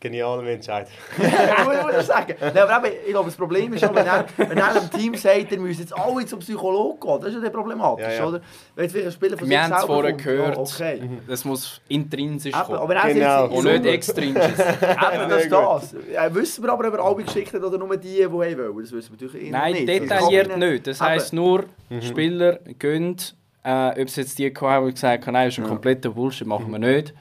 [0.06, 0.88] Genialer Entscheid.
[1.18, 2.34] muss ich sagen.
[2.40, 5.14] Nein, aber eben, ich glaube, das Problem ist schon, wenn er, wenn er einem Team
[5.14, 8.26] sagt, ihr müsst jetzt alle zum Psychologen gehen, das ist ja der problematisch, Ja, ja.
[8.26, 8.40] oder?
[8.74, 10.54] Wenn jetzt vielleicht ein Spieler von Wir haben es vorher kommt, gehört.
[10.56, 11.10] Ja, okay.
[11.28, 12.78] Das muss intrinsisch Eben, kommen.
[12.78, 13.46] aber er Genau.
[13.48, 14.42] und nicht extrinsisch.
[14.58, 15.94] Eben, das ist das.
[16.12, 18.82] Ja, wissen wir aber, ob er alle geschickt hat oder nur die, die wollen wollen.
[18.82, 19.88] Das wissen wir natürlich Nein, nicht.
[19.88, 20.86] detailliert Das kann nicht.
[20.86, 21.08] Das Eben.
[21.10, 22.02] heisst nur, Mhm.
[22.02, 23.16] Spieler gehen,
[23.62, 25.68] äh, ob es jetzt die haben, die gesagt haben, nein, das ist ein Ja.
[25.70, 27.14] kompletter Bullshit, machen wir nicht.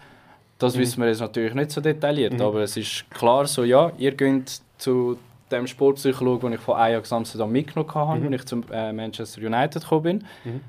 [0.58, 2.42] Das wissen wir jetzt natürlich nicht so detailliert, Mhm.
[2.42, 5.18] aber es ist klar so, ja, ihr geht zu
[5.52, 8.26] dem Sportpsychologen, den ich von Ajax Amsterdam mitgenommen habe, Mhm.
[8.34, 10.26] als ich zum äh, Manchester United gekommen bin.
[10.46, 10.62] Mhm.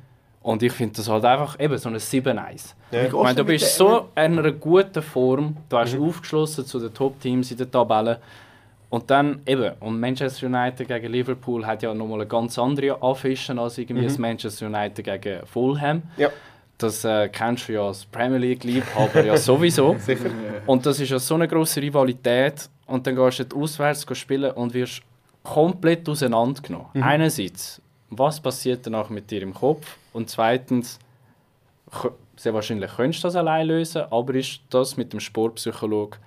[0.43, 2.75] Und ich finde das halt einfach eben so ein 7-1.
[2.93, 3.05] Ja.
[3.05, 6.05] Ich meine, du bist so in einer guten Form, du hast Mhm.
[6.09, 8.21] aufgeschlossen zu den Top-Teams in der Tabelle.
[8.89, 13.59] Und dann eben, und Manchester United gegen Liverpool hat ja nochmal eine ganz andere Anfischen
[13.59, 14.07] als irgendwie Mhm.
[14.07, 16.03] das Manchester United gegen Fulham.
[16.17, 16.29] Ja.
[16.79, 19.97] Das äh, kennst du ja als Premier League-Liebhaber ja sowieso.
[19.99, 20.31] Sicher.
[20.67, 22.69] Und das ist ja so eine grosse Rivalität.
[22.87, 25.03] Und dann gehst du auswärts spielen und wirst
[25.43, 26.89] komplett auseinandergenommen.
[26.93, 27.03] Mhm.
[27.03, 29.97] Einerseits, was passiert danach mit dir im Kopf?
[30.13, 30.99] Und zweitens,
[32.37, 36.19] sehr wahrscheinlich könntest du das allein lösen, aber ist das mit dem Sportpsychologe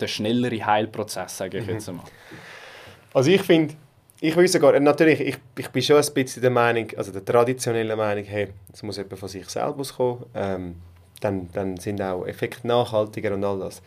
[0.00, 2.04] der schnellere Heilprozess, sage ich jetzt einmal.
[3.12, 3.74] Also ich finde,
[4.24, 7.98] ich will sogar, natürlich, ich, ich bin schon ein bisschen der Meinung, also der traditionellen
[7.98, 10.76] Meinung, hey, es muss jemand von sich selber kommen, ähm,
[11.20, 13.82] dann, dann sind auch Effekte nachhaltiger und all das.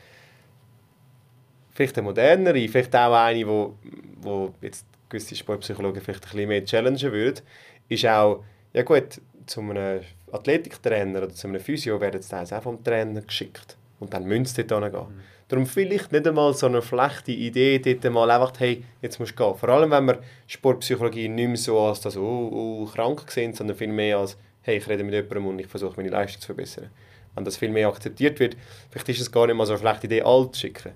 [1.73, 3.77] Vielleicht eine modernere, vielleicht auch eine, wo,
[4.21, 7.41] wo jetzt gewisse Sportpsychologen vielleicht ein bisschen mehr challengen würden,
[7.89, 12.83] ist auch, ja gut, zu einem Athletiktrainer oder zu einem Physio werden sie auch vom
[12.83, 13.75] Trainer geschickt.
[13.99, 15.07] Und dann müssen sie dort hingehen.
[15.49, 19.43] Darum vielleicht nicht einmal so eine schlechte Idee, dort mal einfach, hey, jetzt musst du
[19.45, 19.55] gehen.
[19.55, 23.77] Vor allem, wenn wir Sportpsychologie nicht mehr so als das, oh, oh, krank sehen, sondern
[23.77, 26.89] viel mehr als, hey, ich rede mit jemandem und ich versuche, meine Leistung zu verbessern.
[27.33, 28.57] Wenn das viel mehr akzeptiert wird,
[28.89, 30.91] vielleicht ist es gar nicht mal so eine schlechte Idee, alt zu schicken.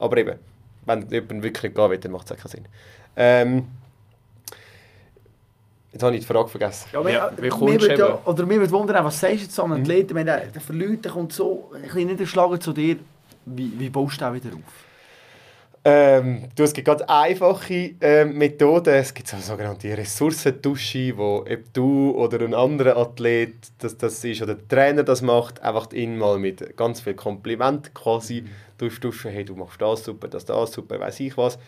[0.00, 0.38] Aber eben,
[0.86, 2.64] wenn jemand wirklich nicht gehen will, dann macht es auch keinen Sinn.
[3.16, 3.68] Ähm,
[5.92, 6.88] jetzt habe ich die Frage vergessen.
[6.92, 9.62] Ja, aber Ja, wie mir kommst du oder mir würde wundern, was sagst du zu
[9.62, 12.96] einem Athleten, wenn der, der verliert, der kommt so ein bisschen niederschlagen zu dir,
[13.46, 14.84] wie, wie baust du den wieder auf?
[15.86, 18.94] Ähm, du, es gibt ganz einfache ähm, Methoden.
[18.94, 24.24] Es gibt so eine sogenannte Ressourcendusche, wo ob du oder ein anderer Athlet das, das
[24.24, 28.46] ist oder der Trainer das macht, einfach ihn mal mit ganz viel Kompliment quasi
[28.78, 29.30] durchduschen.
[29.30, 31.58] Hey, du machst das super, das das super, weiß ich was.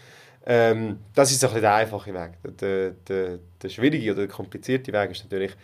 [0.47, 2.59] Ähm, das ist so ein der einfache Weg.
[2.59, 5.55] Der, der, der schwierige oder der komplizierte Weg ist natürlich,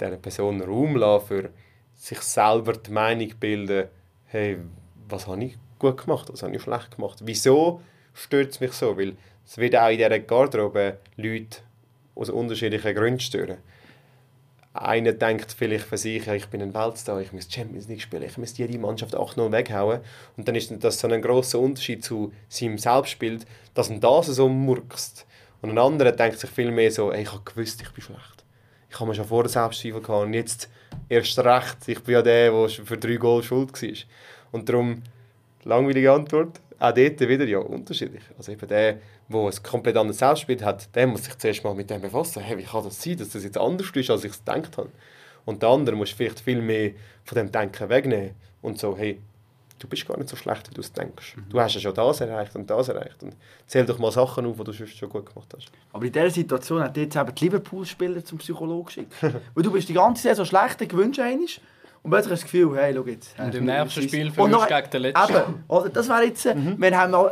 [0.00, 1.50] dieser Person Raum lassen, für
[1.96, 3.88] sich selber die Meinung bilden,
[4.24, 4.56] hey,
[5.10, 7.18] was habe ich gut gemacht, was habe ich schlecht gemacht.
[7.24, 7.80] Wieso
[8.14, 8.96] stört es mich so?
[8.96, 11.58] Weil es wird auch in dieser Garderobe Leute
[12.14, 13.58] aus unterschiedlichen Gründen stören.
[14.72, 18.38] Einer denkt vielleicht für sich, ich bin ein Weltstar, ich muss Champions League spielen, ich
[18.38, 20.00] muss jede Mannschaft 8-0 weghauen.
[20.36, 24.48] Und dann ist das so ein grosser Unterschied zu seinem Selbstbild, dass ihn das so
[24.48, 25.26] murkst.
[25.60, 28.44] Und ein anderer denkt sich viel mehr so, ich habe gewusst, ich bin schlecht.
[28.88, 30.68] Ich habe mir schon vorher Selbstzweifel gehabt und jetzt
[31.08, 31.76] erst recht.
[31.86, 33.88] Ich bin ja der, der für drei Goal schuld war.
[34.52, 35.02] Und darum,
[35.64, 38.22] langweilige Antwort, auch dort wieder ja unterschiedlich.
[38.38, 38.98] Also eben der,
[39.28, 42.42] der ein komplett anderes Selbstbild hat, der muss sich zuerst mal mit dem befassen.
[42.42, 44.90] Hey, wie kann das sein, dass das jetzt anders ist, als ich es gedacht habe?
[45.44, 46.92] Und der andere muss vielleicht viel mehr
[47.24, 49.20] von dem Denken wegnehmen und so, hey,
[49.78, 51.36] du bist gar nicht so schlecht, wie du es denkst.
[51.48, 53.22] Du hast ja schon das erreicht und das erreicht.
[53.22, 53.34] Und
[53.66, 55.70] zähl doch mal Sachen auf, die du sonst schon gut gemacht hast.
[55.92, 59.12] Aber in dieser Situation hat jetzt eben die Liverpool-Spieler zum Psychologen geschickt.
[59.22, 61.46] Weil du bist die ganze Saison schlecht, gewünscht einmal.
[62.02, 63.38] Und plötzlich hast du das Gefühl, hey, schau jetzt.
[63.38, 65.32] Und im nächsten Spiel verlierst du gegen den letzten.
[65.34, 65.88] Eben, oder?
[65.90, 67.30] Das wäre jetzt, äh, wir haben noch,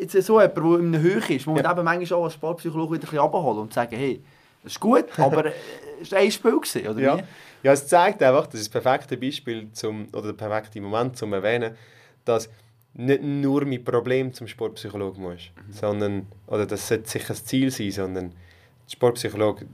[0.00, 2.94] jetzt so jemand, der in einer Höhe ist, wo man eben manchmal auch als Sportpsychologe
[2.94, 4.22] wieder ein bisschen und sagen, hey,
[4.62, 5.52] das ist gut, aber äh,
[6.00, 7.18] es war ein Spiel, gewesen, oder Ja.
[7.18, 7.22] wie?
[7.62, 11.32] ja, es zeigt einfach, das ist das perfekte Beispiel zum, oder der perfekte Moment zum
[11.34, 11.76] Erwähnen,
[12.24, 12.48] dass
[12.94, 17.90] nicht nur mit Problem zum Sportpsychologen muss, sondern, oder das sollte sicher das Ziel sein,
[17.92, 19.66] sondern der Sportpsychologe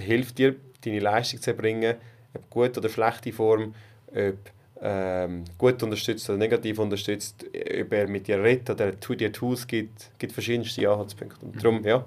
[0.00, 1.96] hilft dir, deine Leistung zu erbringen,
[2.34, 3.74] ob gut oder schlechte Form,
[4.12, 4.36] ob
[4.80, 9.66] ähm, gut unterstützt oder negativ unterstützt, ob er mit dir redet oder er dir Tools
[9.66, 11.44] gibt, gibt verschiedenste Anhaltspunkte.
[11.44, 12.04] Und darum, ja,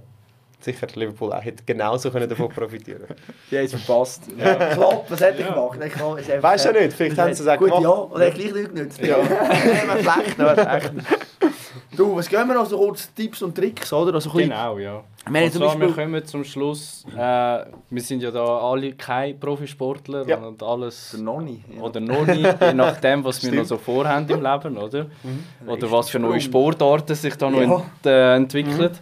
[0.61, 3.01] sicher, Liverpool auch hätte genauso können davon profitieren
[3.51, 4.23] Die haben es verpasst.
[4.37, 4.73] Ja.
[4.73, 5.79] Klopp, was hat er gemacht?
[5.85, 7.83] Ich kann- ist einfach- Weißt du ja nicht, vielleicht haben sie es auch Gut, gemacht.
[7.83, 8.99] ja, oder er hat gleich nicht genutzt.
[9.01, 9.17] Ja.
[9.17, 11.03] Ja, schlecht, ne?
[11.95, 14.13] Du, was gehen wir noch so kurz Tipps und Tricks, oder?
[14.13, 15.03] Also, Genau, ja.
[15.29, 17.05] Wir Und zum zwar, wir kommen zum Schluss.
[17.15, 17.17] Äh,
[17.89, 20.37] wir sind ja da alle keine Profisportler Ja.
[20.37, 21.11] und alles.
[21.13, 21.63] Der Nonni.
[21.75, 21.81] Ja.
[21.81, 25.05] Oder noch nicht, je nachdem, was wir noch so vorhaben im Leben, oder?
[25.65, 26.39] Oder Richtig was für neue.
[26.39, 27.75] Sportarten sich da noch Ja.
[27.75, 29.01] ent, äh, entwickelt.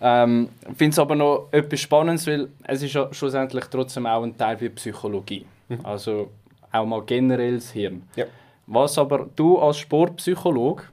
[0.00, 4.22] Ähm, Ich finde es aber noch etwas Spannendes, weil es ist ja schlussendlich trotzdem auch
[4.22, 5.44] ein Teil wie Psychologie.
[5.82, 6.28] Also
[6.70, 8.04] auch mal generell das Hirn.
[8.16, 8.24] Ja.
[8.66, 10.84] Was aber du als Sportpsychologe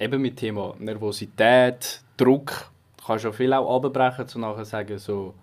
[0.00, 2.70] eben mit Thema Nervosität, Druck,
[3.06, 5.34] kannst du viel auch abbrechen, zu nachher sagen, so,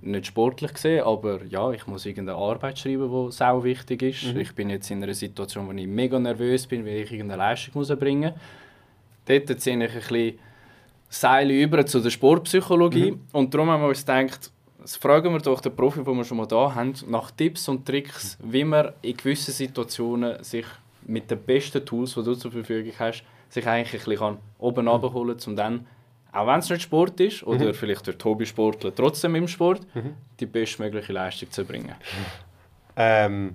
[0.00, 4.32] nicht sportlich gesehen, aber ja, ich muss irgendeine Arbeit schreiben, die sau wichtig ist.
[4.34, 4.40] Mhm.
[4.40, 7.74] Ich bin jetzt in einer Situation, wo ich mega nervös bin, weil ich irgendeine Leistung
[7.74, 9.46] muss erbringen muss.
[9.46, 10.38] Dort ziehe ich ein bisschen
[11.10, 13.20] Seile über zu der Sportpsychologie mhm.
[13.32, 16.36] und darum haben wir uns gedacht, das fragen wir doch den Profi, den wir schon
[16.36, 20.64] mal da haben, nach Tipps und Tricks, wie man in gewissen Situationen sich
[21.02, 24.88] mit den besten Tools, die du zur Verfügung hast, sich eigentlich ein bisschen oben mhm.
[24.88, 25.86] abholen kann, um dann,
[26.32, 27.74] auch wenn es nicht Sport ist, oder mhm.
[27.74, 30.14] vielleicht der Hobbysportler trotzdem im Sport, mhm.
[30.38, 31.94] die bestmögliche Leistung zu bringen.
[32.96, 33.54] Ähm.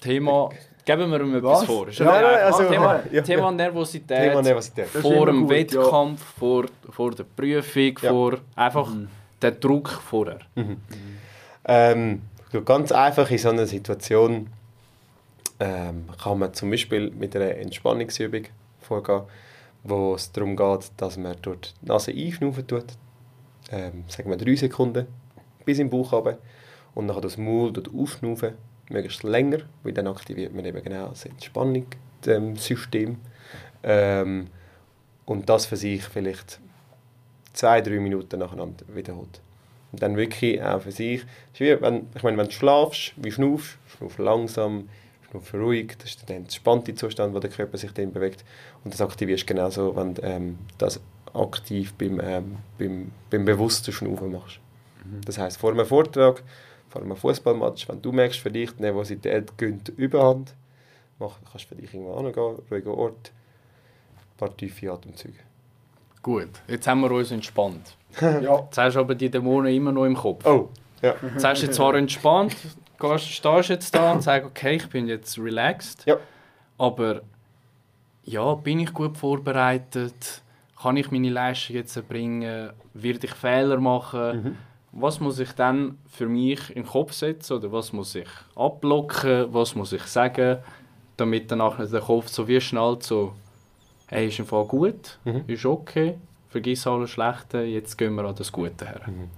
[0.00, 0.50] Thema
[0.86, 1.88] Geben wir ihm etwas vor.
[1.90, 4.30] Ja, nein, also, Thema, ja, Thema Nervosität.
[4.30, 4.86] Thema Nervosität.
[4.86, 6.38] Vor dem gut, Wettkampf, ja.
[6.38, 8.10] vor, vor der Prüfung, ja.
[8.10, 9.08] vor einfach mhm.
[9.42, 10.38] der Druck vorher.
[10.54, 10.76] Mhm.
[11.64, 12.22] Ähm,
[12.64, 14.46] ganz einfach in so einer Situation
[15.60, 18.44] ähm, kann man zum Beispiel mit einer Entspannungsübung
[18.80, 19.22] vorgehen,
[19.82, 22.86] wo es darum geht, dass man dort die Nase einschnaufen tut,
[23.70, 25.06] ähm, sagen wir drei Sekunden,
[25.64, 26.38] bis im Bauch runter,
[26.94, 28.54] und dann das Maul dort aufschnaufen
[28.88, 33.18] möglichst länger, weil dann aktiviert man eben genau das Entspannungssystem.
[33.82, 34.48] Ähm,
[35.26, 36.60] und das für sich vielleicht
[37.52, 39.40] zwei, drei Minuten nacheinander wiederholt.
[39.92, 41.24] Und dann wirklich auch für sich,
[41.58, 44.88] wenn, ich meine, wenn du schlafst, wie schnaufst, schnauf langsam,
[45.30, 48.44] schnauf ruhig, das ist der entspannte Zustand, wo der Körper sich dann bewegt.
[48.84, 51.00] Und das aktivierst du genauso, wenn du ähm, das
[51.34, 54.60] aktiv beim, ähm, beim, beim bewussten Schnaufen machst.
[55.04, 55.20] Mhm.
[55.24, 56.42] Das heißt vor einem Vortrag
[56.88, 60.54] vor einem Fußballmatch, wenn du merkst, für dich die Nervosität gönnt Überhand,
[61.18, 63.32] mach, kannst du für dich irgendwo hingehen, ruhiger Ort,
[64.14, 65.38] ein paar tiefe Atemzüge.
[66.22, 67.96] Gut, jetzt haben wir uns entspannt.
[68.20, 68.60] ja.
[68.64, 70.44] Jetzt hast du aber die Dämonen immer noch im Kopf.
[70.44, 70.70] Oh,
[71.00, 71.14] ja.
[71.34, 72.56] Jetzt hast du zwar entspannt,
[72.98, 76.16] gehst, stehst jetzt da und sagst, okay, ich bin jetzt relaxed, ja.
[76.78, 77.22] aber
[78.24, 80.42] ja, bin ich gut vorbereitet?
[80.80, 82.70] Kann ich meine Leistung jetzt erbringen?
[82.92, 84.42] Werde ich Fehler machen?
[84.42, 84.56] Mhm
[84.98, 89.52] was muss ich dann für mich in den Kopf setzen oder was muss ich abblocken,
[89.52, 90.58] was muss ich sagen,
[91.16, 93.34] damit danach der Kopf so wie schnallt, so,
[94.06, 95.44] hey, ist im Fall gut, mhm.
[95.46, 96.16] ist okay,
[96.48, 99.02] vergiss alles Schlechte, jetzt gehen wir an das Gute her.
[99.06, 99.30] Mhm.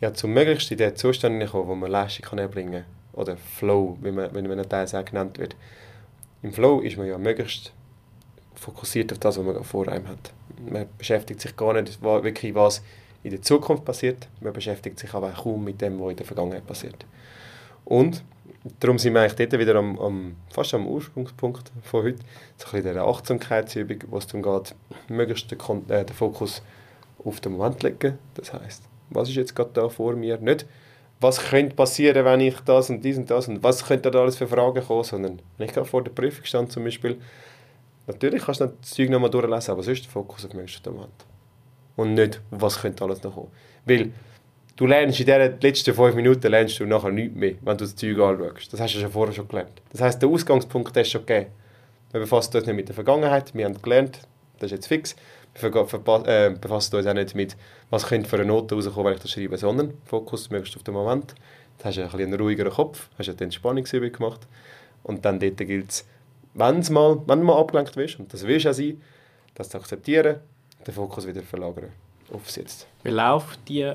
[0.00, 3.98] Ja, zum möglichst in den Zustand kommen, wo man Leistung kann erbringen kann, oder Flow,
[4.00, 5.56] wie man, wenn man Teil auch genannt wird.
[6.42, 7.72] Im Flow ist man ja möglichst
[8.54, 10.32] fokussiert auf das, was man vor einem hat.
[10.70, 12.82] Man beschäftigt sich gar nicht wirklich, was
[13.24, 14.28] in der Zukunft passiert.
[14.40, 17.04] Man beschäftigt sich aber kaum mit dem, was in der Vergangenheit passiert.
[17.84, 18.22] Und
[18.80, 22.18] darum sind wir eigentlich dort wieder am, am, fast am Ursprungspunkt von heute,
[22.56, 24.74] so ein bisschen Achtsamkeitsübung, wo es darum geht,
[25.08, 25.58] möglichst den,
[25.88, 26.62] äh, den Fokus
[27.24, 28.18] auf den Moment zu legen.
[28.34, 30.38] Das heißt, was ist jetzt gerade da vor mir?
[30.38, 30.66] Nicht,
[31.20, 34.36] was könnte passieren, wenn ich das und dies und das und was könnte da alles
[34.36, 37.18] für Fragen kommen, sondern wenn ich gerade vor der Prüfung stand zum Beispiel,
[38.06, 41.10] natürlich kannst du das Zeug nochmal durchlesen, aber sonst der Fokus auf den Moment
[41.96, 43.50] und nicht, was könnte alles noch kommen.
[43.84, 44.12] Weil
[44.76, 47.96] du lernst in den letzten fünf Minuten lernst du nachher nichts mehr, wenn du das
[47.96, 48.72] Zeug anschaust.
[48.72, 49.82] Das hast du ja vorher schon gelernt.
[49.90, 51.50] Das heisst, der Ausgangspunkt ist schon gegeben.
[52.12, 54.20] Wir befassen uns nicht mit der Vergangenheit, wir haben gelernt,
[54.60, 55.16] das ist jetzt fix.
[55.54, 55.74] Wir
[56.26, 57.56] äh, befassen uns auch nicht mit,
[57.90, 60.94] was könnte für eine Note rauskommen, wenn ich das schreibe, sondern Fokus möglichst auf den
[60.94, 61.34] Moment.
[61.78, 64.40] Dann hast du ein bisschen einen ruhigeren Kopf, hast eine Entspannungsübung gemacht
[65.02, 66.06] und dann dort gilt es,
[66.54, 69.02] wenn mal, wenn du mal abgelenkt wirst, und das wirst du auch sein,
[69.54, 70.36] das zu akzeptieren,
[70.86, 71.92] den Fokus wieder verlagern
[72.32, 72.86] aufs Jetzt.
[73.02, 73.92] Wie läuft die,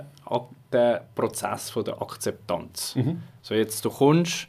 [0.72, 2.96] der Prozess von der Akzeptanz?
[2.96, 3.22] Mhm.
[3.42, 4.48] So jetzt, du kommst,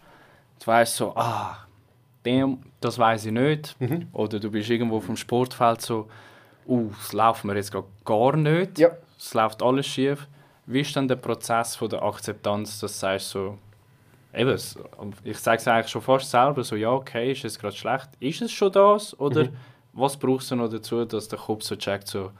[0.60, 1.66] du weißt so, ah,
[2.24, 3.76] dem, das weiß ich nicht.
[3.81, 4.09] Mhm.
[4.12, 6.09] Oder du bist irgendwo vom Sportfeld so,
[6.66, 7.74] uh, es läuft mir jetzt
[8.04, 8.78] gar nicht.
[8.78, 8.90] Ja.
[9.18, 10.26] Es läuft alles schief.
[10.66, 13.58] Wie ist dann der Prozess von der Akzeptanz, dass du sagst so,
[14.32, 14.58] eben,
[15.24, 18.08] ich sage es eigentlich schon fast selber, so, ja, okay, ist es gerade schlecht.
[18.20, 19.18] Ist es schon das?
[19.18, 19.56] Oder mhm
[19.94, 22.32] was brauchst du noch dazu, dass der Kopf so checkt, so,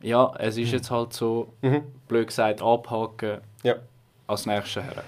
[0.00, 0.74] ja, es ist mhm.
[0.74, 1.82] jetzt halt so, mhm.
[2.08, 3.76] blöd gesagt, abhaken, ja.
[4.26, 5.04] als nächstes her?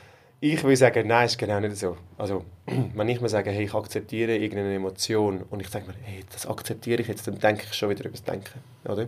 [0.47, 1.97] Ich würde sagen, nein, ist genau nicht so.
[2.19, 6.23] Also, wenn ich mir sage, hey, ich akzeptiere irgendeine Emotion und ich sage mir, hey,
[6.31, 9.07] das akzeptiere ich jetzt, dann denke ich schon wieder über das Denken, oder?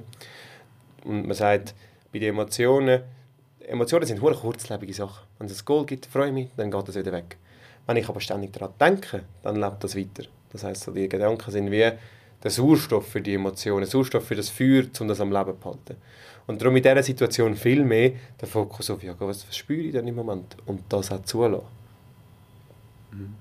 [1.04, 1.74] Und man sagt,
[2.10, 3.02] bei den Emotionen,
[3.60, 5.26] Emotionen sind hohe kurzlebige Sachen.
[5.38, 7.36] Wenn es ein Goal gibt, freue ich mich, dann geht das wieder weg.
[7.86, 10.26] Wenn ich aber ständig daran denke, dann lebt das weiter.
[10.52, 11.92] Das heißt, so die Gedanken sind wie,
[12.42, 15.96] der Sauerstoff für die Emotionen, Sauerstoff für das Feuer, um das am Leben zu halten.
[16.46, 20.06] Und darum in dieser Situation viel mehr der Fokus auf, ja, was, spüre ich denn
[20.06, 20.56] im Moment?
[20.66, 21.66] Und das auch zulassen.
[23.10, 23.34] Mhm.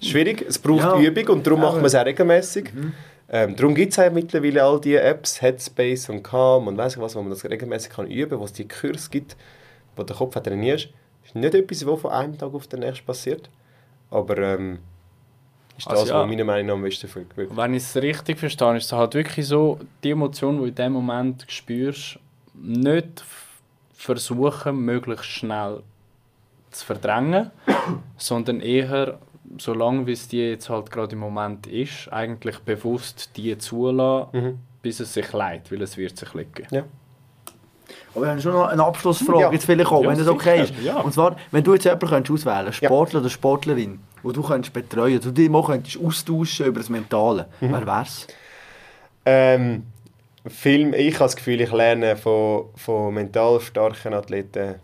[0.00, 2.72] Schwierig, es braucht ja, Übung und darum ja, macht man es auch regelmäßig.
[2.72, 2.92] Mhm.
[3.30, 7.20] Ähm, darum gibt es mittlerweile all diese Apps, Headspace und Calm und ich was, wo
[7.20, 9.36] man das regelmäßig kann üben kann, wo es die Kurs gibt,
[9.96, 10.88] wo der Kopf trainierst.
[11.22, 13.50] Das ist nicht etwas, was von einem Tag auf den nächsten passiert.
[14.10, 14.78] Aber ähm,
[15.78, 16.20] ist das, Also ja.
[16.20, 17.56] was meiner Meinung nach am besten wirkt.
[17.56, 20.74] Wenn ich es richtig verstehe, ist es halt wirklich so, die Emotion, die du in
[20.74, 22.18] dem Moment spürst,
[22.54, 23.24] nicht
[23.94, 25.82] versuchen, möglichst schnell
[26.70, 27.50] zu verdrängen,
[28.16, 29.18] sondern eher,
[29.58, 34.58] solange wie es dir jetzt halt gerade im Moment ist, eigentlich bewusst die zulassen, Mhm.
[34.82, 36.66] bis es sich leidet, weil es wird sich legen.
[38.14, 39.52] Aber wir haben schon noch eine Abschlussfrage, Ja.
[39.52, 40.74] jetzt vielleicht auch, Ja, wenn das okay ist.
[40.82, 41.00] ja.
[41.00, 45.20] Und zwar, wenn du jetzt jemanden könntest auswählen Sportler oder Sportlerin, wo du könntest betreuen
[45.20, 47.72] du dich mal könntest austauschen über das Mentale, Mhm.
[47.72, 48.26] wer wär's?
[49.24, 49.84] Ähm,
[50.46, 54.76] Film, ich habe das Gefühl, ich lerne von, von mental starken Athleten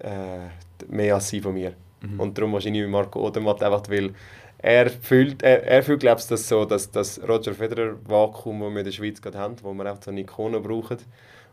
[0.00, 1.74] äh, mehr als sie von mir.
[2.18, 4.10] Und darum wahrscheinlich Marco Odermatt einfach, weil
[4.58, 8.70] er fühlt, er, er fühlt glaube ich, das so, dass das Roger Federer Vakuum, das
[8.72, 10.96] wir in der Schweiz gerade haben, wo wir auch so eine Ikone brauchen.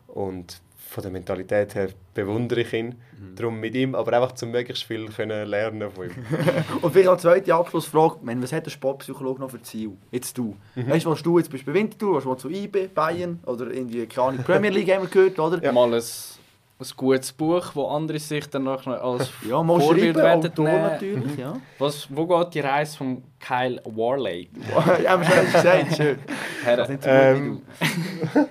[0.08, 0.60] Und
[0.90, 2.96] von der Mentalität her bewundere ich ihn.
[3.36, 6.14] Darum mit ihm, aber einfach zum möglichst viel können lernen von ihm.
[6.82, 9.92] Und vielleicht als zweite Abschlussfrage, was hat der Sportpsychologe noch für Ziel?
[10.10, 10.56] Jetzt du.
[10.74, 14.04] Weißt du, was du jetzt bist bei Winterthur, was du zu IB, Bayern oder irgendwie,
[14.06, 15.72] keine Ahnung, Premier League haben wir gehört, oder?
[15.72, 20.50] Mal ein, ein gutes Buch, wo andere sich dann noch als Ja, mal Vorbild werden
[20.56, 21.54] natürlich, ja.
[21.78, 24.48] Was, wo geht die Reise von Kyle Warley?
[25.04, 26.18] ja, haben wir schon gesagt, schön.
[26.64, 26.76] Her?
[26.76, 28.48] Das nicht so gut wie Ähm,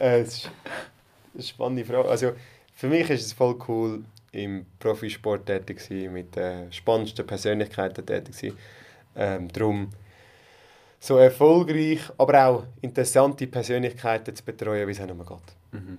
[0.00, 0.50] Äh, es ist
[1.38, 2.08] eine spannende Frage.
[2.08, 2.32] Also,
[2.74, 8.04] für mich ist es voll cool, im Profisport tätig zu sein, mit den spannendsten Persönlichkeiten
[8.04, 8.56] tätig zu sein.
[9.16, 9.88] Ähm, darum
[11.00, 15.38] so erfolgreich, aber auch interessante Persönlichkeiten zu betreuen, wie es auch nur geht.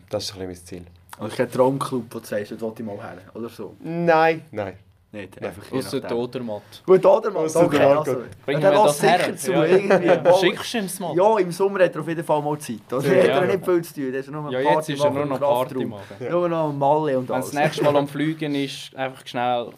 [0.09, 0.85] Das ist ein bisschen mein Ziel.
[1.17, 1.23] du.
[1.23, 3.75] Also kein Traumclub, wo du sagst, dort will ich mal her, oder so.
[3.81, 4.77] Nein, nein.
[5.11, 6.17] Nicht, einfach je Ausser nachdem.
[6.17, 6.61] Todermatt.
[6.85, 7.31] Gut, oder?
[7.31, 8.17] Mal, Ausser okay, der also.
[8.45, 9.17] Bringen der wir das her?
[9.19, 9.63] sicher zu, Ja.
[9.65, 10.05] irgendwie.
[10.07, 10.21] Ja.
[10.21, 11.15] Mal- Schickst du ihm das mal?
[11.15, 12.79] Ja, im Sommer hat er auf jeden Fall mal Zeit.
[12.91, 13.15] Also, Ja.
[13.23, 14.11] hat er nicht viel zu tun.
[14.11, 16.03] Der ist nur Ja, Party jetzt ist er nur noch Party machen.
[16.29, 17.47] Nur noch Malle und Wenn alles.
[17.51, 19.69] das nächste Mal am Fliegen ist, einfach schnell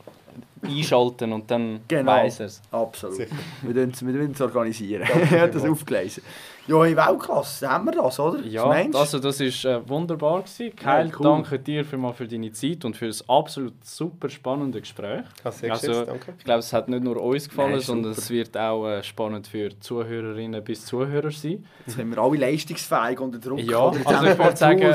[0.63, 2.11] einschalten und dann Genau.
[2.11, 2.61] weiss er es.
[2.71, 3.15] Absolut.
[3.15, 3.35] Sicher.
[3.61, 5.03] Wir müssen es organisieren.
[5.23, 6.23] Ich habe das aufgelesen.
[6.67, 8.39] Ja, in Weltklasse haben wir das, oder?
[8.45, 8.97] Ja, du?
[8.97, 10.41] also das war äh, wunderbar.
[10.43, 10.75] Gewesen.
[10.75, 11.23] Kyle, Ja, cool.
[11.23, 15.23] danke dir für, mal für deine Zeit und für das absolut super spannende Gespräch.
[15.43, 16.33] Also, geschätzt, danke.
[16.38, 19.47] Ich glaube, es hat nicht nur uns gefallen, Nein, sondern es wird auch äh, spannend
[19.47, 21.65] für Zuhörerinnen bis Zuhörer sein.
[21.85, 23.59] Jetzt sind wir alle leistungsfähig unter Druck.
[23.59, 23.97] Ja, oder?
[24.05, 24.91] Also ich wir wollte sagen, kann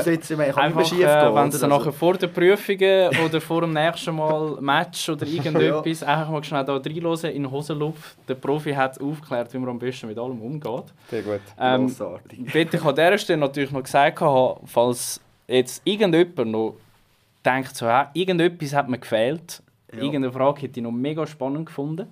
[0.57, 1.35] Einfach, äh, gehen.
[1.35, 6.01] wenn es Also- nachher vor der Prüfungen oder vor dem nächsten Mal Match oder irgendetwas
[6.03, 8.17] einfach mal schnell da reinhören in Hosenluft.
[8.27, 10.85] Der Profi hat aufgeklärt, wie man am besten mit allem umgeht.
[11.09, 11.41] Sehr gut.
[11.59, 12.45] Ähm, Grossartig.
[12.53, 14.19] Bitte ich an dieser Stelle natürlich noch gesagt
[14.65, 16.75] falls jetzt irgendjemand noch
[17.45, 19.61] denkt, so, ja, irgendetwas hat mir gefehlt,
[19.91, 19.99] Ja.
[19.99, 22.07] irgendeine Frage hätte ich noch mega spannend gefunden,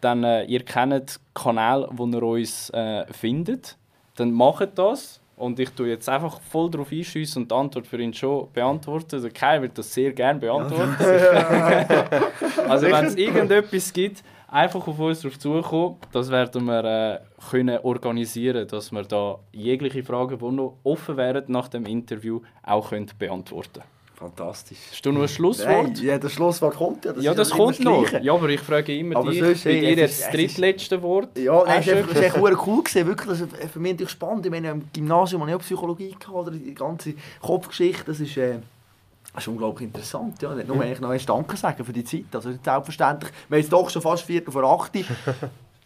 [0.00, 3.76] dann äh, ihr kennt den Kanal, wo ihr uns äh, findet,
[4.16, 5.20] dann macht das.
[5.36, 9.22] Und ich tue jetzt einfach voll darauf einschiessen und die Antwort für ihn schon beantworten.
[9.22, 10.96] Der Kai wird das sehr gerne beantworten.
[12.68, 15.96] also wenn es irgendetwas gibt, einfach auf uns drauf zukommen.
[16.12, 17.20] Das werden wir äh,
[17.50, 22.90] können organisieren, dass wir da jegliche Fragen, die noch offen wären nach dem Interview, auch
[22.90, 23.82] können beantworten.
[24.14, 24.78] Fantastisch.
[24.90, 25.68] Hast du noch ein Schlusswort?
[25.94, 27.12] Nein, ja, das Schlusswort kommt ja.
[27.12, 28.04] Das ja, das kommt noch.
[28.04, 28.24] Gleiche.
[28.26, 31.38] Ja, aber ich frage immer Aber dich, sonst, bei dir ist- das drittletzte Wort.
[31.38, 33.06] Ja, nein, es ist echt cool gewesen.
[33.06, 34.44] Wirklich, das ist für mich natürlich spannend.
[34.44, 38.36] Ich meine, im Gymnasium hatte ich auch Psychologie, gehabt, oder die ganze Kopfgeschichte, das ist,
[38.36, 38.58] äh,
[39.34, 40.40] das ist unglaublich interessant.
[40.42, 40.54] Ja.
[40.54, 42.24] Nicht nur eigentlich noch Danke sagen für die Zeit.
[42.32, 43.32] Also selbstverständlich.
[43.48, 44.92] Wir haben jetzt doch schon fast Viertel vor acht.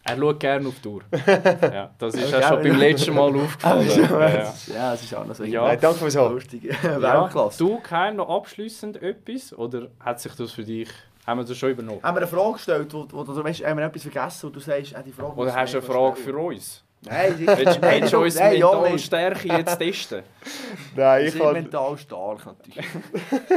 [0.05, 1.03] Er schaut gerne auf die Uhr.
[1.63, 3.89] ja, das ist ja schon beim letzten Mal aufgefallen.
[3.89, 4.95] ja, ja.
[4.95, 5.63] es ist auch noch so Ja.
[5.63, 6.43] Nein, danke fürs Hören.
[7.01, 9.53] Ja, du, Keim, noch abschließend etwas?
[9.57, 10.89] Oder hat sich das für dich,
[11.25, 12.03] haben wir das schon übernommen?
[12.03, 14.59] Haben wir eine Frage gestellt, wo, wo, du weißt, haben wir etwas vergessen, wo du
[14.59, 16.37] sagst, äh, die Frage Oder hast du eine Frage stellen.
[16.37, 16.85] für uns?
[17.05, 17.59] Nein, sie- Nein,
[18.01, 18.99] willst du unsere nein, ja.
[18.99, 20.23] Stärke jetzt testen?
[20.97, 22.87] Nein, ich sind kann, mental stark natürlich.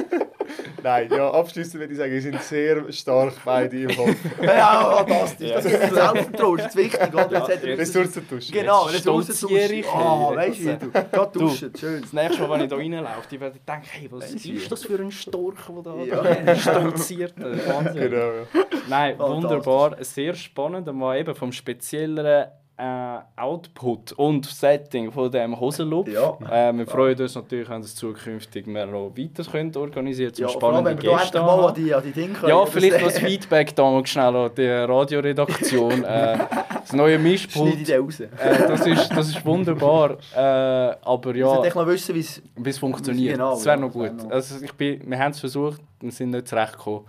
[0.84, 4.16] nein, ja, abschließend würde ich sagen, wir sind sehr stark beide im Kopf.
[4.42, 5.50] ja, fantastisch.
[5.50, 5.56] Ja.
[5.56, 7.14] Das ist das Selbstvertrauen, das ist wichtig.
[7.14, 7.48] Oder?
[7.50, 8.52] Jetzt er- Ressourcentausch.
[8.52, 9.88] Genau, Jetzt Ressourcen stolziere ich.
[9.88, 10.78] Ah, weißt du.
[11.12, 11.40] Da Du.
[11.40, 12.02] duschen, schön.
[12.02, 14.54] Das nächste Mal, wenn ich da reinlaufe, die werden denken, hey, was ich.
[14.56, 16.22] ist das für ein Storch, der Ja.
[16.24, 17.34] da, da stolziert?
[17.38, 18.10] Wahnsinn.
[18.10, 18.66] Genau, ja.
[18.90, 22.48] Nein, wunderbar, sehr spannend, mal eben vom spezielleren
[22.78, 26.10] äh, Output und Setting von dem Hosenloop.
[26.10, 26.38] Ja.
[26.50, 30.64] Äh, wir freuen uns natürlich, wenn das zukünftig mehr noch weiter könnt organisieren Ja, zum
[30.64, 32.50] allem, spannenden wir Gäste mal an die, an die Dinge können.
[32.50, 36.04] Ja, vielleicht noch das Feedback da mal schnell an die Radioredaktion.
[36.04, 36.38] äh,
[36.82, 38.20] das neue Schneide ich Mischpult, den raus.
[38.20, 38.28] äh,
[38.68, 40.18] das, ist, das ist wunderbar.
[40.36, 42.78] Äh, aber Ich ja, echt noch wissen, wie es...
[42.78, 43.36] funktioniert.
[43.36, 44.12] Genau, das wäre ja, noch gut.
[44.30, 47.06] Also ich bin, wir haben es versucht und sind nicht zurechtgekommen.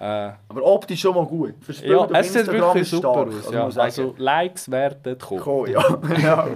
[0.00, 1.54] Äh, Aber optisch schon mal gut.
[1.66, 3.34] Bild ja, es sieht wirklich ist super aus.
[3.46, 3.82] also Ja.
[3.84, 5.42] Also Likes werden kommen.
[5.44, 5.98] Cool, ja.
[6.22, 6.46] ja.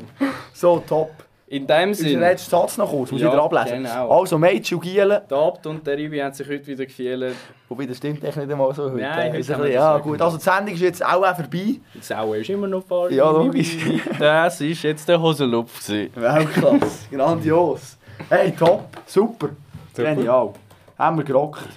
[0.54, 1.10] So, top.
[1.46, 3.82] In dem Unser Sinne, letzter Satz noch kurz, muss Ja, ich wieder ablesen.
[3.84, 4.18] genau.
[4.18, 7.36] Also, Mädchen und Gielen, der Abt und der Ibi haben sich heute wieder gefühlt.
[7.68, 8.96] wobei das stimmt echt nicht einmal so heute.
[8.96, 11.48] Nein, heute bisschen- Ja gut, also die Sendung ist jetzt auch auch vorbei.
[11.94, 13.12] Die Sau ist immer noch voll.
[13.12, 13.76] Ja, logisch.
[14.18, 15.86] Das ist jetzt der Hosenlupf.
[15.88, 17.98] Weltklasse, grandios.
[18.30, 19.50] Hey, top, super,
[19.94, 20.50] genial.
[20.98, 21.68] Haben wir gerockt.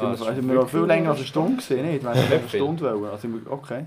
[0.00, 2.02] Als ik me nog veel langer als een stond gezien, niet?
[2.02, 3.06] Maar ik heb een stond wel.
[3.06, 3.86] Als ik, okay.